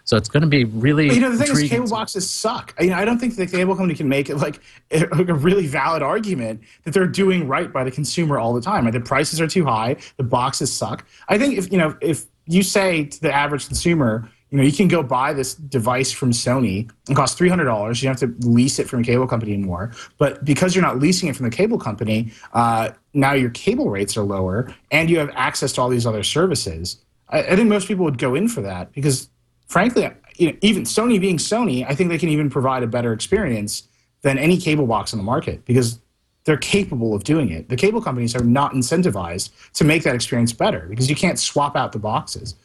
So 0.08 0.16
it's 0.16 0.30
going 0.30 0.42
to 0.42 0.48
be 0.48 0.64
really. 0.64 1.10
But, 1.10 1.16
you 1.16 1.22
know, 1.22 1.32
the 1.36 1.46
thing 1.46 1.52
is, 1.52 1.70
cable 1.70 1.90
boxes 1.90 2.30
suck. 2.30 2.74
I, 2.80 2.84
you 2.84 2.90
know, 2.92 2.96
I 2.96 3.04
don't 3.04 3.20
think 3.20 3.36
the 3.36 3.46
cable 3.46 3.76
company 3.76 3.94
can 3.94 4.08
make 4.08 4.30
it 4.30 4.38
like 4.38 4.62
a, 4.90 5.00
like 5.00 5.28
a 5.28 5.34
really 5.34 5.68
valid 5.68 6.02
argument 6.02 6.62
that 6.86 6.94
they're 6.94 7.06
doing 7.06 7.46
right 7.46 7.72
by 7.74 7.84
the 7.84 7.92
consumer 7.92 8.40
all 8.40 8.54
the 8.54 8.62
time. 8.62 8.86
Like, 8.86 8.94
the 8.94 9.02
prices 9.02 9.42
are 9.42 9.48
too 9.48 9.66
high, 9.66 9.98
the 10.16 10.24
boxes 10.24 10.72
suck. 10.72 11.06
I 11.28 11.38
think 11.38 11.58
if 11.58 11.70
you 11.74 11.78
know 11.78 11.98
if 12.00 12.26
you 12.46 12.64
say 12.64 13.04
to 13.04 13.22
the 13.22 13.34
average 13.34 13.68
consumer, 13.68 14.30
you 14.50 14.58
know, 14.58 14.64
you 14.64 14.72
can 14.72 14.88
go 14.88 15.04
buy 15.04 15.34
this 15.34 15.56
device 15.56 16.14
from 16.14 16.32
Sony 16.32 16.90
and 17.10 17.16
cost 17.18 17.38
three 17.38 17.50
hundred 17.50 17.66
dollars. 17.66 18.02
You 18.02 18.08
don't 18.08 18.18
have 18.18 18.30
to 18.30 18.48
lease 18.48 18.80
it 18.80 18.88
from 18.88 19.02
a 19.02 19.04
cable 19.04 19.28
company 19.28 19.52
anymore. 19.52 19.92
But 20.18 20.46
because 20.46 20.74
you're 20.74 20.86
not 20.86 21.00
leasing 21.00 21.28
it 21.28 21.36
from 21.36 21.50
the 21.50 21.56
cable 21.56 21.78
company, 21.78 22.32
uh, 22.54 22.92
now 23.14 23.34
your 23.34 23.50
cable 23.50 23.90
rates 23.90 24.16
are 24.16 24.24
lower, 24.24 24.74
and 24.90 25.10
you 25.10 25.20
have 25.20 25.32
access 25.36 25.74
to 25.74 25.82
all 25.82 25.90
these 25.90 26.06
other 26.06 26.24
services. 26.24 26.98
I, 27.28 27.40
I 27.40 27.56
think 27.58 27.68
most 27.68 27.90
people 27.90 28.06
would 28.06 28.18
go 28.18 28.36
in 28.36 28.48
for 28.48 28.62
that 28.62 28.94
because 28.94 29.30
frankly, 29.68 30.10
you 30.36 30.52
know, 30.52 30.58
even 30.62 30.84
Sony 30.84 31.20
being 31.20 31.38
Sony, 31.38 31.86
I 31.88 31.96
think 31.96 32.10
they 32.10 32.18
can 32.18 32.30
even 32.30 32.50
provide 32.50 32.84
a 32.84 32.88
better 32.88 33.14
experience 33.14 33.88
than 34.22 34.38
any 34.38 34.58
cable 34.58 34.88
box 34.88 35.14
on 35.14 35.18
the 35.18 35.24
market 35.24 35.66
because 35.66 36.00
they're 36.46 36.58
capable 36.58 37.14
of 37.14 37.24
doing 37.24 37.52
it. 37.52 37.70
The 37.70 37.76
cable 37.76 38.02
companies 38.02 38.36
are 38.36 38.44
not 38.44 38.74
incentivized 38.74 39.52
to 39.74 39.84
make 39.84 40.04
that 40.04 40.16
experience 40.16 40.54
better 40.54 40.88
because 40.90 41.10
you 41.10 41.16
can't 41.16 41.38
swap 41.38 41.76
out 41.76 41.92
the 41.92 42.00
boxes. 42.00 42.56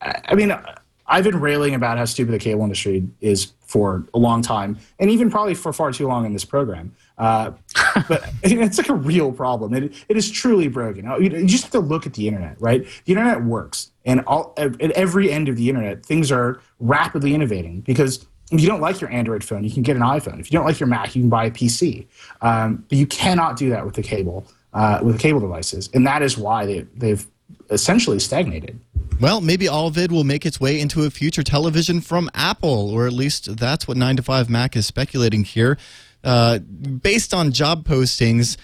I 0.00 0.34
mean, 0.34 0.56
I've 1.06 1.24
been 1.24 1.40
railing 1.40 1.74
about 1.74 1.98
how 1.98 2.04
stupid 2.04 2.32
the 2.32 2.38
cable 2.38 2.62
industry 2.62 3.08
is 3.20 3.52
for 3.60 4.04
a 4.14 4.18
long 4.18 4.42
time, 4.42 4.78
and 4.98 5.10
even 5.10 5.30
probably 5.30 5.54
for 5.54 5.72
far 5.72 5.92
too 5.92 6.06
long 6.06 6.26
in 6.26 6.32
this 6.32 6.44
program. 6.44 6.94
Uh, 7.18 7.52
but 8.08 8.30
it's 8.42 8.78
like 8.78 8.88
a 8.88 8.94
real 8.94 9.32
problem. 9.32 9.74
It, 9.74 10.04
it 10.08 10.16
is 10.16 10.30
truly 10.30 10.68
broken. 10.68 11.04
You 11.04 11.30
you 11.30 11.46
just 11.46 11.64
have 11.64 11.72
to 11.72 11.80
look 11.80 12.06
at 12.06 12.14
the 12.14 12.28
internet, 12.28 12.60
right? 12.60 12.86
The 13.04 13.12
internet 13.12 13.44
works, 13.44 13.90
and 14.06 14.20
all 14.26 14.54
at 14.56 14.80
every 14.80 15.30
end 15.30 15.48
of 15.48 15.56
the 15.56 15.68
internet, 15.68 16.06
things 16.06 16.32
are 16.32 16.60
rapidly 16.80 17.34
innovating 17.34 17.80
because 17.80 18.24
if 18.52 18.60
you 18.60 18.68
don't 18.68 18.80
like 18.80 19.00
your 19.00 19.10
Android 19.10 19.42
phone, 19.42 19.64
you 19.64 19.70
can 19.70 19.82
get 19.82 19.96
an 19.96 20.02
iPhone. 20.02 20.38
If 20.38 20.50
you 20.50 20.56
don't 20.56 20.64
like 20.64 20.78
your 20.78 20.86
Mac, 20.86 21.16
you 21.16 21.22
can 21.22 21.28
buy 21.28 21.46
a 21.46 21.50
PC. 21.50 22.06
Um, 22.40 22.84
but 22.88 22.96
you 22.96 23.06
cannot 23.06 23.56
do 23.56 23.70
that 23.70 23.84
with 23.84 23.94
the 23.94 24.02
cable, 24.02 24.46
uh, 24.72 25.00
with 25.02 25.16
the 25.16 25.20
cable 25.20 25.40
devices, 25.40 25.90
and 25.92 26.06
that 26.06 26.22
is 26.22 26.38
why 26.38 26.64
they, 26.64 26.86
they've 26.94 27.26
essentially 27.70 28.20
stagnated. 28.20 28.78
Well, 29.20 29.40
maybe 29.40 29.66
it 29.66 30.12
will 30.12 30.24
make 30.24 30.46
its 30.46 30.60
way 30.60 30.78
into 30.78 31.04
a 31.04 31.10
future 31.10 31.42
television 31.42 32.00
from 32.00 32.30
Apple, 32.34 32.90
or 32.90 33.06
at 33.06 33.12
least 33.12 33.56
that's 33.56 33.88
what 33.88 33.96
9 33.96 34.16
to 34.16 34.22
5 34.22 34.50
Mac 34.50 34.76
is 34.76 34.86
speculating 34.86 35.42
here. 35.42 35.78
Uh, 36.22 36.58
based 36.58 37.32
on 37.32 37.50
job 37.52 37.86
postings 37.86 38.56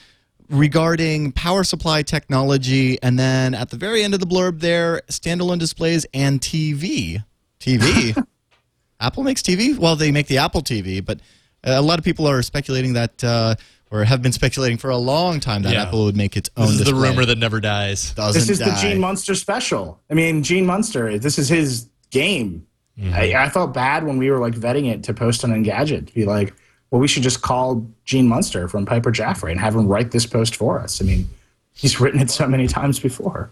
regarding 0.49 1.33
power 1.33 1.65
supply 1.65 2.03
technology, 2.03 2.99
and 3.03 3.19
then 3.19 3.55
at 3.55 3.71
the 3.71 3.77
very 3.77 4.03
end 4.03 4.15
of 4.15 4.21
the 4.21 4.27
blurb 4.27 4.61
there, 4.61 5.03
standalone 5.09 5.59
displays 5.59 6.07
and 6.15 6.41
TV. 6.41 7.23
TV? 7.61 8.25
Apple 9.01 9.23
makes 9.25 9.43
TV? 9.43 9.77
Well, 9.77 9.97
they 9.97 10.13
make 10.13 10.27
the 10.29 10.39
Apple 10.39 10.63
TV, 10.63 11.05
but 11.05 11.19
uh, 11.65 11.73
a 11.77 11.83
lot 11.83 11.99
of 11.99 12.05
people 12.05 12.27
are 12.29 12.41
speculating 12.43 12.93
that, 12.93 13.23
uh, 13.25 13.55
or 13.91 14.05
have 14.05 14.23
been 14.23 14.33
speculating 14.33 14.79
for 14.79 14.91
a 14.91 14.97
long 14.97 15.41
time 15.41 15.63
that 15.63 15.73
Yeah. 15.75 15.83
Apple 15.83 16.05
would 16.05 16.17
make 16.17 16.37
its 16.37 16.51
own 16.57 16.67
This 16.69 16.81
is 16.81 16.87
the 16.87 16.95
rumor 16.95 17.25
that 17.25 17.39
never 17.39 17.61
dies. 17.61 18.13
doesn't 18.15 18.41
this 18.41 18.49
is 18.49 18.59
die. 18.59 18.71
the 18.71 18.77
Gene 18.81 19.01
Munster 19.01 19.35
special. 19.35 20.01
I 20.11 20.15
mean, 20.15 20.43
Gene 20.43 20.67
Munster, 20.67 21.19
this 21.19 21.39
is 21.39 21.49
his 21.49 21.89
game. 22.11 22.67
I, 23.13 23.35
I 23.35 23.49
felt 23.49 23.73
bad 23.75 24.05
when 24.05 24.19
we 24.19 24.31
were 24.31 24.39
like 24.39 24.55
vetting 24.55 24.87
it 24.93 25.03
to 25.05 25.15
post 25.15 25.45
on 25.45 25.51
Engadget 25.51 26.07
to 26.09 26.15
be 26.15 26.25
like, 26.27 26.55
well, 26.93 27.01
we 27.01 27.09
should 27.09 27.23
just 27.23 27.41
call 27.43 27.85
Gene 28.05 28.29
Munster 28.29 28.69
from 28.69 28.85
Piper 28.87 29.11
Jaffray 29.11 29.51
and 29.51 29.59
have 29.59 29.75
him 29.75 29.89
write 29.89 30.11
this 30.11 30.27
post 30.27 30.55
for 30.55 30.79
us. 30.79 31.01
I 31.01 31.07
mean, 31.07 31.29
he's 31.73 31.99
written 31.99 32.21
it 32.21 32.31
so 32.31 32.47
many 32.47 32.69
times 32.69 33.01
before. 33.01 33.51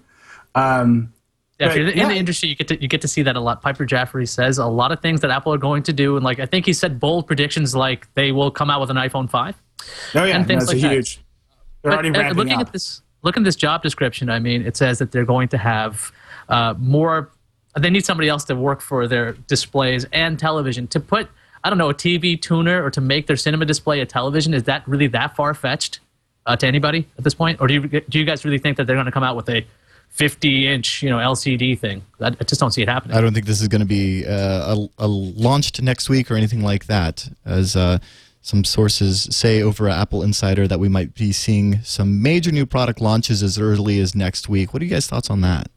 Um, 0.54 1.12
Yeah, 1.58 1.68
if 1.70 1.76
you're 1.76 1.88
in 1.88 1.96
yeah. 1.96 2.08
the 2.08 2.14
industry, 2.16 2.50
you 2.50 2.54
get 2.54 2.68
to 2.68 2.80
you 2.80 2.86
get 2.86 3.00
to 3.00 3.08
see 3.08 3.22
that 3.22 3.36
a 3.36 3.40
lot. 3.40 3.62
Piper 3.62 3.86
Jaffray 3.86 4.28
says 4.28 4.58
a 4.58 4.66
lot 4.66 4.92
of 4.92 5.00
things 5.00 5.20
that 5.22 5.30
Apple 5.30 5.52
are 5.54 5.58
going 5.58 5.82
to 5.84 5.92
do, 5.92 6.16
and 6.16 6.24
like 6.24 6.38
I 6.38 6.44
think 6.46 6.66
he 6.66 6.72
said 6.74 7.00
bold 7.00 7.26
predictions 7.26 7.74
like 7.74 8.12
they 8.14 8.30
will 8.30 8.50
come 8.50 8.68
out 8.70 8.80
with 8.80 8.90
an 8.90 8.96
iPhone 8.98 9.28
five. 9.28 9.56
oh 10.14 10.24
yeah, 10.24 10.36
And 10.36 10.46
things 10.46 10.66
that's 10.66 10.74
like 10.74 10.78
a 10.84 10.88
that. 10.88 10.92
huge. 10.94 11.16
They're 11.82 11.92
But, 11.92 11.94
already 11.94 12.08
uh, 12.10 12.20
ramping 12.20 12.36
looking 12.36 12.52
up. 12.54 12.66
at 12.66 12.72
this, 12.74 13.00
looking 13.22 13.42
at 13.42 13.46
this 13.46 13.56
job 13.56 13.82
description, 13.82 14.28
I 14.28 14.38
mean, 14.38 14.66
it 14.66 14.76
says 14.76 14.98
that 14.98 15.12
they're 15.12 15.24
going 15.24 15.48
to 15.48 15.58
have 15.58 16.12
uh, 16.50 16.74
more. 16.78 17.30
They 17.78 17.88
need 17.88 18.04
somebody 18.04 18.28
else 18.28 18.44
to 18.44 18.54
work 18.54 18.82
for 18.82 19.06
their 19.08 19.32
displays 19.32 20.04
and 20.12 20.38
television 20.38 20.86
to 20.88 21.00
put. 21.00 21.28
I 21.62 21.70
don't 21.70 21.78
know 21.78 21.90
a 21.90 21.94
TV 21.94 22.40
tuner 22.40 22.82
or 22.82 22.90
to 22.90 23.00
make 23.00 23.26
their 23.26 23.36
cinema 23.36 23.64
display 23.64 24.00
a 24.00 24.06
television. 24.06 24.54
Is 24.54 24.64
that 24.64 24.86
really 24.88 25.08
that 25.08 25.36
far 25.36 25.54
fetched 25.54 26.00
uh, 26.46 26.56
to 26.56 26.66
anybody 26.66 27.06
at 27.18 27.24
this 27.24 27.34
point, 27.34 27.60
or 27.60 27.66
do 27.66 27.74
you 27.74 27.88
do 27.88 28.18
you 28.18 28.24
guys 28.24 28.44
really 28.44 28.58
think 28.58 28.76
that 28.76 28.86
they're 28.86 28.96
going 28.96 29.06
to 29.06 29.12
come 29.12 29.22
out 29.22 29.36
with 29.36 29.48
a 29.48 29.64
50 30.10 30.66
inch 30.66 31.02
you 31.02 31.10
know 31.10 31.18
LCD 31.18 31.78
thing? 31.78 32.02
I, 32.20 32.30
just 32.30 32.60
don't 32.60 32.72
see 32.72 32.82
it 32.82 32.88
happening. 32.88 33.16
I 33.16 33.20
don't 33.20 33.34
think 33.34 33.46
this 33.46 33.60
is 33.60 33.68
going 33.68 33.80
to 33.80 33.86
be 33.86 34.26
uh, 34.26 34.76
a, 34.76 34.88
a 34.98 35.08
launched 35.08 35.82
next 35.82 36.08
week 36.08 36.30
or 36.30 36.34
anything 36.34 36.62
like 36.62 36.86
that, 36.86 37.28
as 37.44 37.76
uh, 37.76 37.98
some 38.40 38.64
sources 38.64 39.28
say 39.30 39.62
over 39.62 39.88
at 39.88 39.98
Apple 39.98 40.22
Insider 40.22 40.66
that 40.66 40.80
we 40.80 40.88
might 40.88 41.14
be 41.14 41.30
seeing 41.32 41.82
some 41.82 42.22
major 42.22 42.50
new 42.50 42.64
product 42.64 43.00
launches 43.00 43.42
as 43.42 43.58
early 43.58 44.00
as 44.00 44.14
next 44.14 44.48
week. 44.48 44.72
What 44.72 44.80
are 44.80 44.86
you 44.86 44.90
guys' 44.90 45.06
thoughts 45.06 45.28
on 45.28 45.42
that? 45.42 45.70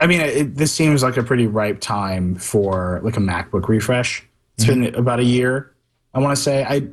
I 0.00 0.06
mean, 0.06 0.20
it, 0.20 0.54
this 0.56 0.72
seems 0.72 1.02
like 1.02 1.16
a 1.16 1.22
pretty 1.22 1.46
ripe 1.46 1.80
time 1.80 2.34
for 2.34 3.00
like 3.02 3.16
a 3.16 3.20
MacBook 3.20 3.68
refresh. 3.68 4.24
It's 4.56 4.66
been 4.66 4.94
about 4.94 5.20
a 5.20 5.24
year, 5.24 5.72
I 6.12 6.20
want 6.20 6.36
to 6.36 6.42
say. 6.42 6.64
I 6.64 6.88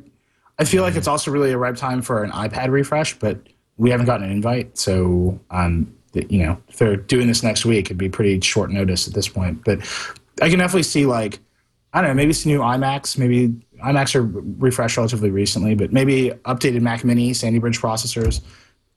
I 0.58 0.64
feel 0.64 0.82
like 0.82 0.96
it's 0.96 1.08
also 1.08 1.30
really 1.30 1.52
a 1.52 1.58
ripe 1.58 1.76
time 1.76 2.02
for 2.02 2.22
an 2.22 2.30
iPad 2.30 2.70
refresh, 2.70 3.18
but 3.18 3.38
we 3.76 3.90
haven't 3.90 4.06
gotten 4.06 4.26
an 4.26 4.32
invite, 4.32 4.78
so 4.78 5.38
um, 5.50 5.92
you 6.14 6.44
know, 6.44 6.60
if 6.68 6.76
they're 6.76 6.96
doing 6.96 7.26
this 7.26 7.42
next 7.42 7.64
week, 7.64 7.86
it'd 7.86 7.98
be 7.98 8.08
pretty 8.08 8.40
short 8.40 8.70
notice 8.70 9.08
at 9.08 9.14
this 9.14 9.28
point. 9.28 9.64
But 9.64 9.80
I 10.40 10.48
can 10.48 10.58
definitely 10.58 10.84
see 10.84 11.06
like 11.06 11.40
I 11.92 12.00
don't 12.00 12.10
know, 12.10 12.14
maybe 12.14 12.32
some 12.32 12.52
new 12.52 12.60
iMacs, 12.60 13.18
maybe 13.18 13.48
iMacs 13.84 14.14
are 14.14 14.22
refreshed 14.22 14.96
relatively 14.96 15.30
recently, 15.30 15.74
but 15.74 15.92
maybe 15.92 16.30
updated 16.44 16.80
Mac 16.80 17.04
Mini, 17.04 17.34
Sandy 17.34 17.58
Bridge 17.58 17.80
processors. 17.80 18.40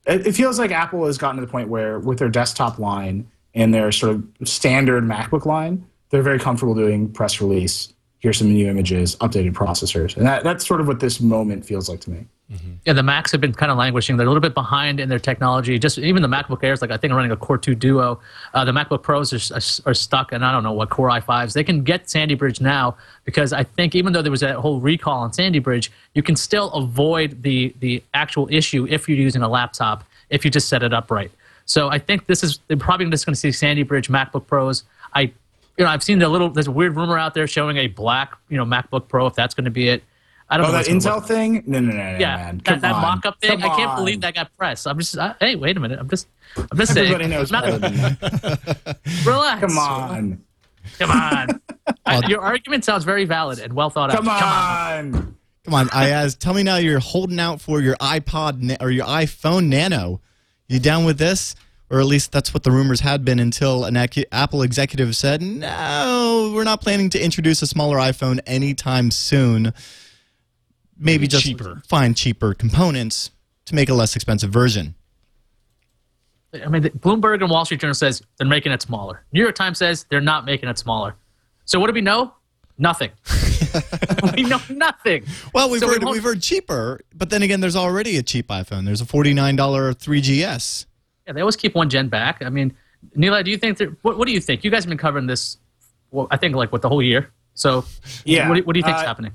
It, 0.05 0.27
it 0.27 0.31
feels 0.33 0.59
like 0.59 0.71
Apple 0.71 1.05
has 1.05 1.17
gotten 1.17 1.37
to 1.37 1.45
the 1.45 1.51
point 1.51 1.67
where, 1.67 1.99
with 1.99 2.19
their 2.19 2.29
desktop 2.29 2.79
line 2.79 3.29
and 3.55 3.73
their 3.73 3.91
sort 3.91 4.15
of 4.15 4.23
standard 4.47 5.03
MacBook 5.03 5.45
line, 5.45 5.85
they're 6.09 6.21
very 6.21 6.39
comfortable 6.39 6.75
doing 6.75 7.11
press 7.11 7.41
release. 7.41 7.91
Here's 8.19 8.37
some 8.37 8.51
new 8.51 8.67
images, 8.67 9.15
updated 9.17 9.53
processors, 9.53 10.17
and 10.17 10.25
that, 10.25 10.43
that's 10.43 10.67
sort 10.67 10.81
of 10.81 10.87
what 10.87 10.99
this 10.99 11.21
moment 11.21 11.65
feels 11.65 11.89
like 11.89 12.01
to 12.01 12.11
me. 12.11 12.25
Yeah, 12.85 12.93
the 12.93 13.01
Macs 13.01 13.31
have 13.31 13.41
been 13.41 13.53
kind 13.53 13.71
of 13.71 13.77
languishing. 13.77 14.17
They're 14.17 14.27
a 14.27 14.29
little 14.29 14.41
bit 14.41 14.53
behind 14.53 14.99
in 14.99 15.09
their 15.09 15.17
technology. 15.17 15.79
Just 15.79 15.97
even 15.97 16.21
the 16.21 16.27
MacBook 16.27 16.63
Airs, 16.63 16.79
like 16.79 16.91
I 16.91 16.97
think, 16.97 17.11
are 17.11 17.15
running 17.15 17.31
a 17.31 17.35
Core 17.35 17.57
2 17.57 17.73
Duo. 17.73 18.19
Uh, 18.53 18.63
the 18.63 18.71
MacBook 18.71 19.01
Pros 19.01 19.33
are, 19.33 19.55
are, 19.55 19.89
are 19.89 19.93
stuck, 19.95 20.31
and 20.31 20.45
I 20.45 20.51
don't 20.51 20.61
know 20.61 20.73
what 20.73 20.91
Core 20.91 21.09
i5s. 21.09 21.53
They 21.53 21.63
can 21.63 21.83
get 21.83 22.07
Sandy 22.07 22.35
Bridge 22.35 22.61
now 22.61 22.97
because 23.23 23.51
I 23.51 23.63
think 23.63 23.95
even 23.95 24.13
though 24.13 24.21
there 24.21 24.31
was 24.31 24.41
that 24.41 24.57
whole 24.57 24.79
recall 24.79 25.21
on 25.21 25.33
Sandy 25.33 25.57
Bridge, 25.57 25.91
you 26.13 26.21
can 26.21 26.35
still 26.35 26.71
avoid 26.73 27.41
the 27.41 27.73
the 27.79 28.03
actual 28.13 28.47
issue 28.51 28.85
if 28.89 29.09
you're 29.09 29.17
using 29.17 29.41
a 29.41 29.49
laptop 29.49 30.03
if 30.29 30.43
you 30.43 30.51
just 30.51 30.69
set 30.69 30.83
it 30.83 30.93
up 30.93 31.11
right. 31.11 31.31
So 31.65 31.89
I 31.89 31.97
think 31.99 32.27
this 32.27 32.43
is 32.43 32.59
they're 32.67 32.77
probably 32.77 33.09
just 33.09 33.25
going 33.25 33.33
to 33.33 33.39
see 33.39 33.51
Sandy 33.51 33.83
Bridge 33.83 34.07
MacBook 34.07 34.47
Pros. 34.47 34.83
I, 35.13 35.21
you 35.21 35.31
know, 35.79 35.87
I've 35.87 36.03
seen 36.03 36.19
the 36.19 36.29
little 36.29 36.49
there's 36.49 36.67
a 36.67 36.71
weird 36.71 36.95
rumor 36.95 37.17
out 37.17 37.33
there 37.33 37.47
showing 37.47 37.77
a 37.77 37.87
black 37.87 38.33
you 38.49 38.57
know 38.57 38.65
MacBook 38.65 39.07
Pro 39.07 39.25
if 39.27 39.33
that's 39.35 39.53
going 39.55 39.65
to 39.65 39.71
be 39.71 39.89
it. 39.89 40.03
I 40.47 40.57
don't 40.57 40.65
know. 40.67 40.69
Oh, 40.69 40.71
know. 40.73 40.83
that 40.83 40.91
Intel 40.91 41.15
look- 41.15 41.25
thing? 41.25 41.63
No, 41.65 41.79
no, 41.79 41.89
no, 41.91 41.95
no, 41.97 42.17
yeah, 42.19 42.35
man. 42.37 42.61
Come 42.61 42.75
that, 42.75 42.81
that 42.81 42.93
on. 42.93 43.01
mock-up 43.01 43.41
thing. 43.41 43.59
Come 43.59 43.71
I 43.71 43.75
can't 43.75 43.89
on. 43.89 43.95
believe 43.97 44.21
that 44.21 44.35
got 44.35 44.55
press. 44.57 44.85
I'm 44.85 44.99
just, 44.99 45.17
uh, 45.17 45.33
hey, 45.39 45.55
wait 45.55 45.75
a 45.75 45.79
minute. 45.79 45.97
I'm 45.99 46.07
just, 46.07 46.27
I'm 46.55 46.77
just 46.77 46.93
saying. 46.93 47.07
Everybody 47.11 47.29
knows 47.31 47.51
Not- 47.51 47.63
better 47.63 47.79
than 47.79 47.95
that. 47.97 48.97
relax. 49.25 49.61
Come 49.61 49.77
on. 49.79 50.43
come 50.99 51.09
on. 51.09 51.61
I- 52.05 52.27
your 52.27 52.41
argument 52.41 52.85
sounds 52.85 53.05
very 53.05 53.25
valid 53.25 53.57
and 53.57 53.73
well 53.73 53.89
thought 53.89 54.11
out. 54.11 54.17
Come 54.17 54.29
out. 54.29 54.43
on. 55.03 55.35
Come 55.63 55.73
on, 55.73 55.87
Iyaz, 55.87 56.37
tell 56.37 56.53
me 56.53 56.61
now 56.61 56.75
you're 56.75 56.99
holding 56.99 57.39
out 57.39 57.59
for 57.59 57.81
your 57.81 57.95
iPod 57.95 58.61
na- 58.61 58.75
or 58.79 58.91
your 58.91 59.07
iPhone 59.07 59.65
Nano. 59.65 60.21
You 60.67 60.79
down 60.79 61.05
with 61.05 61.17
this? 61.17 61.55
Or 61.91 61.99
at 61.99 62.07
least 62.07 62.31
that's 62.31 62.51
what 62.51 62.63
the 62.63 62.71
rumors 62.71 63.01
had 63.01 63.23
been 63.23 63.37
until 63.37 63.85
an 63.85 63.95
ac- 63.95 64.25
Apple 64.31 64.63
executive 64.63 65.15
said, 65.15 65.39
no, 65.41 66.51
we're 66.55 66.63
not 66.63 66.81
planning 66.81 67.11
to 67.11 67.23
introduce 67.23 67.61
a 67.61 67.67
smaller 67.67 67.97
iPhone 67.97 68.39
anytime 68.47 69.11
soon. 69.11 69.71
Maybe 70.97 71.27
just 71.27 71.43
cheaper. 71.43 71.83
find 71.87 72.17
cheaper 72.17 72.55
components 72.55 73.29
to 73.65 73.75
make 73.75 73.87
a 73.89 73.93
less 73.93 74.15
expensive 74.15 74.49
version. 74.49 74.95
I 76.53 76.67
mean, 76.69 76.81
the- 76.81 76.89
Bloomberg 76.89 77.41
and 77.41 77.51
Wall 77.51 77.65
Street 77.65 77.81
Journal 77.81 77.93
says 77.93 78.23
they're 78.37 78.47
making 78.47 78.71
it 78.71 78.81
smaller. 78.81 79.23
New 79.31 79.41
York 79.43 79.55
Times 79.55 79.77
says 79.77 80.05
they're 80.09 80.21
not 80.21 80.43
making 80.45 80.69
it 80.69 80.79
smaller. 80.79 81.15
So 81.65 81.79
what 81.79 81.87
do 81.87 81.93
we 81.93 82.01
know? 82.01 82.33
Nothing. 82.77 83.11
we 84.35 84.43
know 84.43 84.59
nothing. 84.69 85.23
Well, 85.53 85.69
we've 85.69 85.79
So 85.79 85.87
heard 85.87 86.03
won't- 86.03 86.13
we've 86.13 86.23
heard 86.23 86.41
cheaper, 86.41 86.99
but 87.13 87.29
then 87.29 87.41
again, 87.41 87.61
there's 87.61 87.75
already 87.75 88.17
a 88.17 88.23
cheap 88.23 88.47
iPhone. 88.47 88.85
There's 88.85 89.01
a 89.01 89.05
$49 89.05 89.55
3GS. 89.95 90.85
Yeah, 91.27 91.33
they 91.33 91.41
always 91.41 91.55
keep 91.55 91.73
one 91.75 91.89
gen 91.89 92.09
back. 92.09 92.41
I 92.43 92.49
mean, 92.49 92.75
Nilay, 93.17 93.43
do 93.45 93.51
you 93.51 93.57
think 93.57 93.77
that? 93.77 93.95
What, 94.03 94.17
what 94.17 94.27
do 94.27 94.33
you 94.33 94.39
think? 94.41 94.63
You 94.63 94.71
guys 94.71 94.83
have 94.83 94.89
been 94.89 94.97
covering 94.97 95.25
this. 95.27 95.57
Well, 96.11 96.27
I 96.31 96.37
think 96.37 96.55
like 96.55 96.71
what 96.71 96.81
the 96.81 96.89
whole 96.89 97.01
year. 97.01 97.31
So, 97.53 97.85
Yeah, 98.25 98.49
What, 98.49 98.55
do- 98.55 98.63
what 98.63 98.73
do 98.73 98.79
you 98.79 98.83
think's 98.83 99.01
uh, 99.01 99.05
happening? 99.05 99.31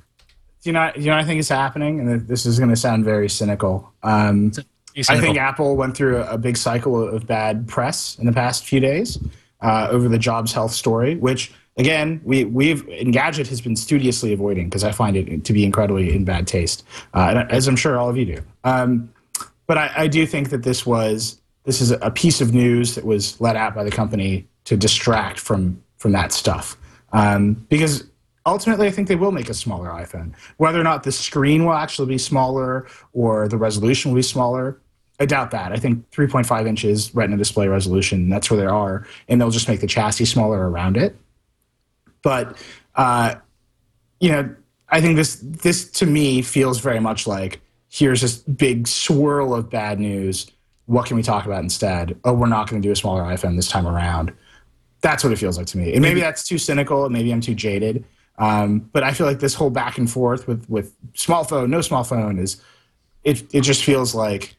You 0.62 0.72
know, 0.72 0.92
you 0.94 1.07
know, 1.07 1.16
I 1.16 1.24
think 1.24 1.40
is 1.40 1.48
happening, 1.48 2.00
and 2.00 2.29
this 2.29 2.44
is 2.44 2.59
going 2.59 2.68
to 2.70 2.76
sound 2.76 3.03
very 3.05 3.31
cynical. 3.31 3.90
Um, 4.03 4.53
You 4.94 5.05
I 5.09 5.18
think. 5.18 5.38
Apple 5.38 5.76
went 5.76 5.96
through 5.96 6.18
a, 6.18 6.35
a 6.35 6.38
big 6.38 6.57
cycle 6.59 7.03
of 7.09 7.26
bad 7.26 7.66
press 7.66 8.18
in 8.18 8.26
the 8.26 8.33
past 8.33 8.66
few 8.66 8.79
days 8.81 9.18
uh, 9.62 9.88
over 9.90 10.09
the 10.09 10.18
Jobs 10.18 10.53
Health 10.53 10.72
story, 10.72 11.16
which 11.16 11.53
again, 11.81 12.21
we 12.25 12.45
we've 12.45 12.87
Engadget 12.87 13.49
has 13.49 13.61
been 13.61 13.75
studiously 13.75 14.33
avoiding 14.33 14.69
because 14.69 14.85
I 14.85 14.93
find 14.93 15.16
it 15.16 15.45
to 15.45 15.53
be 15.53 15.64
incredibly 15.64 16.14
in 16.14 16.25
bad 16.25 16.47
taste, 16.47 16.85
uh, 17.14 17.45
as 17.49 17.66
I'm 17.66 17.77
sure 17.77 17.99
all 17.99 18.09
of 18.09 18.16
you 18.16 18.27
do. 18.27 18.43
Um, 18.64 19.12
but 19.66 19.79
I, 19.79 19.90
I 19.97 20.07
do 20.07 20.27
think 20.27 20.51
that 20.51 20.62
this 20.62 20.85
was 20.85 21.40
this 21.64 21.81
is 21.81 21.90
a 21.90 22.11
piece 22.11 22.40
of 22.40 22.55
news 22.55 22.95
that 22.95 23.05
was 23.05 23.40
let 23.40 23.57
out 23.57 23.75
by 23.75 23.83
the 23.83 23.90
company 23.90 24.47
to 24.64 24.77
distract 24.77 25.40
from 25.40 25.83
from 25.97 26.12
that 26.12 26.33
stuff 26.33 26.77
um, 27.12 27.55
because 27.69 28.05
ultimately 28.47 28.87
I 28.87 28.90
think 28.90 29.09
they 29.09 29.16
will 29.16 29.33
make 29.33 29.49
a 29.49 29.55
smaller 29.55 29.88
iPhone. 29.88 30.35
Whether 30.57 30.81
or 30.81 30.85
not 30.85 31.03
the 31.03 31.12
screen 31.12 31.64
will 31.64 31.75
actually 31.75 32.09
be 32.09 32.19
smaller 32.19 32.87
or 33.12 33.49
the 33.49 33.59
resolution 33.59 34.11
will 34.11 34.16
be 34.16 34.23
smaller, 34.23 34.81
I 35.19 35.27
doubt 35.27 35.51
that. 35.51 35.73
I 35.73 35.77
think 35.77 36.11
3.5 36.11 36.66
inches 36.66 37.14
Retina 37.14 37.37
display 37.37 37.69
resolution, 37.69 38.29
that's 38.29 38.51
where 38.51 38.59
they 38.59 38.66
are, 38.66 39.07
and 39.29 39.40
they'll 39.40 39.51
just 39.51 39.69
make 39.69 39.81
the 39.81 39.87
chassis 39.87 40.25
smaller 40.25 40.71
around 40.71 40.97
it. 40.97 41.16
But 42.22 42.56
uh, 42.94 43.37
you 44.20 44.30
know, 44.30 44.54
I 44.88 45.00
think 45.00 45.16
this 45.16 45.40
this 45.42 45.90
to 45.92 46.06
me 46.06 46.42
feels 46.42 46.80
very 46.80 47.00
much 47.00 47.26
like 47.26 47.61
here's 47.88 48.20
this 48.20 48.38
big 48.38 48.87
swirl 48.87 49.54
of 49.54 49.70
bad 49.70 49.98
news. 49.98 50.50
What 50.87 51.06
can 51.06 51.16
we 51.16 51.22
talk 51.22 51.46
about 51.46 51.62
instead? 51.62 52.18
Oh, 52.24 52.33
we're 52.33 52.46
not 52.46 52.68
going 52.68 52.83
to 52.83 52.87
do 52.87 52.92
a 52.92 52.96
smaller 52.96 53.22
iPhone 53.22 53.56
this 53.56 53.68
time 53.68 53.87
around. 53.87 54.33
That's 55.02 55.22
what 55.22 55.33
it 55.33 55.37
feels 55.37 55.56
like 55.56 55.66
to 55.68 55.78
me. 55.78 55.92
And 55.92 56.02
maybe 56.02 56.20
that's 56.20 56.46
too 56.46 56.59
cynical. 56.59 57.09
Maybe 57.09 57.33
I'm 57.33 57.40
too 57.40 57.54
jaded. 57.54 58.04
Um, 58.38 58.80
but 58.92 59.02
I 59.02 59.12
feel 59.12 59.26
like 59.26 59.38
this 59.38 59.54
whole 59.54 59.70
back 59.70 59.98
and 59.98 60.11
forth 60.11 60.48
with 60.48 60.68
with 60.68 60.94
small 61.14 61.44
phone, 61.44 61.70
no 61.70 61.80
small 61.80 62.04
phone 62.04 62.38
is 62.38 62.62
it. 63.24 63.42
It 63.54 63.61
just 63.62 63.85
feels 63.85 64.14
like 64.14 64.56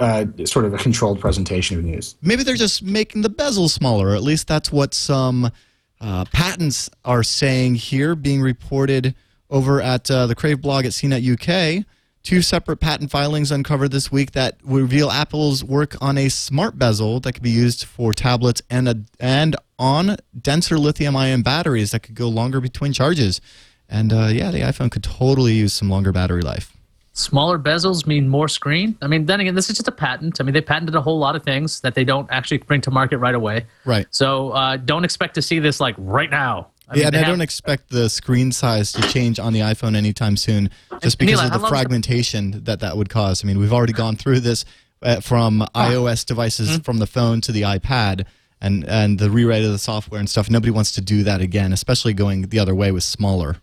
uh, 0.00 0.26
sort 0.44 0.64
of 0.64 0.74
a 0.74 0.78
controlled 0.78 1.20
presentation 1.20 1.78
of 1.78 1.84
news. 1.84 2.16
Maybe 2.22 2.42
they're 2.42 2.56
just 2.56 2.82
making 2.82 3.22
the 3.22 3.28
bezel 3.28 3.68
smaller. 3.68 4.14
At 4.14 4.22
least 4.22 4.48
that's 4.48 4.72
what 4.72 4.94
some 4.94 5.52
uh, 6.00 6.24
patents 6.32 6.90
are 7.04 7.22
saying 7.22 7.76
here, 7.76 8.14
being 8.14 8.40
reported 8.40 9.14
over 9.50 9.80
at 9.80 10.10
uh, 10.10 10.26
the 10.26 10.34
Crave 10.34 10.60
blog 10.60 10.84
at 10.84 10.92
CNET 10.92 11.80
UK. 11.80 11.84
Two 12.22 12.42
separate 12.42 12.78
patent 12.78 13.10
filings 13.10 13.50
uncovered 13.50 13.92
this 13.92 14.12
week 14.12 14.32
that 14.32 14.58
reveal 14.62 15.10
Apple's 15.10 15.64
work 15.64 15.96
on 16.02 16.18
a 16.18 16.28
smart 16.28 16.78
bezel 16.78 17.18
that 17.20 17.32
could 17.32 17.42
be 17.42 17.50
used 17.50 17.84
for 17.84 18.12
tablets 18.12 18.60
and 18.68 18.88
a, 18.88 19.02
and 19.18 19.56
on 19.78 20.16
denser 20.38 20.78
lithium-ion 20.78 21.40
batteries 21.40 21.92
that 21.92 22.00
could 22.00 22.14
go 22.14 22.28
longer 22.28 22.60
between 22.60 22.92
charges. 22.92 23.40
And 23.88 24.12
uh, 24.12 24.26
yeah, 24.26 24.50
the 24.50 24.60
iPhone 24.60 24.90
could 24.90 25.02
totally 25.02 25.54
use 25.54 25.72
some 25.72 25.88
longer 25.88 26.12
battery 26.12 26.42
life. 26.42 26.76
Smaller 27.20 27.58
bezels 27.58 28.06
mean 28.06 28.28
more 28.28 28.48
screen. 28.48 28.96
I 29.02 29.06
mean, 29.06 29.26
then 29.26 29.40
again, 29.40 29.54
this 29.54 29.68
is 29.68 29.76
just 29.76 29.88
a 29.88 29.92
patent. 29.92 30.40
I 30.40 30.44
mean, 30.44 30.54
they 30.54 30.60
patented 30.60 30.94
a 30.94 31.00
whole 31.00 31.18
lot 31.18 31.36
of 31.36 31.42
things 31.42 31.80
that 31.82 31.94
they 31.94 32.04
don't 32.04 32.28
actually 32.30 32.58
bring 32.58 32.80
to 32.82 32.90
market 32.90 33.18
right 33.18 33.34
away. 33.34 33.66
Right. 33.84 34.06
So 34.10 34.50
uh, 34.50 34.76
don't 34.78 35.04
expect 35.04 35.34
to 35.34 35.42
see 35.42 35.58
this 35.58 35.80
like 35.80 35.94
right 35.98 36.30
now. 36.30 36.68
I 36.88 36.96
yeah, 36.96 37.04
mean, 37.04 37.06
and 37.06 37.16
I 37.16 37.18
have, 37.20 37.28
don't 37.28 37.40
expect 37.40 37.90
the 37.90 38.08
screen 38.08 38.50
size 38.50 38.92
to 38.92 39.02
change 39.02 39.38
on 39.38 39.52
the 39.52 39.60
iPhone 39.60 39.94
anytime 39.94 40.36
soon, 40.36 40.70
just 41.00 41.18
because 41.18 41.40
Neil, 41.40 41.52
of 41.52 41.60
the 41.60 41.68
fragmentation 41.68 42.50
the- 42.50 42.60
that 42.60 42.80
that 42.80 42.96
would 42.96 43.08
cause. 43.08 43.44
I 43.44 43.46
mean, 43.46 43.60
we've 43.60 43.72
already 43.72 43.92
gone 43.92 44.16
through 44.16 44.40
this 44.40 44.64
uh, 45.02 45.20
from 45.20 45.64
iOS 45.74 46.26
devices 46.26 46.70
mm-hmm. 46.70 46.80
from 46.80 46.98
the 46.98 47.06
phone 47.06 47.40
to 47.42 47.52
the 47.52 47.62
iPad, 47.62 48.26
and 48.60 48.84
and 48.88 49.20
the 49.20 49.30
rewrite 49.30 49.62
of 49.62 49.70
the 49.70 49.78
software 49.78 50.18
and 50.18 50.28
stuff. 50.28 50.50
Nobody 50.50 50.72
wants 50.72 50.90
to 50.92 51.00
do 51.00 51.22
that 51.22 51.40
again, 51.40 51.72
especially 51.72 52.12
going 52.12 52.48
the 52.48 52.58
other 52.58 52.74
way 52.74 52.90
with 52.90 53.04
smaller. 53.04 53.58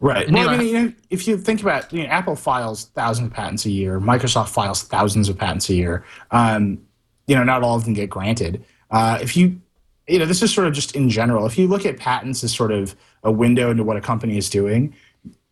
Right. 0.00 0.30
Well, 0.30 0.48
I 0.48 0.56
mean, 0.56 0.68
you 0.68 0.82
know, 0.82 0.92
if 1.10 1.26
you 1.26 1.36
think 1.36 1.60
about, 1.60 1.92
you 1.92 2.04
know, 2.04 2.08
Apple 2.08 2.36
files 2.36 2.84
thousands 2.94 3.28
of 3.28 3.34
patents 3.34 3.66
a 3.66 3.70
year. 3.70 3.98
Microsoft 3.98 4.50
files 4.50 4.84
thousands 4.84 5.28
of 5.28 5.36
patents 5.36 5.68
a 5.70 5.74
year. 5.74 6.04
Um, 6.30 6.80
you 7.26 7.34
know, 7.34 7.42
not 7.42 7.62
all 7.62 7.76
of 7.76 7.84
them 7.84 7.94
get 7.94 8.08
granted. 8.08 8.64
Uh, 8.90 9.18
if 9.20 9.36
you 9.36 9.60
you 10.08 10.18
know, 10.18 10.24
this 10.24 10.42
is 10.42 10.52
sort 10.52 10.66
of 10.66 10.72
just 10.72 10.96
in 10.96 11.10
general. 11.10 11.46
If 11.46 11.58
you 11.58 11.68
look 11.68 11.84
at 11.84 11.98
patents 11.98 12.42
as 12.42 12.54
sort 12.54 12.72
of 12.72 12.96
a 13.22 13.30
window 13.30 13.70
into 13.70 13.84
what 13.84 13.96
a 13.96 14.00
company 14.00 14.38
is 14.38 14.48
doing, 14.48 14.94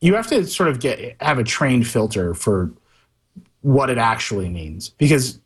you 0.00 0.14
have 0.14 0.26
to 0.28 0.46
sort 0.46 0.68
of 0.68 0.80
get 0.80 1.16
have 1.20 1.38
a 1.38 1.44
trained 1.44 1.87
filter 1.87 2.35
for 2.35 2.72
what 3.61 3.90
it 3.90 3.98
actually 3.98 4.48
means 4.48 4.90
because 4.90 5.40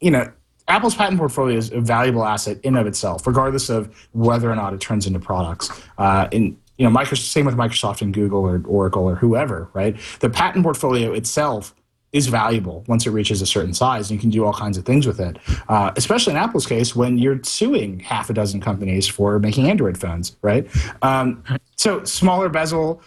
you 0.00 0.10
know 0.10 0.30
Apple's 0.68 0.94
patent 0.94 1.18
portfolio 1.18 1.56
is 1.56 1.72
a 1.72 1.80
valuable 1.80 2.24
asset 2.24 2.58
in 2.62 2.76
of 2.76 2.86
itself, 2.86 3.26
regardless 3.26 3.68
of 3.68 4.08
whether 4.12 4.50
or 4.50 4.56
not 4.56 4.72
it 4.72 4.80
turns 4.80 5.06
into 5.06 5.18
products. 5.18 5.70
Uh, 5.98 6.28
in 6.30 6.56
you 6.82 6.90
know, 6.90 6.98
Microsoft, 6.98 7.30
same 7.30 7.46
with 7.46 7.54
Microsoft 7.54 8.02
and 8.02 8.12
Google 8.12 8.40
or 8.40 8.60
Oracle 8.66 9.04
or 9.04 9.14
whoever, 9.14 9.68
right? 9.72 9.96
The 10.18 10.28
patent 10.28 10.64
portfolio 10.64 11.12
itself 11.12 11.76
is 12.10 12.26
valuable 12.26 12.84
once 12.88 13.06
it 13.06 13.10
reaches 13.10 13.40
a 13.40 13.46
certain 13.46 13.72
size. 13.72 14.10
And 14.10 14.16
you 14.16 14.20
can 14.20 14.30
do 14.30 14.44
all 14.44 14.52
kinds 14.52 14.76
of 14.76 14.84
things 14.84 15.06
with 15.06 15.20
it, 15.20 15.38
uh, 15.68 15.92
especially 15.94 16.32
in 16.32 16.38
Apple's 16.38 16.66
case 16.66 16.96
when 16.96 17.18
you're 17.18 17.40
suing 17.44 18.00
half 18.00 18.30
a 18.30 18.32
dozen 18.32 18.60
companies 18.60 19.06
for 19.06 19.38
making 19.38 19.70
Android 19.70 19.96
phones, 19.96 20.36
right? 20.42 20.68
Um, 21.02 21.44
so 21.76 22.02
smaller 22.02 22.48
bezel, 22.48 23.00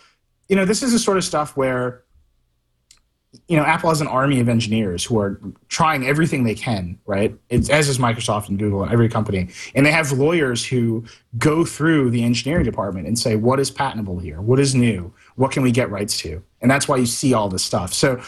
you 0.47 0.55
know, 0.55 0.63
this 0.63 0.81
is 0.81 0.93
the 0.93 0.99
sort 0.99 1.17
of 1.17 1.25
stuff 1.25 1.57
where 1.57 2.04
you 3.47 3.55
know, 3.55 3.63
Apple 3.63 3.89
has 3.89 4.01
an 4.01 4.07
army 4.07 4.39
of 4.39 4.49
engineers 4.49 5.03
who 5.03 5.19
are 5.19 5.39
trying 5.67 6.07
everything 6.07 6.43
they 6.43 6.55
can, 6.55 6.97
right? 7.05 7.37
It's, 7.49 7.69
as 7.69 7.87
is 7.87 7.99
Microsoft 7.99 8.49
and 8.49 8.57
Google 8.57 8.81
and 8.81 8.91
every 8.91 9.07
company. 9.07 9.49
And 9.75 9.85
they 9.85 9.91
have 9.91 10.11
lawyers 10.11 10.65
who 10.65 11.05
go 11.37 11.63
through 11.63 12.09
the 12.09 12.23
engineering 12.23 12.65
department 12.65 13.07
and 13.07 13.19
say, 13.19 13.35
what 13.35 13.59
is 13.59 13.69
patentable 13.69 14.17
here? 14.17 14.41
What 14.41 14.59
is 14.59 14.73
new? 14.73 15.13
What 15.35 15.51
can 15.51 15.61
we 15.61 15.71
get 15.71 15.91
rights 15.91 16.17
to? 16.19 16.41
And 16.61 16.71
that's 16.71 16.87
why 16.87 16.97
you 16.97 17.05
see 17.05 17.33
all 17.33 17.47
this 17.47 17.63
stuff. 17.63 17.93
So 17.93 18.19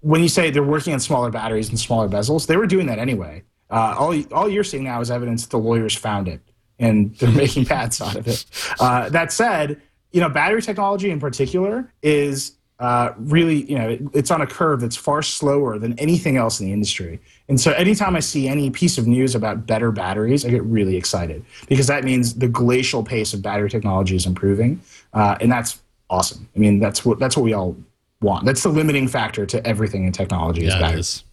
when 0.00 0.20
you 0.22 0.28
say 0.28 0.50
they're 0.50 0.62
working 0.64 0.92
on 0.92 1.00
smaller 1.00 1.30
batteries 1.30 1.68
and 1.68 1.78
smaller 1.78 2.08
bezels, 2.08 2.48
they 2.48 2.56
were 2.56 2.66
doing 2.66 2.86
that 2.86 2.98
anyway. 2.98 3.44
Uh, 3.70 3.94
all, 3.96 4.14
all 4.32 4.48
you're 4.48 4.64
seeing 4.64 4.84
now 4.84 5.00
is 5.00 5.10
evidence 5.10 5.42
that 5.42 5.50
the 5.50 5.58
lawyers 5.58 5.94
found 5.94 6.26
it 6.26 6.40
and 6.80 7.14
they're 7.16 7.30
making 7.30 7.64
patents 7.66 8.00
out 8.00 8.16
of 8.16 8.26
it. 8.26 8.44
Uh, 8.80 9.08
that 9.10 9.30
said, 9.30 9.80
you 10.10 10.20
know, 10.20 10.28
battery 10.28 10.62
technology 10.62 11.10
in 11.10 11.20
particular 11.20 11.92
is 12.02 12.55
uh, 12.78 13.12
really, 13.18 13.62
you 13.64 13.78
know, 13.78 13.88
it, 13.88 14.02
it's 14.12 14.30
on 14.30 14.42
a 14.42 14.46
curve 14.46 14.80
that's 14.80 14.96
far 14.96 15.22
slower 15.22 15.78
than 15.78 15.98
anything 15.98 16.36
else 16.36 16.60
in 16.60 16.66
the 16.66 16.72
industry. 16.72 17.20
And 17.48 17.60
so 17.60 17.72
anytime 17.72 18.16
I 18.16 18.20
see 18.20 18.48
any 18.48 18.70
piece 18.70 18.98
of 18.98 19.06
news 19.06 19.34
about 19.34 19.66
better 19.66 19.90
batteries, 19.90 20.44
I 20.44 20.50
get 20.50 20.62
really 20.64 20.96
excited 20.96 21.44
because 21.68 21.86
that 21.86 22.04
means 22.04 22.34
the 22.34 22.48
glacial 22.48 23.02
pace 23.02 23.32
of 23.32 23.40
battery 23.40 23.70
technology 23.70 24.16
is 24.16 24.26
improving. 24.26 24.80
Uh, 25.14 25.38
and 25.40 25.50
that's 25.50 25.80
awesome. 26.10 26.48
I 26.54 26.58
mean, 26.58 26.78
that's 26.78 27.04
what, 27.04 27.18
that's 27.18 27.36
what 27.36 27.44
we 27.44 27.54
all 27.54 27.76
want. 28.20 28.44
That's 28.44 28.62
the 28.62 28.68
limiting 28.68 29.08
factor 29.08 29.46
to 29.46 29.66
everything 29.66 30.04
in 30.04 30.12
technology. 30.12 30.62
Yeah, 30.62 30.68
is 30.68 30.74
batteries. 30.74 31.24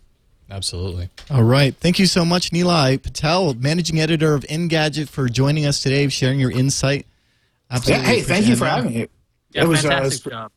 Absolutely. 0.50 1.10
All 1.32 1.44
right. 1.44 1.76
Thank 1.76 2.00
you 2.00 2.06
so 2.06 2.24
much, 2.24 2.52
Nilay 2.52 3.02
Patel, 3.02 3.54
managing 3.56 4.00
editor 4.00 4.34
of 4.36 4.44
Engadget, 4.44 5.10
for 5.10 5.28
joining 5.28 5.66
us 5.66 5.82
today, 5.82 6.08
sharing 6.10 6.40
your 6.40 6.52
insight. 6.52 7.08
Absolutely. 7.72 8.06
Yeah, 8.06 8.12
hey, 8.12 8.22
thank 8.22 8.46
you 8.46 8.56
for 8.56 8.66
having 8.66 8.94
me. 8.94 9.08
Yeah, 9.52 9.64
it 9.64 9.68
was, 9.68 9.82
fantastic 9.82 10.28
uh, 10.28 10.30
job. 10.30 10.52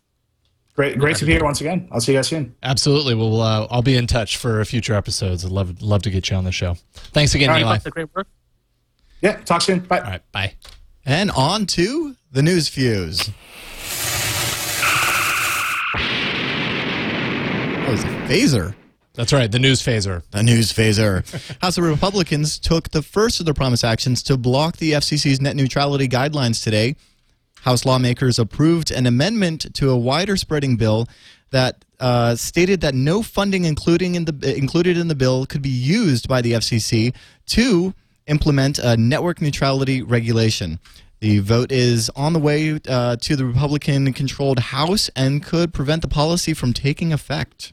Great, 0.77 0.99
great 0.99 1.17
to 1.17 1.25
be 1.25 1.33
here 1.33 1.43
once 1.43 1.63
again. 1.63 1.89
I'll 1.91 2.01
see 2.01 2.13
you 2.13 2.19
guys 2.19 2.29
soon. 2.29 2.55
Absolutely. 2.63 3.15
Well, 3.15 3.41
uh, 3.41 3.67
I'll 3.71 3.83
be 3.83 3.97
in 3.97 4.07
touch 4.07 4.37
for 4.37 4.63
future 4.67 4.93
episodes. 4.93 5.43
I'd 5.43 5.51
love 5.51 5.81
love 5.81 6.03
to 6.03 6.11
get 6.11 6.29
you 6.29 6.37
on 6.37 6.45
the 6.45 6.53
show. 6.53 6.77
Thanks 6.95 7.35
again, 7.35 7.49
All 7.49 7.63
right, 7.63 7.83
Great 7.83 8.15
work. 8.15 8.29
Yeah. 9.23 9.37
Talk 9.37 9.63
soon. 9.63 9.81
Bye. 9.81 10.01
All 10.01 10.05
right. 10.05 10.33
Bye. 10.33 10.55
And 11.07 11.31
on 11.31 11.65
to 11.67 12.15
the 12.31 12.43
news 12.43 12.69
fuse. 12.69 13.31
Oh, 17.89 17.93
it's 17.93 18.03
a 18.03 18.07
phaser. 18.29 18.75
That's 19.15 19.33
right, 19.33 19.51
the 19.51 19.59
news 19.59 19.81
phaser. 19.81 20.23
The 20.31 20.43
news 20.43 20.73
phaser. 20.73 21.25
House 21.63 21.79
of 21.79 21.85
Republicans 21.85 22.59
took 22.59 22.91
the 22.91 23.01
first 23.01 23.41
of 23.41 23.47
their 23.47 23.55
promised 23.55 23.85
actions 23.85 24.23
to 24.25 24.37
block 24.37 24.77
the 24.77 24.93
FCC's 24.93 25.41
net 25.41 25.57
neutrality 25.57 26.07
guidelines 26.07 26.63
today. 26.63 26.97
House 27.67 27.85
lawmakers 27.85 28.39
approved 28.39 28.93
an 28.93 29.07
amendment 29.07 29.75
to 29.75 29.91
a 29.91 29.97
wider 29.97 30.37
spreading 30.37 30.77
bill 30.77 31.09
that 31.51 31.85
uh, 31.99 32.37
stated 32.37 32.81
that 32.81 32.95
no 32.95 33.23
funding 33.23 33.65
including 33.65 34.15
in 34.15 34.25
the, 34.25 34.57
included 34.57 34.97
in 34.97 35.09
the 35.09 35.17
bill 35.17 35.47
could 35.47 35.63
be 35.63 35.69
used 35.69 36.29
by 36.29 36.41
the 36.41 36.53
FCC 36.53 37.13
to 37.47 37.93
implement 38.29 38.79
a 38.79 38.97
network 38.97 39.41
neutrality 39.41 40.01
regulation. 40.01 40.79
The 41.19 41.41
vote 41.41 41.73
is 41.73 42.09
on 42.11 42.35
the 42.35 42.39
way 42.39 42.79
uh, 42.89 43.17
to 43.17 43.35
the 43.35 43.45
Republican 43.45 44.13
controlled 44.13 44.61
House 44.61 45.11
and 45.17 45.43
could 45.43 45.75
prevent 45.75 46.03
the 46.03 46.09
policy 46.09 46.55
from 46.55 46.73
taking 46.73 47.13
effect. 47.13 47.73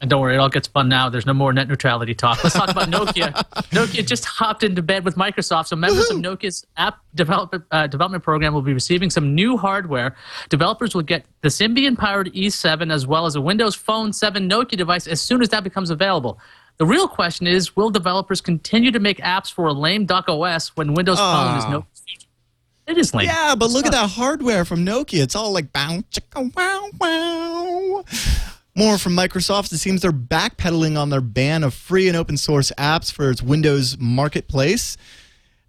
And 0.00 0.08
don't 0.08 0.22
worry, 0.22 0.34
it 0.34 0.38
all 0.38 0.48
gets 0.48 0.66
fun 0.66 0.88
now. 0.88 1.10
There's 1.10 1.26
no 1.26 1.34
more 1.34 1.52
net 1.52 1.68
neutrality 1.68 2.14
talk. 2.14 2.42
Let's 2.42 2.56
talk 2.56 2.70
about 2.70 2.88
Nokia. 2.88 3.32
Nokia 3.70 4.06
just 4.06 4.24
hopped 4.24 4.64
into 4.64 4.80
bed 4.80 5.04
with 5.04 5.16
Microsoft, 5.16 5.66
so 5.68 5.76
members 5.76 6.08
Woo-hoo! 6.08 6.26
of 6.26 6.38
Nokia's 6.38 6.66
app 6.78 7.00
development, 7.14 7.64
uh, 7.70 7.86
development 7.86 8.24
program 8.24 8.54
will 8.54 8.62
be 8.62 8.72
receiving 8.72 9.10
some 9.10 9.34
new 9.34 9.58
hardware. 9.58 10.16
Developers 10.48 10.94
will 10.94 11.02
get 11.02 11.26
the 11.42 11.48
Symbian-powered 11.48 12.32
E7 12.32 12.90
as 12.90 13.06
well 13.06 13.26
as 13.26 13.36
a 13.36 13.42
Windows 13.42 13.74
Phone 13.74 14.14
7 14.14 14.48
Nokia 14.48 14.78
device 14.78 15.06
as 15.06 15.20
soon 15.20 15.42
as 15.42 15.50
that 15.50 15.64
becomes 15.64 15.90
available. 15.90 16.38
The 16.78 16.86
real 16.86 17.06
question 17.06 17.46
is, 17.46 17.76
will 17.76 17.90
developers 17.90 18.40
continue 18.40 18.90
to 18.92 19.00
make 19.00 19.18
apps 19.18 19.52
for 19.52 19.66
a 19.66 19.72
lame 19.74 20.06
Duck 20.06 20.30
OS 20.30 20.74
when 20.76 20.94
Windows 20.94 21.18
Phone 21.18 21.58
is 21.58 21.64
future? 22.06 22.26
It 22.86 22.96
is 22.96 23.14
lame. 23.14 23.26
Yeah, 23.26 23.54
but 23.54 23.68
look 23.68 23.84
at 23.84 23.92
that 23.92 24.08
hardware 24.08 24.64
from 24.64 24.86
Nokia. 24.86 25.22
It's 25.22 25.36
all 25.36 25.52
like 25.52 25.70
chicka, 25.74 26.56
wow, 26.56 26.88
wow. 26.98 28.04
More 28.76 28.98
from 28.98 29.16
Microsoft. 29.16 29.72
It 29.72 29.78
seems 29.78 30.02
they're 30.02 30.12
backpedaling 30.12 30.98
on 30.98 31.10
their 31.10 31.20
ban 31.20 31.64
of 31.64 31.74
free 31.74 32.08
and 32.08 32.16
open 32.16 32.36
source 32.36 32.70
apps 32.78 33.12
for 33.12 33.30
its 33.30 33.42
Windows 33.42 33.98
marketplace. 33.98 34.96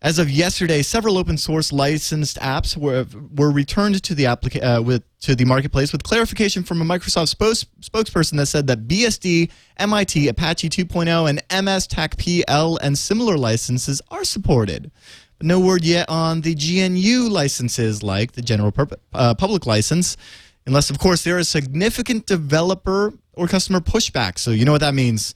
As 0.03 0.17
of 0.17 0.31
yesterday, 0.31 0.81
several 0.81 1.17
open 1.17 1.37
source 1.37 1.71
licensed 1.71 2.39
apps 2.39 2.75
were 2.75 3.05
were 3.35 3.51
returned 3.51 4.01
to 4.01 4.15
the 4.15 4.23
applica- 4.23 4.79
uh, 4.79 4.81
with 4.81 5.03
to 5.21 5.35
the 5.35 5.45
marketplace 5.45 5.91
with 5.91 6.01
clarification 6.01 6.63
from 6.63 6.81
a 6.81 6.85
Microsoft 6.85 7.27
spokes- 7.27 7.67
spokesperson 7.81 8.37
that 8.37 8.47
said 8.47 8.65
that 8.65 8.87
BSD, 8.87 9.51
MIT, 9.77 10.27
Apache 10.27 10.69
2.0, 10.69 11.29
and 11.29 11.43
MS 11.51 11.85
TAC 11.85 12.17
PL 12.17 12.77
and 12.77 12.97
similar 12.97 13.37
licenses 13.37 14.01
are 14.09 14.23
supported. 14.23 14.89
But 15.37 15.45
no 15.45 15.59
word 15.59 15.83
yet 15.83 16.09
on 16.09 16.41
the 16.41 16.55
GNU 16.55 17.29
licenses 17.29 18.01
like 18.01 18.31
the 18.31 18.41
general 18.41 18.73
uh, 19.13 19.35
public 19.35 19.67
license, 19.67 20.17
unless 20.65 20.89
of 20.89 20.99
course 20.99 21.23
there 21.23 21.39
is 21.39 21.47
significant 21.49 22.25
developer 22.25 23.13
or 23.33 23.47
customer 23.47 23.79
pushback. 23.79 24.37
So 24.39 24.51
you 24.51 24.65
know 24.65 24.71
what 24.71 24.81
that 24.81 24.93
means. 24.93 25.35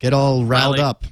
Get 0.00 0.12
all 0.12 0.44
riled 0.44 0.76
Riley. 0.76 0.80
up. 0.80 1.04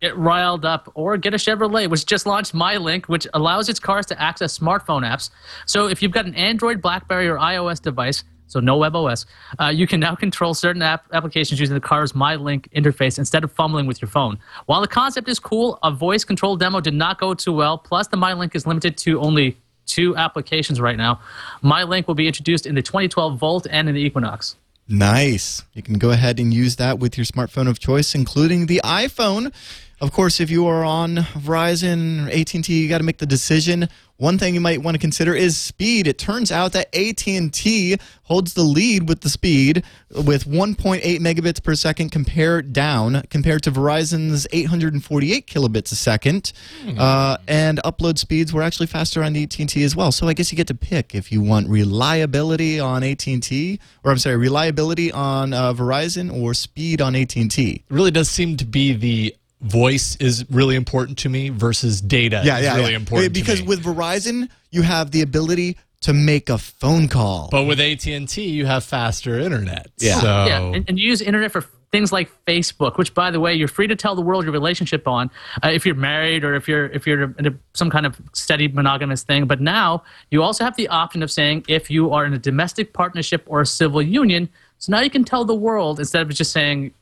get 0.00 0.16
riled 0.16 0.64
up 0.64 0.90
or 0.94 1.16
get 1.16 1.34
a 1.34 1.36
Chevrolet, 1.36 1.88
which 1.90 2.06
just 2.06 2.24
launched 2.26 2.54
MyLink, 2.54 3.06
which 3.06 3.26
allows 3.34 3.68
its 3.68 3.78
cars 3.80 4.06
to 4.06 4.20
access 4.20 4.58
smartphone 4.58 5.02
apps. 5.06 5.30
So 5.66 5.88
if 5.88 6.02
you've 6.02 6.12
got 6.12 6.26
an 6.26 6.34
Android, 6.34 6.80
BlackBerry, 6.80 7.28
or 7.28 7.36
iOS 7.36 7.82
device, 7.82 8.24
so 8.46 8.58
no 8.58 8.78
WebOS, 8.78 9.26
uh, 9.60 9.68
you 9.68 9.86
can 9.86 10.00
now 10.00 10.14
control 10.14 10.54
certain 10.54 10.82
app 10.82 11.04
applications 11.12 11.60
using 11.60 11.74
the 11.74 11.80
car's 11.80 12.12
MyLink 12.14 12.68
interface 12.72 13.18
instead 13.18 13.44
of 13.44 13.52
fumbling 13.52 13.86
with 13.86 14.02
your 14.02 14.08
phone. 14.08 14.38
While 14.66 14.80
the 14.80 14.88
concept 14.88 15.28
is 15.28 15.38
cool, 15.38 15.78
a 15.82 15.90
voice 15.92 16.24
control 16.24 16.56
demo 16.56 16.80
did 16.80 16.94
not 16.94 17.20
go 17.20 17.32
too 17.34 17.52
well. 17.52 17.78
Plus, 17.78 18.08
the 18.08 18.16
MyLink 18.16 18.54
is 18.56 18.66
limited 18.66 18.96
to 18.98 19.20
only 19.20 19.56
two 19.90 20.16
applications 20.16 20.80
right 20.80 20.96
now. 20.96 21.20
My 21.62 21.82
link 21.82 22.06
will 22.08 22.14
be 22.14 22.26
introduced 22.26 22.66
in 22.66 22.74
the 22.74 22.82
2012 22.82 23.38
Volt 23.38 23.66
and 23.70 23.88
in 23.88 23.94
the 23.94 24.00
Equinox. 24.00 24.56
Nice. 24.88 25.62
You 25.72 25.82
can 25.82 25.98
go 25.98 26.10
ahead 26.10 26.40
and 26.40 26.52
use 26.52 26.76
that 26.76 26.98
with 26.98 27.16
your 27.16 27.24
smartphone 27.24 27.68
of 27.68 27.78
choice, 27.78 28.14
including 28.14 28.66
the 28.66 28.80
iPhone. 28.84 29.52
Of 30.00 30.12
course, 30.12 30.40
if 30.40 30.50
you 30.50 30.66
are 30.66 30.82
on 30.82 31.16
Verizon 31.16 32.26
or 32.26 32.30
AT&T, 32.30 32.72
you 32.72 32.88
got 32.88 32.98
to 32.98 33.04
make 33.04 33.18
the 33.18 33.26
decision. 33.26 33.86
One 34.16 34.38
thing 34.38 34.54
you 34.54 34.60
might 34.60 34.82
want 34.82 34.94
to 34.94 34.98
consider 34.98 35.34
is 35.34 35.58
speed. 35.58 36.06
It 36.06 36.16
turns 36.16 36.50
out 36.50 36.72
that 36.72 36.94
AT&T 36.94 37.98
holds 38.22 38.54
the 38.54 38.62
lead 38.62 39.10
with 39.10 39.20
the 39.20 39.28
speed 39.28 39.84
with 40.10 40.46
1.8 40.46 41.02
megabits 41.20 41.62
per 41.62 41.74
second 41.74 42.10
compared 42.12 42.72
down 42.72 43.22
compared 43.28 43.62
to 43.64 43.70
Verizon's 43.70 44.46
848 44.52 45.46
kilobits 45.46 45.92
a 45.92 45.96
second. 45.96 46.52
Uh, 46.98 47.36
and 47.46 47.78
upload 47.84 48.16
speeds 48.16 48.54
were 48.54 48.62
actually 48.62 48.86
faster 48.86 49.22
on 49.22 49.36
AT&T 49.36 49.82
as 49.82 49.94
well. 49.94 50.12
So 50.12 50.28
I 50.28 50.32
guess 50.32 50.50
you 50.50 50.56
get 50.56 50.68
to 50.68 50.74
pick 50.74 51.14
if 51.14 51.30
you 51.30 51.42
want 51.42 51.68
reliability 51.68 52.80
on 52.80 53.02
AT&T 53.02 53.80
or 54.02 54.12
I'm 54.12 54.18
sorry, 54.18 54.36
reliability 54.36 55.12
on 55.12 55.52
uh, 55.52 55.74
Verizon 55.74 56.32
or 56.32 56.54
speed 56.54 57.02
on 57.02 57.14
AT&T. 57.14 57.70
It 57.70 57.82
really 57.90 58.10
does 58.10 58.30
seem 58.30 58.56
to 58.56 58.64
be 58.64 58.94
the 58.94 59.34
voice 59.60 60.16
is 60.16 60.44
really 60.50 60.76
important 60.76 61.18
to 61.18 61.28
me 61.28 61.48
versus 61.50 62.00
data 62.00 62.42
yeah, 62.44 62.58
is 62.58 62.76
really 62.76 62.94
important 62.94 63.34
to 63.34 63.40
because 63.40 63.60
me. 63.60 63.68
with 63.68 63.82
Verizon 63.84 64.48
you 64.70 64.82
have 64.82 65.10
the 65.10 65.22
ability 65.22 65.76
to 66.02 66.14
make 66.14 66.48
a 66.48 66.56
phone 66.56 67.08
call. 67.08 67.48
but 67.50 67.64
with 67.64 67.80
AT&T 67.80 68.42
you 68.42 68.66
have 68.66 68.84
faster 68.84 69.38
internet. 69.38 69.90
Yeah. 69.98 70.20
So 70.20 70.26
Yeah, 70.26 70.60
and, 70.60 70.84
and 70.88 70.98
you 70.98 71.08
use 71.08 71.20
internet 71.20 71.52
for 71.52 71.66
things 71.92 72.12
like 72.12 72.30
Facebook, 72.46 72.98
which, 72.98 73.14
by 73.14 73.30
the 73.30 73.40
way, 73.40 73.54
you're 73.54 73.68
free 73.68 73.86
to 73.86 73.96
tell 73.96 74.14
the 74.14 74.22
world 74.22 74.44
your 74.44 74.52
relationship 74.52 75.08
on 75.08 75.30
uh, 75.64 75.68
if 75.68 75.84
you're 75.84 75.94
married 75.94 76.44
or 76.44 76.54
if 76.54 76.68
you're 76.68 76.86
if 76.86 77.06
you're 77.06 77.34
in 77.38 77.46
a, 77.46 77.50
some 77.74 77.90
kind 77.90 78.06
of 78.06 78.20
steady 78.32 78.68
monogamous 78.68 79.22
thing. 79.22 79.46
But 79.46 79.60
now 79.60 80.02
you 80.30 80.42
also 80.42 80.64
have 80.64 80.76
the 80.76 80.88
option 80.88 81.22
of 81.22 81.30
saying 81.30 81.64
if 81.68 81.90
you 81.90 82.12
are 82.12 82.24
in 82.24 82.32
a 82.32 82.38
domestic 82.38 82.92
partnership 82.92 83.44
or 83.46 83.60
a 83.60 83.66
civil 83.66 84.02
union. 84.02 84.48
So 84.78 84.92
now 84.92 85.00
you 85.00 85.10
can 85.10 85.24
tell 85.24 85.44
the 85.44 85.54
world 85.54 85.98
instead 85.98 86.22
of 86.22 86.28
just 86.30 86.52
saying 86.52 86.94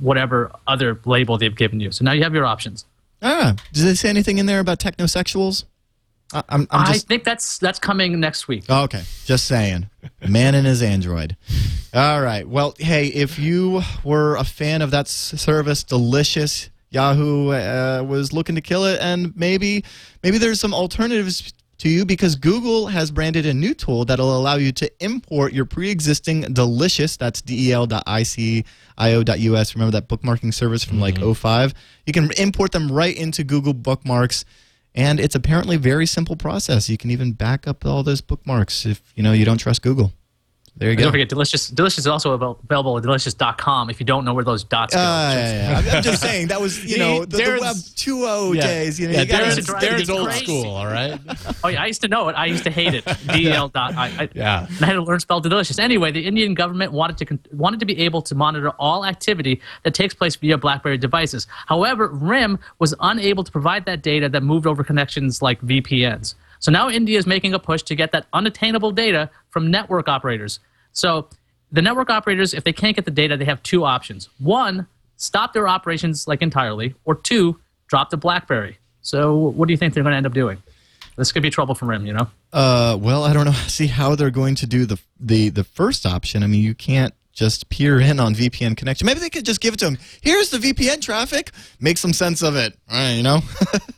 whatever 0.00 0.50
other 0.66 1.00
label 1.04 1.38
they've 1.38 1.54
given 1.54 1.80
you. 1.80 1.92
So 1.92 2.04
now 2.04 2.12
you 2.12 2.22
have 2.22 2.34
your 2.34 2.46
options. 2.46 2.84
ah, 3.22 3.54
did 3.72 3.84
they 3.84 3.94
say 3.94 4.08
anything 4.08 4.38
in 4.38 4.46
there 4.46 4.60
about 4.60 4.78
technosexuals? 4.80 5.64
I, 6.32 6.42
I'm, 6.48 6.66
I'm 6.70 6.88
I 6.92 6.98
think 6.98 7.24
that's 7.24 7.58
that's 7.58 7.78
coming 7.78 8.18
next 8.18 8.48
week. 8.48 8.64
Oh, 8.68 8.84
okay, 8.84 9.02
just 9.24 9.46
saying. 9.46 9.88
Man 10.26 10.54
and 10.54 10.66
his 10.66 10.82
Android. 10.82 11.36
All 11.92 12.20
right. 12.20 12.46
Well, 12.48 12.74
hey, 12.78 13.06
if 13.08 13.38
you 13.38 13.82
were 14.02 14.36
a 14.36 14.44
fan 14.44 14.82
of 14.82 14.90
that 14.90 15.06
s- 15.06 15.40
service, 15.40 15.84
delicious. 15.84 16.70
Yahoo 16.90 17.50
uh, 17.50 18.04
was 18.06 18.32
looking 18.32 18.54
to 18.54 18.60
kill 18.60 18.84
it, 18.84 19.00
and 19.00 19.36
maybe 19.36 19.82
maybe 20.22 20.38
there's 20.38 20.60
some 20.60 20.72
alternatives 20.72 21.52
to 21.78 21.88
you 21.88 22.04
because 22.04 22.36
Google 22.36 22.86
has 22.88 23.10
branded 23.10 23.46
a 23.46 23.54
new 23.54 23.74
tool 23.74 24.04
that'll 24.04 24.36
allow 24.36 24.56
you 24.56 24.72
to 24.72 24.90
import 25.04 25.52
your 25.52 25.64
pre-existing 25.64 26.42
delicious. 26.52 27.16
That's 27.16 27.42
E 27.48 27.70
del.icio.us. 27.70 28.64
Remember 29.74 29.90
that 29.92 30.08
bookmarking 30.08 30.54
service 30.54 30.84
from 30.84 31.00
like 31.00 31.16
mm-hmm. 31.16 31.32
05? 31.32 31.74
You 32.06 32.12
can 32.12 32.30
import 32.38 32.72
them 32.72 32.90
right 32.90 33.16
into 33.16 33.44
Google 33.44 33.74
Bookmarks. 33.74 34.44
And 34.94 35.18
it's 35.18 35.34
apparently 35.34 35.76
a 35.76 35.80
very 35.80 36.06
simple 36.06 36.36
process. 36.36 36.88
You 36.88 36.96
can 36.96 37.10
even 37.10 37.32
back 37.32 37.66
up 37.66 37.84
all 37.84 38.02
those 38.04 38.20
bookmarks 38.20 38.86
if 38.86 39.02
you 39.16 39.22
know 39.24 39.32
you 39.32 39.44
don't 39.44 39.58
trust 39.58 39.82
Google. 39.82 40.12
There 40.76 40.90
you 40.90 40.96
go. 40.96 41.04
Don't 41.04 41.12
forget, 41.12 41.28
Delicious. 41.28 41.68
Delicious 41.68 41.98
is 42.00 42.06
also 42.08 42.32
available 42.32 42.96
at 42.96 43.02
delicious.com 43.04 43.90
if 43.90 44.00
you 44.00 44.06
don't 44.06 44.24
know 44.24 44.34
where 44.34 44.42
those 44.42 44.64
dots 44.64 44.92
go. 44.92 45.00
Uh, 45.00 45.30
yeah, 45.32 45.38
yeah, 45.38 45.70
yeah. 45.70 45.76
I'm- 45.88 45.96
I'm 45.98 46.02
just 46.02 46.20
saying 46.20 46.48
that 46.48 46.60
was 46.60 46.84
you 46.84 46.98
know 46.98 47.24
the, 47.24 47.36
the 47.36 47.58
web 47.60 47.76
2.0 47.76 48.56
yeah, 48.56 48.62
days. 48.66 48.98
You 48.98 49.06
know, 49.06 49.12
yeah, 49.14 49.20
you 49.20 49.26
gotta- 49.28 49.44
Darren's, 49.44 49.66
drive 49.66 49.82
Darren's 49.82 50.10
old 50.10 50.26
crazy. 50.28 50.44
school, 50.44 50.66
all 50.66 50.86
right? 50.86 51.20
Oh 51.62 51.68
yeah, 51.68 51.80
I 51.82 51.86
used 51.86 52.00
to 52.00 52.08
know 52.08 52.28
it. 52.28 52.32
I 52.32 52.46
used 52.46 52.64
to 52.64 52.70
hate 52.70 52.92
it. 52.94 53.04
DL 53.34 53.72
dot. 53.72 53.94
I, 53.94 54.06
I, 54.24 54.28
Yeah. 54.34 54.66
And 54.66 54.82
I 54.82 54.86
had 54.86 54.92
to 54.94 55.02
learn 55.02 55.20
spell 55.20 55.40
delicious. 55.40 55.78
Anyway, 55.78 56.10
the 56.10 56.26
Indian 56.26 56.54
government 56.54 56.90
wanted 56.90 57.18
to 57.18 57.38
wanted 57.56 57.78
to 57.78 57.86
be 57.86 57.96
able 58.00 58.20
to 58.22 58.34
monitor 58.34 58.70
all 58.70 59.04
activity 59.06 59.60
that 59.84 59.94
takes 59.94 60.12
place 60.12 60.34
via 60.34 60.58
BlackBerry 60.58 60.98
devices. 60.98 61.46
However, 61.66 62.08
RIM 62.08 62.58
was 62.80 62.94
unable 62.98 63.44
to 63.44 63.52
provide 63.52 63.84
that 63.86 64.02
data 64.02 64.28
that 64.28 64.42
moved 64.42 64.66
over 64.66 64.82
connections 64.82 65.40
like 65.40 65.60
VPNs. 65.62 66.34
So 66.64 66.72
now 66.72 66.88
India 66.88 67.18
is 67.18 67.26
making 67.26 67.52
a 67.52 67.58
push 67.58 67.82
to 67.82 67.94
get 67.94 68.12
that 68.12 68.24
unattainable 68.32 68.90
data 68.90 69.28
from 69.50 69.70
network 69.70 70.08
operators. 70.08 70.60
So 70.92 71.28
the 71.70 71.82
network 71.82 72.08
operators, 72.08 72.54
if 72.54 72.64
they 72.64 72.72
can't 72.72 72.96
get 72.96 73.04
the 73.04 73.10
data, 73.10 73.36
they 73.36 73.44
have 73.44 73.62
two 73.62 73.84
options. 73.84 74.30
One, 74.38 74.86
stop 75.18 75.52
their 75.52 75.68
operations 75.68 76.26
like 76.26 76.40
entirely, 76.40 76.94
or 77.04 77.16
two, 77.16 77.60
drop 77.86 78.08
the 78.08 78.16
BlackBerry. 78.16 78.78
So 79.02 79.36
what 79.36 79.68
do 79.68 79.74
you 79.74 79.76
think 79.76 79.92
they're 79.92 80.02
going 80.02 80.12
to 80.12 80.16
end 80.16 80.24
up 80.24 80.32
doing? 80.32 80.56
This 81.16 81.32
could 81.32 81.42
be 81.42 81.50
trouble 81.50 81.74
for 81.74 81.84
RIM, 81.84 82.06
you 82.06 82.14
know? 82.14 82.28
Uh, 82.50 82.96
well, 82.98 83.24
I 83.24 83.34
don't 83.34 83.44
know. 83.44 83.52
See 83.66 83.88
how 83.88 84.14
they're 84.14 84.30
going 84.30 84.54
to 84.54 84.66
do 84.66 84.86
the 84.86 84.98
the 85.20 85.50
the 85.50 85.64
first 85.64 86.06
option. 86.06 86.42
I 86.42 86.46
mean, 86.46 86.62
you 86.62 86.74
can't 86.74 87.12
just 87.34 87.68
peer 87.68 88.00
in 88.00 88.18
on 88.18 88.34
VPN 88.34 88.74
connection. 88.74 89.04
Maybe 89.04 89.20
they 89.20 89.28
could 89.28 89.44
just 89.44 89.60
give 89.60 89.74
it 89.74 89.80
to 89.80 89.84
them. 89.84 89.98
Here's 90.22 90.48
the 90.48 90.56
VPN 90.56 91.02
traffic. 91.02 91.50
Make 91.78 91.98
some 91.98 92.14
sense 92.14 92.40
of 92.40 92.56
it. 92.56 92.74
All 92.90 92.96
right, 92.96 93.12
you 93.12 93.22
know. 93.22 93.40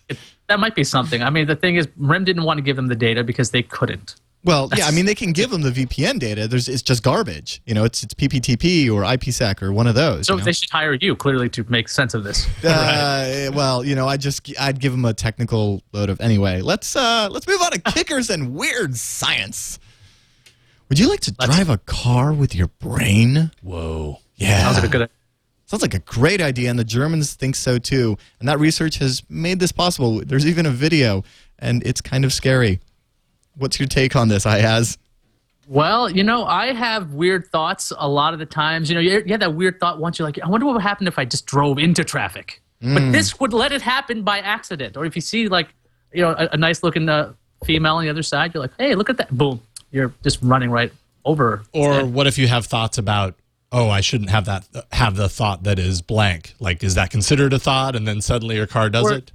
That 0.48 0.60
might 0.60 0.74
be 0.74 0.84
something. 0.84 1.22
I 1.22 1.30
mean, 1.30 1.46
the 1.46 1.56
thing 1.56 1.76
is, 1.76 1.88
RIM 1.96 2.24
didn't 2.24 2.44
want 2.44 2.58
to 2.58 2.62
give 2.62 2.76
them 2.76 2.86
the 2.86 2.94
data 2.94 3.24
because 3.24 3.50
they 3.50 3.62
couldn't. 3.62 4.14
well, 4.44 4.70
yeah. 4.76 4.86
I 4.86 4.92
mean, 4.92 5.06
they 5.06 5.14
can 5.14 5.32
give 5.32 5.50
them 5.50 5.62
the 5.62 5.70
VPN 5.70 6.20
data. 6.20 6.46
There's 6.46 6.68
it's 6.68 6.82
just 6.82 7.02
garbage. 7.02 7.60
You 7.66 7.74
know, 7.74 7.84
it's 7.84 8.04
it's 8.04 8.14
PPTP 8.14 8.88
or 8.88 9.02
IPsec 9.02 9.60
or 9.60 9.72
one 9.72 9.88
of 9.88 9.96
those. 9.96 10.26
So 10.28 10.34
you 10.34 10.38
know? 10.38 10.44
they 10.44 10.52
should 10.52 10.70
hire 10.70 10.94
you 10.94 11.16
clearly 11.16 11.48
to 11.50 11.64
make 11.68 11.88
sense 11.88 12.14
of 12.14 12.22
this. 12.22 12.46
Uh, 12.64 13.50
well, 13.54 13.84
you 13.84 13.96
know, 13.96 14.06
I 14.06 14.16
just 14.16 14.48
I'd 14.60 14.78
give 14.78 14.92
them 14.92 15.04
a 15.04 15.14
technical 15.14 15.82
load 15.92 16.10
of 16.10 16.20
anyway. 16.20 16.60
Let's 16.60 16.94
uh 16.94 17.28
let's 17.30 17.48
move 17.48 17.60
on 17.60 17.72
to 17.72 17.80
kickers 17.80 18.30
and 18.30 18.54
weird 18.54 18.96
science. 18.96 19.80
Would 20.88 21.00
you 21.00 21.08
like 21.08 21.20
to 21.20 21.32
drive 21.32 21.68
a 21.68 21.78
car 21.78 22.32
with 22.32 22.54
your 22.54 22.68
brain? 22.68 23.50
Whoa. 23.62 24.20
Yeah. 24.36 24.62
Sounds 24.62 24.76
like 24.76 24.84
a 24.84 24.88
good. 24.88 25.10
Sounds 25.66 25.82
like 25.82 25.94
a 25.94 25.98
great 26.00 26.40
idea, 26.40 26.70
and 26.70 26.78
the 26.78 26.84
Germans 26.84 27.34
think 27.34 27.56
so 27.56 27.76
too. 27.78 28.16
And 28.38 28.48
that 28.48 28.58
research 28.58 28.98
has 28.98 29.22
made 29.28 29.60
this 29.60 29.72
possible. 29.72 30.20
There's 30.24 30.46
even 30.46 30.64
a 30.64 30.70
video, 30.70 31.24
and 31.58 31.84
it's 31.84 32.00
kind 32.00 32.24
of 32.24 32.32
scary. 32.32 32.80
What's 33.56 33.78
your 33.78 33.88
take 33.88 34.14
on 34.14 34.28
this, 34.28 34.44
Iyaz? 34.44 34.96
Well, 35.68 36.08
you 36.08 36.22
know, 36.22 36.44
I 36.44 36.72
have 36.72 37.14
weird 37.14 37.48
thoughts 37.48 37.92
a 37.98 38.08
lot 38.08 38.32
of 38.32 38.38
the 38.38 38.46
times. 38.46 38.88
You 38.88 38.94
know, 38.94 39.00
you 39.00 39.22
you 39.26 39.32
had 39.32 39.40
that 39.40 39.54
weird 39.54 39.80
thought 39.80 39.98
once. 39.98 40.18
You're 40.18 40.28
like, 40.28 40.38
I 40.40 40.48
wonder 40.48 40.66
what 40.66 40.74
would 40.74 40.82
happen 40.82 41.08
if 41.08 41.18
I 41.18 41.24
just 41.24 41.46
drove 41.46 41.78
into 41.78 42.04
traffic. 42.04 42.62
But 42.80 43.10
this 43.10 43.40
would 43.40 43.52
let 43.52 43.72
it 43.72 43.82
happen 43.82 44.22
by 44.22 44.38
accident. 44.38 44.96
Or 44.96 45.04
if 45.06 45.16
you 45.16 45.22
see 45.22 45.48
like, 45.48 45.68
you 46.12 46.22
know, 46.22 46.30
a, 46.38 46.50
a 46.52 46.56
nice 46.56 46.82
looking 46.82 47.08
uh, 47.08 47.32
female 47.64 47.96
on 47.96 48.04
the 48.04 48.10
other 48.10 48.22
side, 48.22 48.54
you're 48.54 48.60
like, 48.60 48.72
hey, 48.78 48.94
look 48.94 49.10
at 49.10 49.16
that. 49.16 49.36
Boom. 49.36 49.60
You're 49.90 50.12
just 50.22 50.38
running 50.42 50.70
right 50.70 50.92
over. 51.24 51.62
Or 51.72 52.04
what 52.04 52.28
if 52.28 52.38
you 52.38 52.46
have 52.46 52.66
thoughts 52.66 52.98
about, 52.98 53.34
oh, 53.72 53.88
I 53.90 54.00
shouldn't 54.00 54.30
have 54.30 54.44
that 54.46 54.66
have 54.92 55.16
the 55.16 55.28
thought 55.28 55.64
that 55.64 55.78
is 55.78 56.02
blank. 56.02 56.54
Like, 56.60 56.82
is 56.84 56.94
that 56.94 57.10
considered 57.10 57.52
a 57.52 57.58
thought? 57.58 57.94
And 57.96 58.06
then 58.06 58.20
suddenly 58.20 58.56
your 58.56 58.66
car 58.66 58.88
does 58.90 59.04
Or- 59.06 59.14
it. 59.14 59.32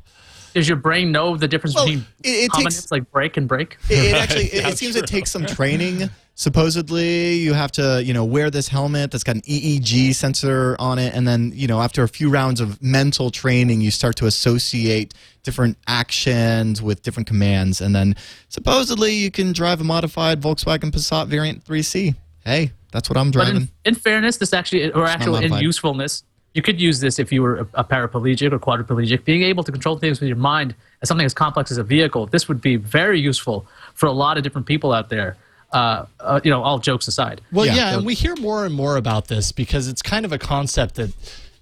Does 0.54 0.68
your 0.68 0.76
brain 0.78 1.14
know 1.14 1.38
the 1.38 1.48
difference 1.48 1.76
Well, 1.76 1.86
between 1.86 2.06
it- 2.26 2.30
it 2.30 2.52
takes- 2.52 2.92
like 2.92 3.10
break 3.10 3.38
and 3.38 3.48
break? 3.48 3.78
It, 3.90 4.00
it 4.12 4.16
actually 4.22 4.46
it, 4.48 4.66
it 4.68 4.78
seems 4.78 4.96
true. 4.96 5.04
it 5.04 5.08
takes 5.08 5.32
some 5.32 5.46
training. 5.46 6.10
Supposedly, 6.36 7.36
you 7.36 7.54
have 7.54 7.72
to 7.74 8.04
you 8.04 8.14
know 8.14 8.26
wear 8.26 8.50
this 8.50 8.68
helmet 8.68 9.12
that's 9.12 9.24
got 9.24 9.36
an 9.36 9.42
EEG 9.44 10.14
sensor 10.14 10.76
on 10.80 11.00
it, 11.00 11.14
and 11.16 11.26
then 11.26 11.54
you 11.56 11.68
know 11.68 11.80
after 11.80 12.04
a 12.04 12.08
few 12.10 12.30
rounds 12.30 12.60
of 12.60 12.82
mental 12.82 13.32
training, 13.32 13.80
you 13.80 13.92
start 13.92 14.18
to 14.18 14.26
associate 14.26 15.14
different 15.44 15.78
actions 15.88 16.82
with 16.82 17.02
different 17.02 17.28
commands, 17.28 17.80
and 17.80 17.96
then 17.96 18.16
supposedly 18.50 19.14
you 19.14 19.32
can 19.32 19.54
drive 19.54 19.80
a 19.80 19.84
modified 19.86 20.42
Volkswagen 20.42 20.92
Passat 20.92 21.28
Variant 21.28 21.64
3C. 21.64 22.16
Hey, 22.44 22.72
that's 22.92 23.10
what 23.10 23.18
I'm 23.18 23.32
But 23.32 23.44
driving. 23.46 23.56
in, 23.64 23.70
in 23.86 23.96
fairness, 23.96 24.38
this 24.38 24.54
actually, 24.54 24.92
or 24.92 25.06
actual 25.08 25.36
in 25.36 25.42
modified. 25.44 25.62
usefulness, 25.64 26.24
you 26.54 26.62
could 26.62 26.80
use 26.82 27.00
this 27.00 27.18
if 27.20 27.32
you 27.32 27.42
were 27.42 27.60
a, 27.60 27.68
a 27.76 27.84
paraplegic 27.84 28.52
or 28.52 28.60
quadriplegic. 28.60 29.24
Being 29.26 29.44
able 29.44 29.64
to 29.64 29.72
control 29.72 29.98
things 29.98 30.20
with 30.20 30.28
your 30.28 30.38
mind 30.38 30.76
as 31.02 31.08
something 31.08 31.26
as 31.26 31.34
complex 31.34 31.72
as 31.72 31.78
a 31.78 31.84
vehicle, 31.84 32.26
this 32.28 32.48
would 32.48 32.62
be 32.62 32.76
very 32.76 33.20
useful 33.20 33.66
for 33.94 34.08
a 34.08 34.12
lot 34.12 34.38
of 34.38 34.44
different 34.44 34.68
people 34.68 34.92
out 34.94 35.10
there. 35.10 35.38
Uh, 35.72 36.06
uh, 36.20 36.42
you 36.44 36.52
know, 36.52 36.62
all 36.62 36.80
jokes 36.80 37.08
aside. 37.08 37.40
Well, 37.54 37.66
yeah, 37.66 37.76
Yeah. 37.76 37.96
and 37.98 38.06
we 38.06 38.14
hear 38.14 38.36
more 38.36 38.66
and 38.66 38.76
more 38.76 38.98
about 38.98 39.30
this 39.30 39.54
because 39.54 39.88
it's 39.88 40.02
kind 40.02 40.26
of 40.26 40.34
a 40.34 40.38
concept 40.38 40.96
that 40.96 41.12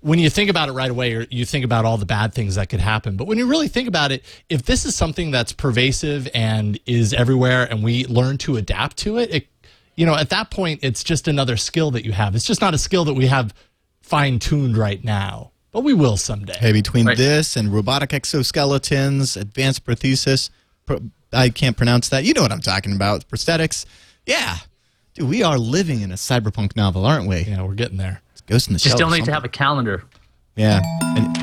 when 0.02 0.18
you 0.18 0.32
think 0.32 0.50
about 0.50 0.68
it 0.68 0.72
right 0.72 0.90
away, 0.90 1.28
you 1.30 1.46
think 1.46 1.64
about 1.64 1.86
all 1.86 1.98
the 1.98 2.08
bad 2.08 2.34
things 2.34 2.56
that 2.56 2.70
could 2.70 2.80
happen. 2.80 3.18
But 3.18 3.28
when 3.28 3.38
you 3.38 3.46
really 3.46 3.68
think 3.68 3.88
about 3.88 4.12
it, 4.12 4.24
if 4.50 4.64
this 4.64 4.84
is 4.84 4.96
something 4.96 5.30
that's 5.30 5.54
pervasive 5.54 6.28
and 6.34 6.80
is 6.88 7.14
everywhere 7.14 7.66
and 7.70 7.84
we 7.84 8.06
learn 8.06 8.40
to 8.40 8.58
adapt 8.58 8.98
to 9.00 9.20
it, 9.20 9.30
it 9.32 9.48
you 10.00 10.06
know, 10.06 10.16
at 10.16 10.30
that 10.30 10.50
point, 10.50 10.80
it's 10.82 11.04
just 11.04 11.28
another 11.28 11.58
skill 11.58 11.92
that 11.92 12.06
you 12.06 12.14
have. 12.14 12.34
It's 12.34 12.46
just 12.46 12.62
not 12.62 12.74
a 12.74 12.78
skill 12.78 13.04
that 13.06 13.16
we 13.16 13.28
have 13.28 13.54
fine 14.02 14.40
tuned 14.40 14.78
right 14.78 15.04
now, 15.04 15.52
but 15.72 15.82
we 15.82 15.94
will 15.94 16.16
someday. 16.16 16.54
Hey, 16.58 16.72
between 16.72 17.06
Right. 17.06 17.18
this 17.18 17.58
and 17.58 17.72
robotic 17.74 18.12
exoskeletons, 18.12 19.36
advanced 19.40 19.86
prosthesis, 19.86 20.50
pro, 20.86 21.02
I 21.34 21.50
can't 21.50 21.76
pronounce 21.76 22.08
that. 22.10 22.24
You 22.24 22.34
know 22.34 22.42
what 22.42 22.52
I'm 22.54 22.62
talking 22.62 22.94
about. 22.96 23.28
Prosthetics. 23.28 23.86
Yeah. 24.26 24.58
Dude, 25.16 25.28
we 25.28 25.44
are 25.44 25.58
living 25.58 26.02
in 26.02 26.12
a 26.12 26.16
cyberpunk 26.16 26.76
novel, 26.78 27.06
aren't 27.06 27.28
we? 27.28 27.42
Yeah, 27.42 27.64
we're 27.64 27.74
getting 27.74 27.98
there. 27.98 28.22
It's 28.32 28.42
Ghost 28.42 28.68
in 28.70 28.74
the 28.76 28.78
You 28.78 28.90
Shell. 28.92 28.98
still 28.98 29.14
or 29.14 29.18
need 29.18 29.26
to 29.26 29.34
have 29.34 29.44
a 29.44 29.50
calendar. 29.50 30.06
Yeah. 30.56 30.80
And 31.02 31.39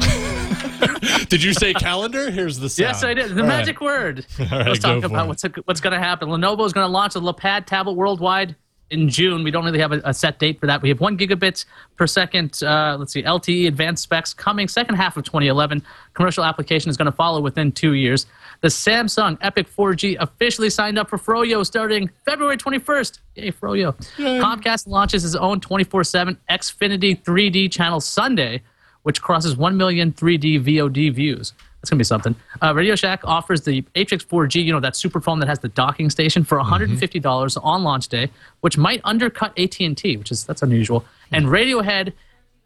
Did 1.29 1.43
you 1.43 1.53
say 1.53 1.75
calendar? 1.75 2.31
Here's 2.31 2.59
the 2.59 2.69
sound. 2.69 2.89
Yes, 2.89 3.05
I 3.05 3.15
did. 3.15 3.31
The 3.31 3.43
All 3.43 3.49
right. 3.49 3.59
magic 3.59 3.81
word. 3.81 4.27
right, 4.39 4.51
Let's 4.67 4.79
talk 4.79 5.03
about 5.05 5.25
it. 5.25 5.29
what's 5.29 5.43
what's 5.65 5.81
going 5.81 5.93
to 5.93 5.99
happen. 5.99 6.29
Lenovo 6.29 6.65
is 6.67 6.73
going 6.73 6.85
to 6.87 6.93
launch 6.93 7.15
a 7.17 7.21
LePad 7.21 7.67
tablet 7.67 7.95
worldwide 7.95 8.55
in 8.91 9.09
June. 9.09 9.43
We 9.43 9.51
don't 9.51 9.65
really 9.65 9.81
have 9.81 9.91
a, 9.93 10.01
a 10.05 10.15
set 10.15 10.39
date 10.39 10.61
for 10.61 10.67
that. 10.69 10.81
We 10.81 10.89
have 10.91 11.01
one 11.01 11.19
gigabit 11.19 11.65
per 11.97 12.07
second. 12.07 12.63
Uh, 12.63 12.97
let's 12.99 13.13
see, 13.13 13.23
LTE 13.23 13.67
advanced 13.67 14.05
specs 14.05 14.33
coming 14.33 14.69
second 14.69 14.95
half 14.95 15.17
of 15.17 15.25
2011. 15.25 15.83
Commercial 16.15 16.45
application 16.45 16.89
is 16.89 16.97
going 16.97 17.07
to 17.07 17.13
follow 17.17 17.41
within 17.41 17.73
two 17.73 17.95
years. 17.95 18.27
The 18.61 18.69
Samsung 18.69 19.39
Epic 19.41 19.67
4G 19.77 20.17
officially 20.21 20.71
signed 20.71 20.99
up 20.99 21.11
for 21.11 21.19
Froyo 21.19 21.67
starting 21.67 22.11
February 22.25 22.57
21st. 22.57 23.19
Yay, 23.35 23.51
Froyo. 23.51 23.93
Comcast 24.17 24.87
launches 24.87 25.25
its 25.25 25.35
own 25.35 25.61
24/7 25.61 26.37
Xfinity 26.49 27.21
3D 27.23 27.71
channel 27.71 28.01
Sunday 28.01 28.63
which 29.07 29.23
crosses 29.23 29.57
1 29.57 29.77
million 29.77 30.13
3D 30.13 30.65
VOD 30.65 31.15
views. 31.15 31.53
That's 31.81 31.91
going 31.91 31.99
to 31.99 32.01
be 32.01 32.05
something. 32.05 32.35
Uh, 32.61 32.75
Radio 32.75 32.97
Shack 32.97 33.21
offers 33.23 33.63
the 33.63 33.83
Atrix 33.95 34.27
4G, 34.27 34.65
you 34.65 34.73
know, 34.73 34.81
that 34.81 34.97
super 34.97 35.21
phone 35.21 35.39
that 35.39 35.47
has 35.47 35.61
the 35.61 35.69
docking 35.69 36.11
station 36.11 36.43
for 36.43 36.59
$150 36.59 37.59
on 37.63 37.85
launch 37.85 38.09
day, 38.09 38.29
which 38.63 38.77
might 38.77 39.01
undercut 39.05 39.57
AT&T, 39.57 40.17
which 40.17 40.33
is 40.33 40.45
that's 40.45 40.63
unusual. 40.63 41.05
And 41.31 41.47
Radiohead 41.47 42.15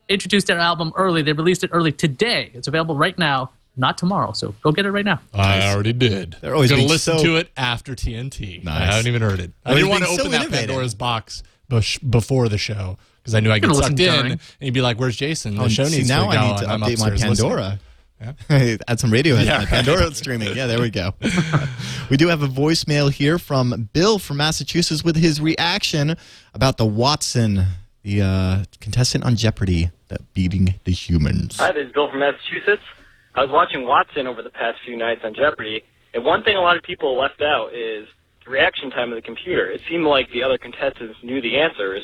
introduced 0.08 0.46
their 0.46 0.58
album 0.58 0.94
early. 0.96 1.20
They 1.20 1.34
released 1.34 1.62
it 1.62 1.68
early 1.74 1.92
today. 1.92 2.50
It's 2.54 2.68
available 2.68 2.96
right 2.96 3.18
now, 3.18 3.50
not 3.76 3.98
tomorrow. 3.98 4.32
So 4.32 4.54
go 4.62 4.72
get 4.72 4.86
it 4.86 4.92
right 4.92 5.04
now. 5.04 5.20
I 5.34 5.70
already 5.74 5.92
did. 5.92 6.38
They're 6.40 6.54
always 6.54 6.70
going 6.70 6.80
to 6.80 6.88
listen 6.88 7.18
so- 7.18 7.24
to 7.24 7.36
it 7.36 7.50
after 7.58 7.94
TNT. 7.94 8.64
Nice. 8.64 8.80
I 8.80 8.84
haven't 8.86 9.08
even 9.08 9.20
heard 9.20 9.40
it. 9.40 9.52
I 9.66 9.74
didn't 9.74 9.90
want 9.90 10.04
to 10.04 10.06
being 10.06 10.16
so 10.16 10.22
open 10.22 10.32
that 10.32 10.40
innovative. 10.40 10.68
Pandora's 10.68 10.94
box 10.94 11.42
bush 11.70 11.98
before 12.00 12.50
the 12.50 12.58
show 12.58 12.98
because 13.22 13.34
I 13.34 13.40
knew 13.40 13.50
I'd 13.50 13.62
get 13.62 13.68
sucked 13.74 13.92
listen 13.92 13.92
in 13.92 14.14
during. 14.20 14.32
and 14.32 14.40
you'd 14.60 14.74
be 14.74 14.82
like, 14.82 14.98
"Where's 15.00 15.16
Jason?" 15.16 15.56
The 15.56 15.62
Oh, 15.64 15.68
show 15.68 15.84
see, 15.84 15.96
needs 15.98 16.08
now 16.10 16.26
to 16.30 16.36
go. 16.36 16.38
I 16.42 16.48
need 16.50 16.58
to 16.58 16.70
and 16.74 16.82
update 16.82 16.98
my 17.00 17.08
upstairs 17.08 17.24
listening. 17.30 17.50
Pandora. 17.50 17.78
Add 18.88 19.00
some 19.00 19.10
radio 19.10 19.36
Yeah, 19.36 19.60
my 19.60 19.64
Pandora 19.64 20.12
streaming. 20.14 20.54
Yeah, 20.54 20.66
there 20.66 20.78
we 20.80 20.90
go. 20.90 21.14
we 22.10 22.18
do 22.18 22.28
have 22.28 22.42
a 22.42 22.48
voicemail 22.48 23.10
here 23.10 23.38
from 23.38 23.88
Bill 23.94 24.18
from 24.18 24.36
Massachusetts 24.36 25.02
with 25.02 25.16
his 25.16 25.40
reaction 25.40 26.16
about 26.52 26.76
the 26.76 26.84
Watson, 26.84 27.64
the 28.02 28.20
uh, 28.20 28.64
contestant 28.80 29.24
on 29.24 29.36
Jeopardy, 29.36 29.90
that 30.08 30.34
beating 30.34 30.74
the 30.84 30.92
humans. 30.92 31.56
Hi, 31.56 31.72
this 31.72 31.86
is 31.86 31.92
Bill 31.92 32.10
from 32.10 32.20
Massachusetts. 32.20 32.82
I 33.34 33.40
was 33.42 33.50
watching 33.50 33.86
Watson 33.86 34.26
over 34.26 34.42
the 34.42 34.50
past 34.50 34.78
few 34.84 34.98
nights 34.98 35.22
on 35.24 35.32
Jeopardy, 35.34 35.82
and 36.12 36.22
one 36.22 36.42
thing 36.42 36.56
a 36.56 36.60
lot 36.60 36.76
of 36.76 36.82
people 36.82 37.16
left 37.18 37.40
out 37.40 37.72
is 37.72 38.06
the 38.06 38.19
reaction 38.46 38.90
time 38.90 39.10
of 39.10 39.16
the 39.16 39.22
computer. 39.22 39.70
It 39.70 39.80
seemed 39.88 40.04
like 40.04 40.30
the 40.30 40.42
other 40.42 40.58
contestants 40.58 41.18
knew 41.22 41.40
the 41.40 41.58
answers, 41.58 42.02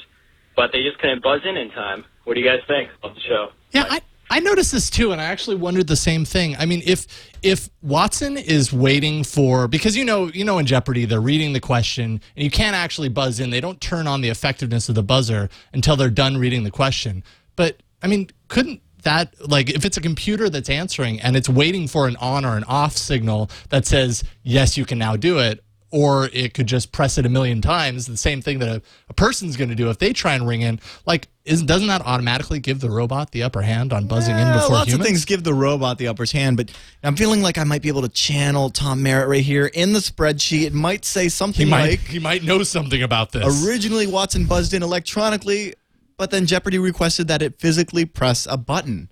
but 0.54 0.72
they 0.72 0.82
just 0.82 0.98
couldn't 0.98 1.22
buzz 1.22 1.40
in 1.44 1.56
in 1.56 1.70
time. 1.70 2.04
What 2.24 2.34
do 2.34 2.40
you 2.40 2.46
guys 2.46 2.60
think 2.66 2.90
of 3.02 3.14
the 3.14 3.20
show? 3.20 3.48
Yeah, 3.72 3.86
I, 3.88 4.00
I 4.28 4.40
noticed 4.40 4.72
this 4.72 4.90
too, 4.90 5.12
and 5.12 5.20
I 5.20 5.24
actually 5.24 5.56
wondered 5.56 5.86
the 5.86 5.96
same 5.96 6.24
thing. 6.24 6.56
I 6.56 6.66
mean, 6.66 6.82
if 6.84 7.06
if 7.42 7.70
Watson 7.82 8.36
is 8.36 8.72
waiting 8.72 9.22
for 9.22 9.68
because 9.68 9.96
you 9.96 10.04
know 10.04 10.26
you 10.26 10.44
know 10.44 10.58
in 10.58 10.66
Jeopardy 10.66 11.04
they're 11.04 11.20
reading 11.20 11.52
the 11.52 11.60
question 11.60 12.20
and 12.34 12.44
you 12.44 12.50
can't 12.50 12.74
actually 12.74 13.08
buzz 13.08 13.38
in. 13.38 13.50
They 13.50 13.60
don't 13.60 13.80
turn 13.80 14.06
on 14.06 14.20
the 14.20 14.28
effectiveness 14.28 14.88
of 14.88 14.94
the 14.94 15.02
buzzer 15.02 15.48
until 15.72 15.96
they're 15.96 16.10
done 16.10 16.38
reading 16.38 16.64
the 16.64 16.70
question. 16.70 17.22
But 17.54 17.82
I 18.02 18.08
mean, 18.08 18.28
couldn't 18.48 18.82
that 19.06 19.48
like 19.48 19.70
if 19.70 19.84
it's 19.84 19.96
a 19.96 20.00
computer 20.00 20.50
that's 20.50 20.68
answering 20.68 21.20
and 21.20 21.36
it's 21.36 21.48
waiting 21.48 21.86
for 21.86 22.08
an 22.08 22.16
on 22.16 22.44
or 22.44 22.56
an 22.56 22.64
off 22.64 22.96
signal 22.96 23.48
that 23.68 23.86
says 23.86 24.24
yes 24.42 24.76
you 24.76 24.84
can 24.84 24.98
now 24.98 25.14
do 25.14 25.38
it 25.38 25.62
or 25.90 26.28
it 26.32 26.54
could 26.54 26.66
just 26.66 26.92
press 26.92 27.16
it 27.18 27.24
a 27.24 27.28
million 27.28 27.60
times 27.60 28.06
the 28.06 28.16
same 28.16 28.42
thing 28.42 28.58
that 28.58 28.68
a, 28.68 28.82
a 29.08 29.14
person's 29.14 29.56
going 29.56 29.68
to 29.68 29.74
do 29.74 29.88
if 29.90 29.98
they 29.98 30.12
try 30.12 30.34
and 30.34 30.46
ring 30.46 30.62
in 30.62 30.80
like 31.06 31.28
isn't 31.44 31.66
doesn't 31.66 31.86
that 31.88 32.02
automatically 32.02 32.58
give 32.58 32.80
the 32.80 32.90
robot 32.90 33.30
the 33.30 33.42
upper 33.42 33.62
hand 33.62 33.92
on 33.92 34.06
buzzing 34.06 34.34
in 34.34 34.40
Yeah, 34.40 34.54
before 34.54 34.70
lots 34.70 34.88
humans 34.88 35.00
of 35.00 35.06
things 35.06 35.24
give 35.24 35.44
the 35.44 35.54
robot 35.54 35.98
the 35.98 36.08
upper 36.08 36.24
hand, 36.26 36.56
but 36.56 36.72
I'm 37.02 37.16
feeling 37.16 37.40
like 37.40 37.56
I 37.56 37.64
might 37.64 37.82
be 37.82 37.88
able 37.88 38.02
to 38.02 38.08
channel 38.08 38.68
Tom 38.70 39.02
Merritt 39.02 39.28
right 39.28 39.44
here 39.44 39.66
in 39.66 39.92
the 39.92 40.00
spreadsheet. 40.00 40.64
It 40.64 40.74
might 40.74 41.04
say 41.04 41.24
he 41.24 41.28
something 41.28 41.68
might 41.68 41.90
like 41.90 42.00
he 42.00 42.18
might 42.18 42.42
know 42.42 42.62
something 42.64 43.02
about 43.02 43.32
this 43.32 43.64
originally 43.64 44.06
Watson 44.06 44.46
buzzed 44.46 44.74
in 44.74 44.82
electronically, 44.82 45.74
but 46.16 46.30
then 46.30 46.46
Jeopardy 46.46 46.78
requested 46.78 47.28
that 47.28 47.42
it 47.42 47.60
physically 47.60 48.04
press 48.04 48.46
a 48.50 48.56
button. 48.56 49.08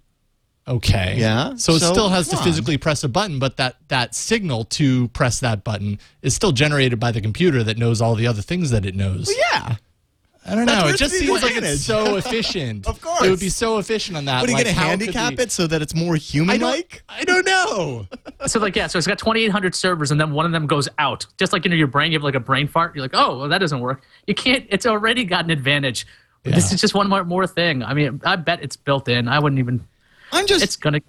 Okay 0.66 1.16
Yeah, 1.18 1.54
so 1.56 1.74
it 1.74 1.80
so, 1.80 1.92
still 1.92 2.08
has 2.08 2.26
to 2.28 2.32
come 2.36 2.40
on. 2.40 2.44
physically 2.46 2.78
press 2.78 3.04
a 3.04 3.08
button 3.08 3.38
but 3.38 3.56
that 3.58 3.76
that 3.88 4.14
signal 4.14 4.64
to 4.66 5.08
press 5.08 5.40
that 5.40 5.62
button 5.64 5.98
is 6.22 6.34
still 6.34 6.52
generated 6.52 6.98
by 6.98 7.12
the 7.12 7.20
computer 7.20 7.62
that 7.64 7.76
knows 7.78 8.00
all 8.00 8.14
the 8.14 8.26
other 8.26 8.42
things 8.42 8.70
that 8.70 8.86
it 8.86 8.94
knows 8.94 9.32
Yeah. 9.50 9.76
I 10.46 10.54
don't 10.54 10.66
That's 10.66 10.82
know. 10.82 10.88
It 10.90 10.98
just 10.98 11.12
the 11.14 11.20
seems 11.20 11.42
like 11.42 11.56
it's 11.56 11.80
so 11.80 12.16
efficient. 12.18 12.86
Of 12.86 13.00
course. 13.00 13.24
It 13.24 13.30
would 13.30 13.40
be 13.40 13.48
so 13.48 13.78
efficient 13.78 14.14
on 14.18 14.26
that. 14.26 14.42
What 14.42 14.50
are 14.50 14.52
you 14.52 14.56
like, 14.58 14.64
going 14.66 14.76
to 14.76 14.82
handicap 14.82 15.36
the- 15.36 15.44
it 15.44 15.50
so 15.50 15.66
that 15.66 15.80
it's 15.80 15.94
more 15.94 16.16
I 16.16 16.18
human 16.18 16.60
don't, 16.60 16.70
like? 16.70 17.02
I 17.08 17.24
don't 17.24 17.46
know. 17.46 18.06
So 18.46 18.60
like 18.60 18.76
yeah, 18.76 18.86
so 18.88 18.98
it's 18.98 19.06
got 19.06 19.18
2,800 19.18 19.74
servers, 19.74 20.10
and 20.10 20.20
then 20.20 20.32
one 20.32 20.44
of 20.44 20.52
them 20.52 20.66
goes 20.66 20.86
out. 20.98 21.24
Just 21.38 21.54
like 21.54 21.64
you 21.64 21.70
know 21.70 21.76
your 21.76 21.86
brain, 21.86 22.12
you 22.12 22.18
have 22.18 22.24
like 22.24 22.34
a 22.34 22.40
brain 22.40 22.68
fart. 22.68 22.94
You're 22.94 23.00
like, 23.00 23.14
oh, 23.14 23.38
well, 23.38 23.48
that 23.48 23.56
doesn't 23.56 23.80
work. 23.80 24.02
You 24.26 24.34
can't. 24.34 24.66
It's 24.68 24.84
already 24.84 25.24
got 25.24 25.46
an 25.46 25.50
advantage. 25.50 26.06
This 26.42 26.72
is 26.74 26.78
just 26.78 26.92
one 26.92 27.08
more, 27.08 27.24
more 27.24 27.46
thing. 27.46 27.82
I 27.82 27.94
mean, 27.94 28.20
I 28.22 28.36
bet 28.36 28.62
it's 28.62 28.76
built 28.76 29.08
in. 29.08 29.28
I 29.28 29.38
wouldn't 29.38 29.58
even. 29.60 29.88
I'm 30.32 30.46
just 30.46 30.64
It's 30.64 30.76
gonna. 30.76 31.00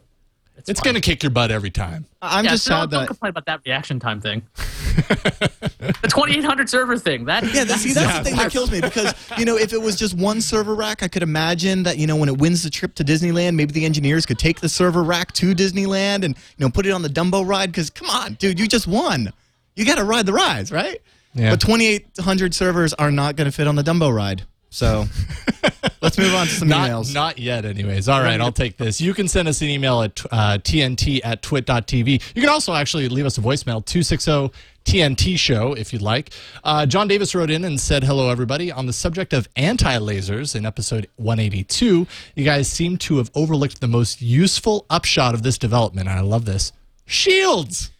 It's 0.67 0.79
going 0.79 0.95
to 0.95 1.01
kick 1.01 1.21
your 1.21 1.29
butt 1.29 1.51
every 1.51 1.69
time. 1.69 2.05
I'm 2.21 2.45
yeah, 2.45 2.51
just 2.51 2.63
so 2.63 2.71
don't, 2.71 2.81
sad 2.81 2.89
don't 2.89 3.01
that 3.01 3.07
complain 3.07 3.29
about 3.29 3.45
that 3.45 3.61
reaction 3.65 3.99
time 3.99 4.21
thing. 4.21 4.41
the 4.95 6.07
2,800 6.09 6.69
server 6.69 6.97
thing. 6.97 7.25
That 7.25 7.43
Yeah, 7.53 7.65
that, 7.65 7.79
see, 7.79 7.93
that's 7.93 8.19
the 8.19 8.23
thing 8.23 8.35
that 8.37 8.51
kills 8.51 8.71
me 8.71 8.81
because 8.81 9.13
you 9.37 9.45
know 9.45 9.57
if 9.57 9.73
it 9.73 9.81
was 9.81 9.95
just 9.95 10.15
one 10.15 10.41
server 10.41 10.73
rack, 10.73 11.03
I 11.03 11.07
could 11.07 11.23
imagine 11.23 11.83
that 11.83 11.97
you 11.97 12.07
know 12.07 12.15
when 12.15 12.29
it 12.29 12.37
wins 12.37 12.63
the 12.63 12.69
trip 12.69 12.95
to 12.95 13.03
Disneyland, 13.03 13.55
maybe 13.55 13.73
the 13.73 13.85
engineers 13.85 14.25
could 14.25 14.39
take 14.39 14.61
the 14.61 14.69
server 14.69 15.03
rack 15.03 15.33
to 15.33 15.53
Disneyland 15.53 16.23
and 16.23 16.35
you 16.35 16.65
know 16.65 16.69
put 16.69 16.85
it 16.85 16.91
on 16.91 17.01
the 17.01 17.09
Dumbo 17.09 17.45
ride. 17.45 17.71
Because 17.71 17.89
come 17.89 18.09
on, 18.09 18.35
dude, 18.35 18.59
you 18.59 18.67
just 18.67 18.87
won. 18.87 19.33
You 19.75 19.85
got 19.85 19.95
to 19.95 20.05
ride 20.05 20.25
the 20.25 20.33
rides, 20.33 20.71
right? 20.71 21.01
Yeah. 21.33 21.49
But 21.49 21.59
2,800 21.59 22.53
servers 22.55 22.93
are 22.93 23.11
not 23.11 23.35
going 23.35 23.45
to 23.45 23.51
fit 23.51 23.67
on 23.67 23.75
the 23.75 23.83
Dumbo 23.83 24.13
ride. 24.13 24.45
So 24.75 25.05
let's 26.01 26.17
move 26.17 26.35
on 26.35 26.47
to 26.47 26.53
some 26.53 26.67
Not, 26.67 26.89
emails. 26.89 27.13
not 27.13 27.39
yet, 27.39 27.63
anyways. 27.63 28.09
All 28.09 28.21
right, 28.21 28.41
I'll 28.41 28.51
take 28.51 28.75
this. 28.75 28.99
You 28.99 29.13
can 29.13 29.29
send 29.29 29.47
us 29.47 29.61
an 29.61 29.69
email 29.69 30.01
at 30.01 30.21
uh, 30.33 30.57
tnt 30.57 31.21
at 31.23 31.41
twit.tv. 31.41 32.21
You 32.35 32.41
can 32.41 32.49
also 32.49 32.73
actually 32.73 33.07
leave 33.07 33.25
us 33.25 33.37
a 33.37 33.41
voicemail, 33.41 33.85
260 33.85 34.51
TNT 34.83 35.39
show, 35.39 35.73
if 35.73 35.93
you'd 35.93 36.01
like. 36.01 36.31
Uh, 36.61 36.85
John 36.85 37.07
Davis 37.07 37.33
wrote 37.33 37.49
in 37.49 37.63
and 37.63 37.79
said, 37.79 38.03
Hello, 38.03 38.29
everybody. 38.29 38.69
On 38.69 38.85
the 38.85 38.91
subject 38.93 39.31
of 39.31 39.47
anti 39.55 39.97
lasers 39.97 40.57
in 40.57 40.65
episode 40.65 41.07
182, 41.15 42.05
you 42.35 42.43
guys 42.43 42.67
seem 42.67 42.97
to 42.97 43.17
have 43.17 43.31
overlooked 43.33 43.79
the 43.79 43.87
most 43.87 44.21
useful 44.21 44.85
upshot 44.89 45.33
of 45.33 45.41
this 45.41 45.57
development. 45.57 46.09
And 46.09 46.19
I 46.19 46.21
love 46.21 46.43
this 46.43 46.73
shields. 47.05 47.91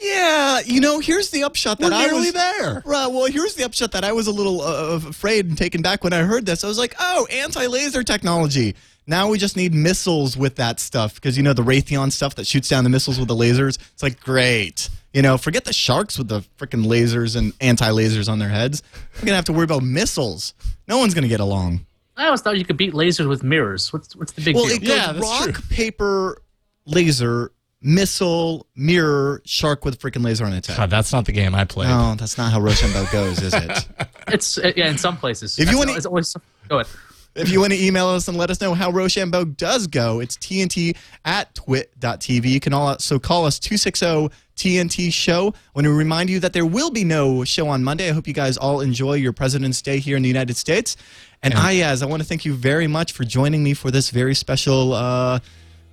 Yeah, 0.00 0.60
you 0.64 0.80
know, 0.80 0.98
here's 0.98 1.30
the 1.30 1.42
upshot 1.44 1.78
that 1.80 1.90
We're 1.90 1.96
I 1.96 2.12
was 2.12 2.32
there. 2.32 2.82
Right. 2.86 3.06
Well, 3.06 3.26
here's 3.26 3.54
the 3.54 3.64
upshot 3.64 3.92
that 3.92 4.04
I 4.04 4.12
was 4.12 4.26
a 4.26 4.32
little 4.32 4.62
uh, 4.62 4.96
afraid 5.08 5.46
and 5.46 5.58
taken 5.58 5.82
back 5.82 6.02
when 6.02 6.12
I 6.12 6.22
heard 6.22 6.46
this. 6.46 6.64
I 6.64 6.68
was 6.68 6.78
like, 6.78 6.94
"Oh, 6.98 7.26
anti-laser 7.30 8.02
technology." 8.02 8.74
Now 9.06 9.28
we 9.28 9.38
just 9.38 9.56
need 9.56 9.74
missiles 9.74 10.36
with 10.36 10.56
that 10.56 10.78
stuff 10.80 11.14
because 11.16 11.36
you 11.36 11.42
know 11.42 11.52
the 11.52 11.62
Raytheon 11.62 12.12
stuff 12.12 12.34
that 12.36 12.46
shoots 12.46 12.68
down 12.68 12.84
the 12.84 12.90
missiles 12.90 13.18
with 13.18 13.28
the 13.28 13.34
lasers. 13.36 13.78
It's 13.92 14.02
like 14.02 14.20
great. 14.20 14.88
You 15.12 15.22
know, 15.22 15.36
forget 15.36 15.64
the 15.64 15.72
sharks 15.72 16.16
with 16.16 16.28
the 16.28 16.42
freaking 16.58 16.86
lasers 16.86 17.34
and 17.36 17.52
anti-lasers 17.60 18.28
on 18.30 18.38
their 18.38 18.48
heads. 18.48 18.82
We're 19.16 19.26
gonna 19.26 19.36
have 19.36 19.44
to 19.46 19.52
worry 19.52 19.64
about 19.64 19.82
missiles. 19.82 20.54
No 20.88 20.98
one's 20.98 21.12
gonna 21.14 21.28
get 21.28 21.40
along. 21.40 21.84
I 22.16 22.26
always 22.26 22.40
thought 22.42 22.56
you 22.58 22.64
could 22.64 22.76
beat 22.76 22.92
lasers 22.94 23.28
with 23.28 23.42
mirrors. 23.42 23.92
What's 23.92 24.14
what's 24.16 24.32
the 24.32 24.42
big 24.42 24.54
Well, 24.54 24.66
deal? 24.66 24.76
it 24.76 24.80
goes 24.80 24.88
Yeah, 24.90 25.18
rock, 25.18 25.44
true. 25.44 25.62
paper, 25.70 26.40
laser, 26.86 27.50
missile, 27.82 28.66
mirror, 28.76 29.40
shark 29.44 29.84
with 29.84 29.98
freaking 30.00 30.24
laser 30.24 30.44
on 30.44 30.52
its 30.52 30.68
head. 30.68 30.76
God, 30.76 30.90
that's 30.90 31.12
not 31.12 31.24
the 31.24 31.32
game 31.32 31.54
I 31.54 31.64
played. 31.64 31.88
No, 31.88 32.14
that's 32.14 32.36
not 32.36 32.52
how 32.52 32.60
Rochambeau 32.60 33.06
goes, 33.12 33.40
is 33.42 33.54
it? 33.54 33.86
It's 34.28 34.58
uh, 34.58 34.70
yeah, 34.76 34.88
in 34.88 34.96
some 34.96 35.16
places. 35.16 35.58
If 35.58 35.70
you 35.70 35.78
wanna- 35.78 35.94
it's 35.94 36.06
always 36.06 36.36
go 36.68 36.78
ahead. 36.78 36.86
If 37.34 37.50
you 37.50 37.60
want 37.60 37.72
to 37.72 37.80
email 37.80 38.08
us 38.08 38.26
and 38.26 38.36
let 38.36 38.50
us 38.50 38.60
know 38.60 38.74
how 38.74 38.90
Rochambeau 38.90 39.44
does 39.44 39.86
go, 39.86 40.18
it's 40.18 40.36
TNT 40.36 40.96
at 41.24 41.54
twit.tv. 41.54 42.44
You 42.48 42.58
can 42.58 42.72
also 42.72 43.20
call 43.20 43.46
us 43.46 43.58
260 43.60 44.30
TNT 44.56 45.12
show. 45.12 45.48
I 45.48 45.52
want 45.74 45.84
to 45.86 45.92
remind 45.92 46.28
you 46.28 46.40
that 46.40 46.52
there 46.52 46.66
will 46.66 46.90
be 46.90 47.04
no 47.04 47.44
show 47.44 47.68
on 47.68 47.84
Monday. 47.84 48.08
I 48.08 48.12
hope 48.12 48.26
you 48.26 48.34
guys 48.34 48.56
all 48.56 48.80
enjoy 48.80 49.14
your 49.14 49.32
President's 49.32 49.80
Day 49.80 50.00
here 50.00 50.16
in 50.16 50.22
the 50.22 50.28
United 50.28 50.56
States. 50.56 50.96
And 51.42 51.54
Iyaz, 51.54 52.02
I 52.02 52.06
want 52.06 52.20
to 52.20 52.28
thank 52.28 52.44
you 52.44 52.52
very 52.54 52.88
much 52.88 53.12
for 53.12 53.24
joining 53.24 53.62
me 53.62 53.74
for 53.74 53.92
this 53.92 54.10
very 54.10 54.34
special 54.34 54.92
uh, 54.92 55.38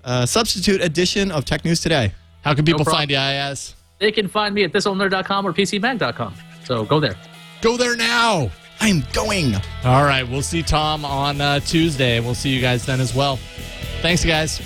uh, 0.07 0.25
substitute 0.25 0.81
edition 0.81 1.29
of 1.31 1.45
Tech 1.45 1.63
News 1.63 1.81
Today. 1.81 2.13
How 2.41 2.55
can 2.55 2.65
people 2.65 2.83
problem. 2.83 3.01
find 3.01 3.11
you, 3.11 3.17
Iyaz? 3.17 3.73
They 3.99 4.11
can 4.11 4.27
find 4.27 4.55
me 4.55 4.63
at 4.63 4.71
thisoldnerd.com 4.71 5.45
or 5.45 5.53
pcmag.com. 5.53 6.33
So 6.63 6.85
go 6.85 6.99
there. 6.99 7.15
Go 7.61 7.77
there 7.77 7.95
now. 7.95 8.49
I'm 8.79 9.03
going. 9.11 9.55
All 9.83 10.03
right, 10.03 10.23
we'll 10.27 10.41
see 10.41 10.61
Tom 10.61 11.03
on 11.03 11.41
uh, 11.41 11.59
Tuesday. 11.59 12.19
We'll 12.19 12.35
see 12.35 12.49
you 12.49 12.61
guys 12.61 12.85
then 12.85 12.99
as 13.01 13.13
well. 13.13 13.37
Thanks, 14.01 14.23
guys. 14.23 14.61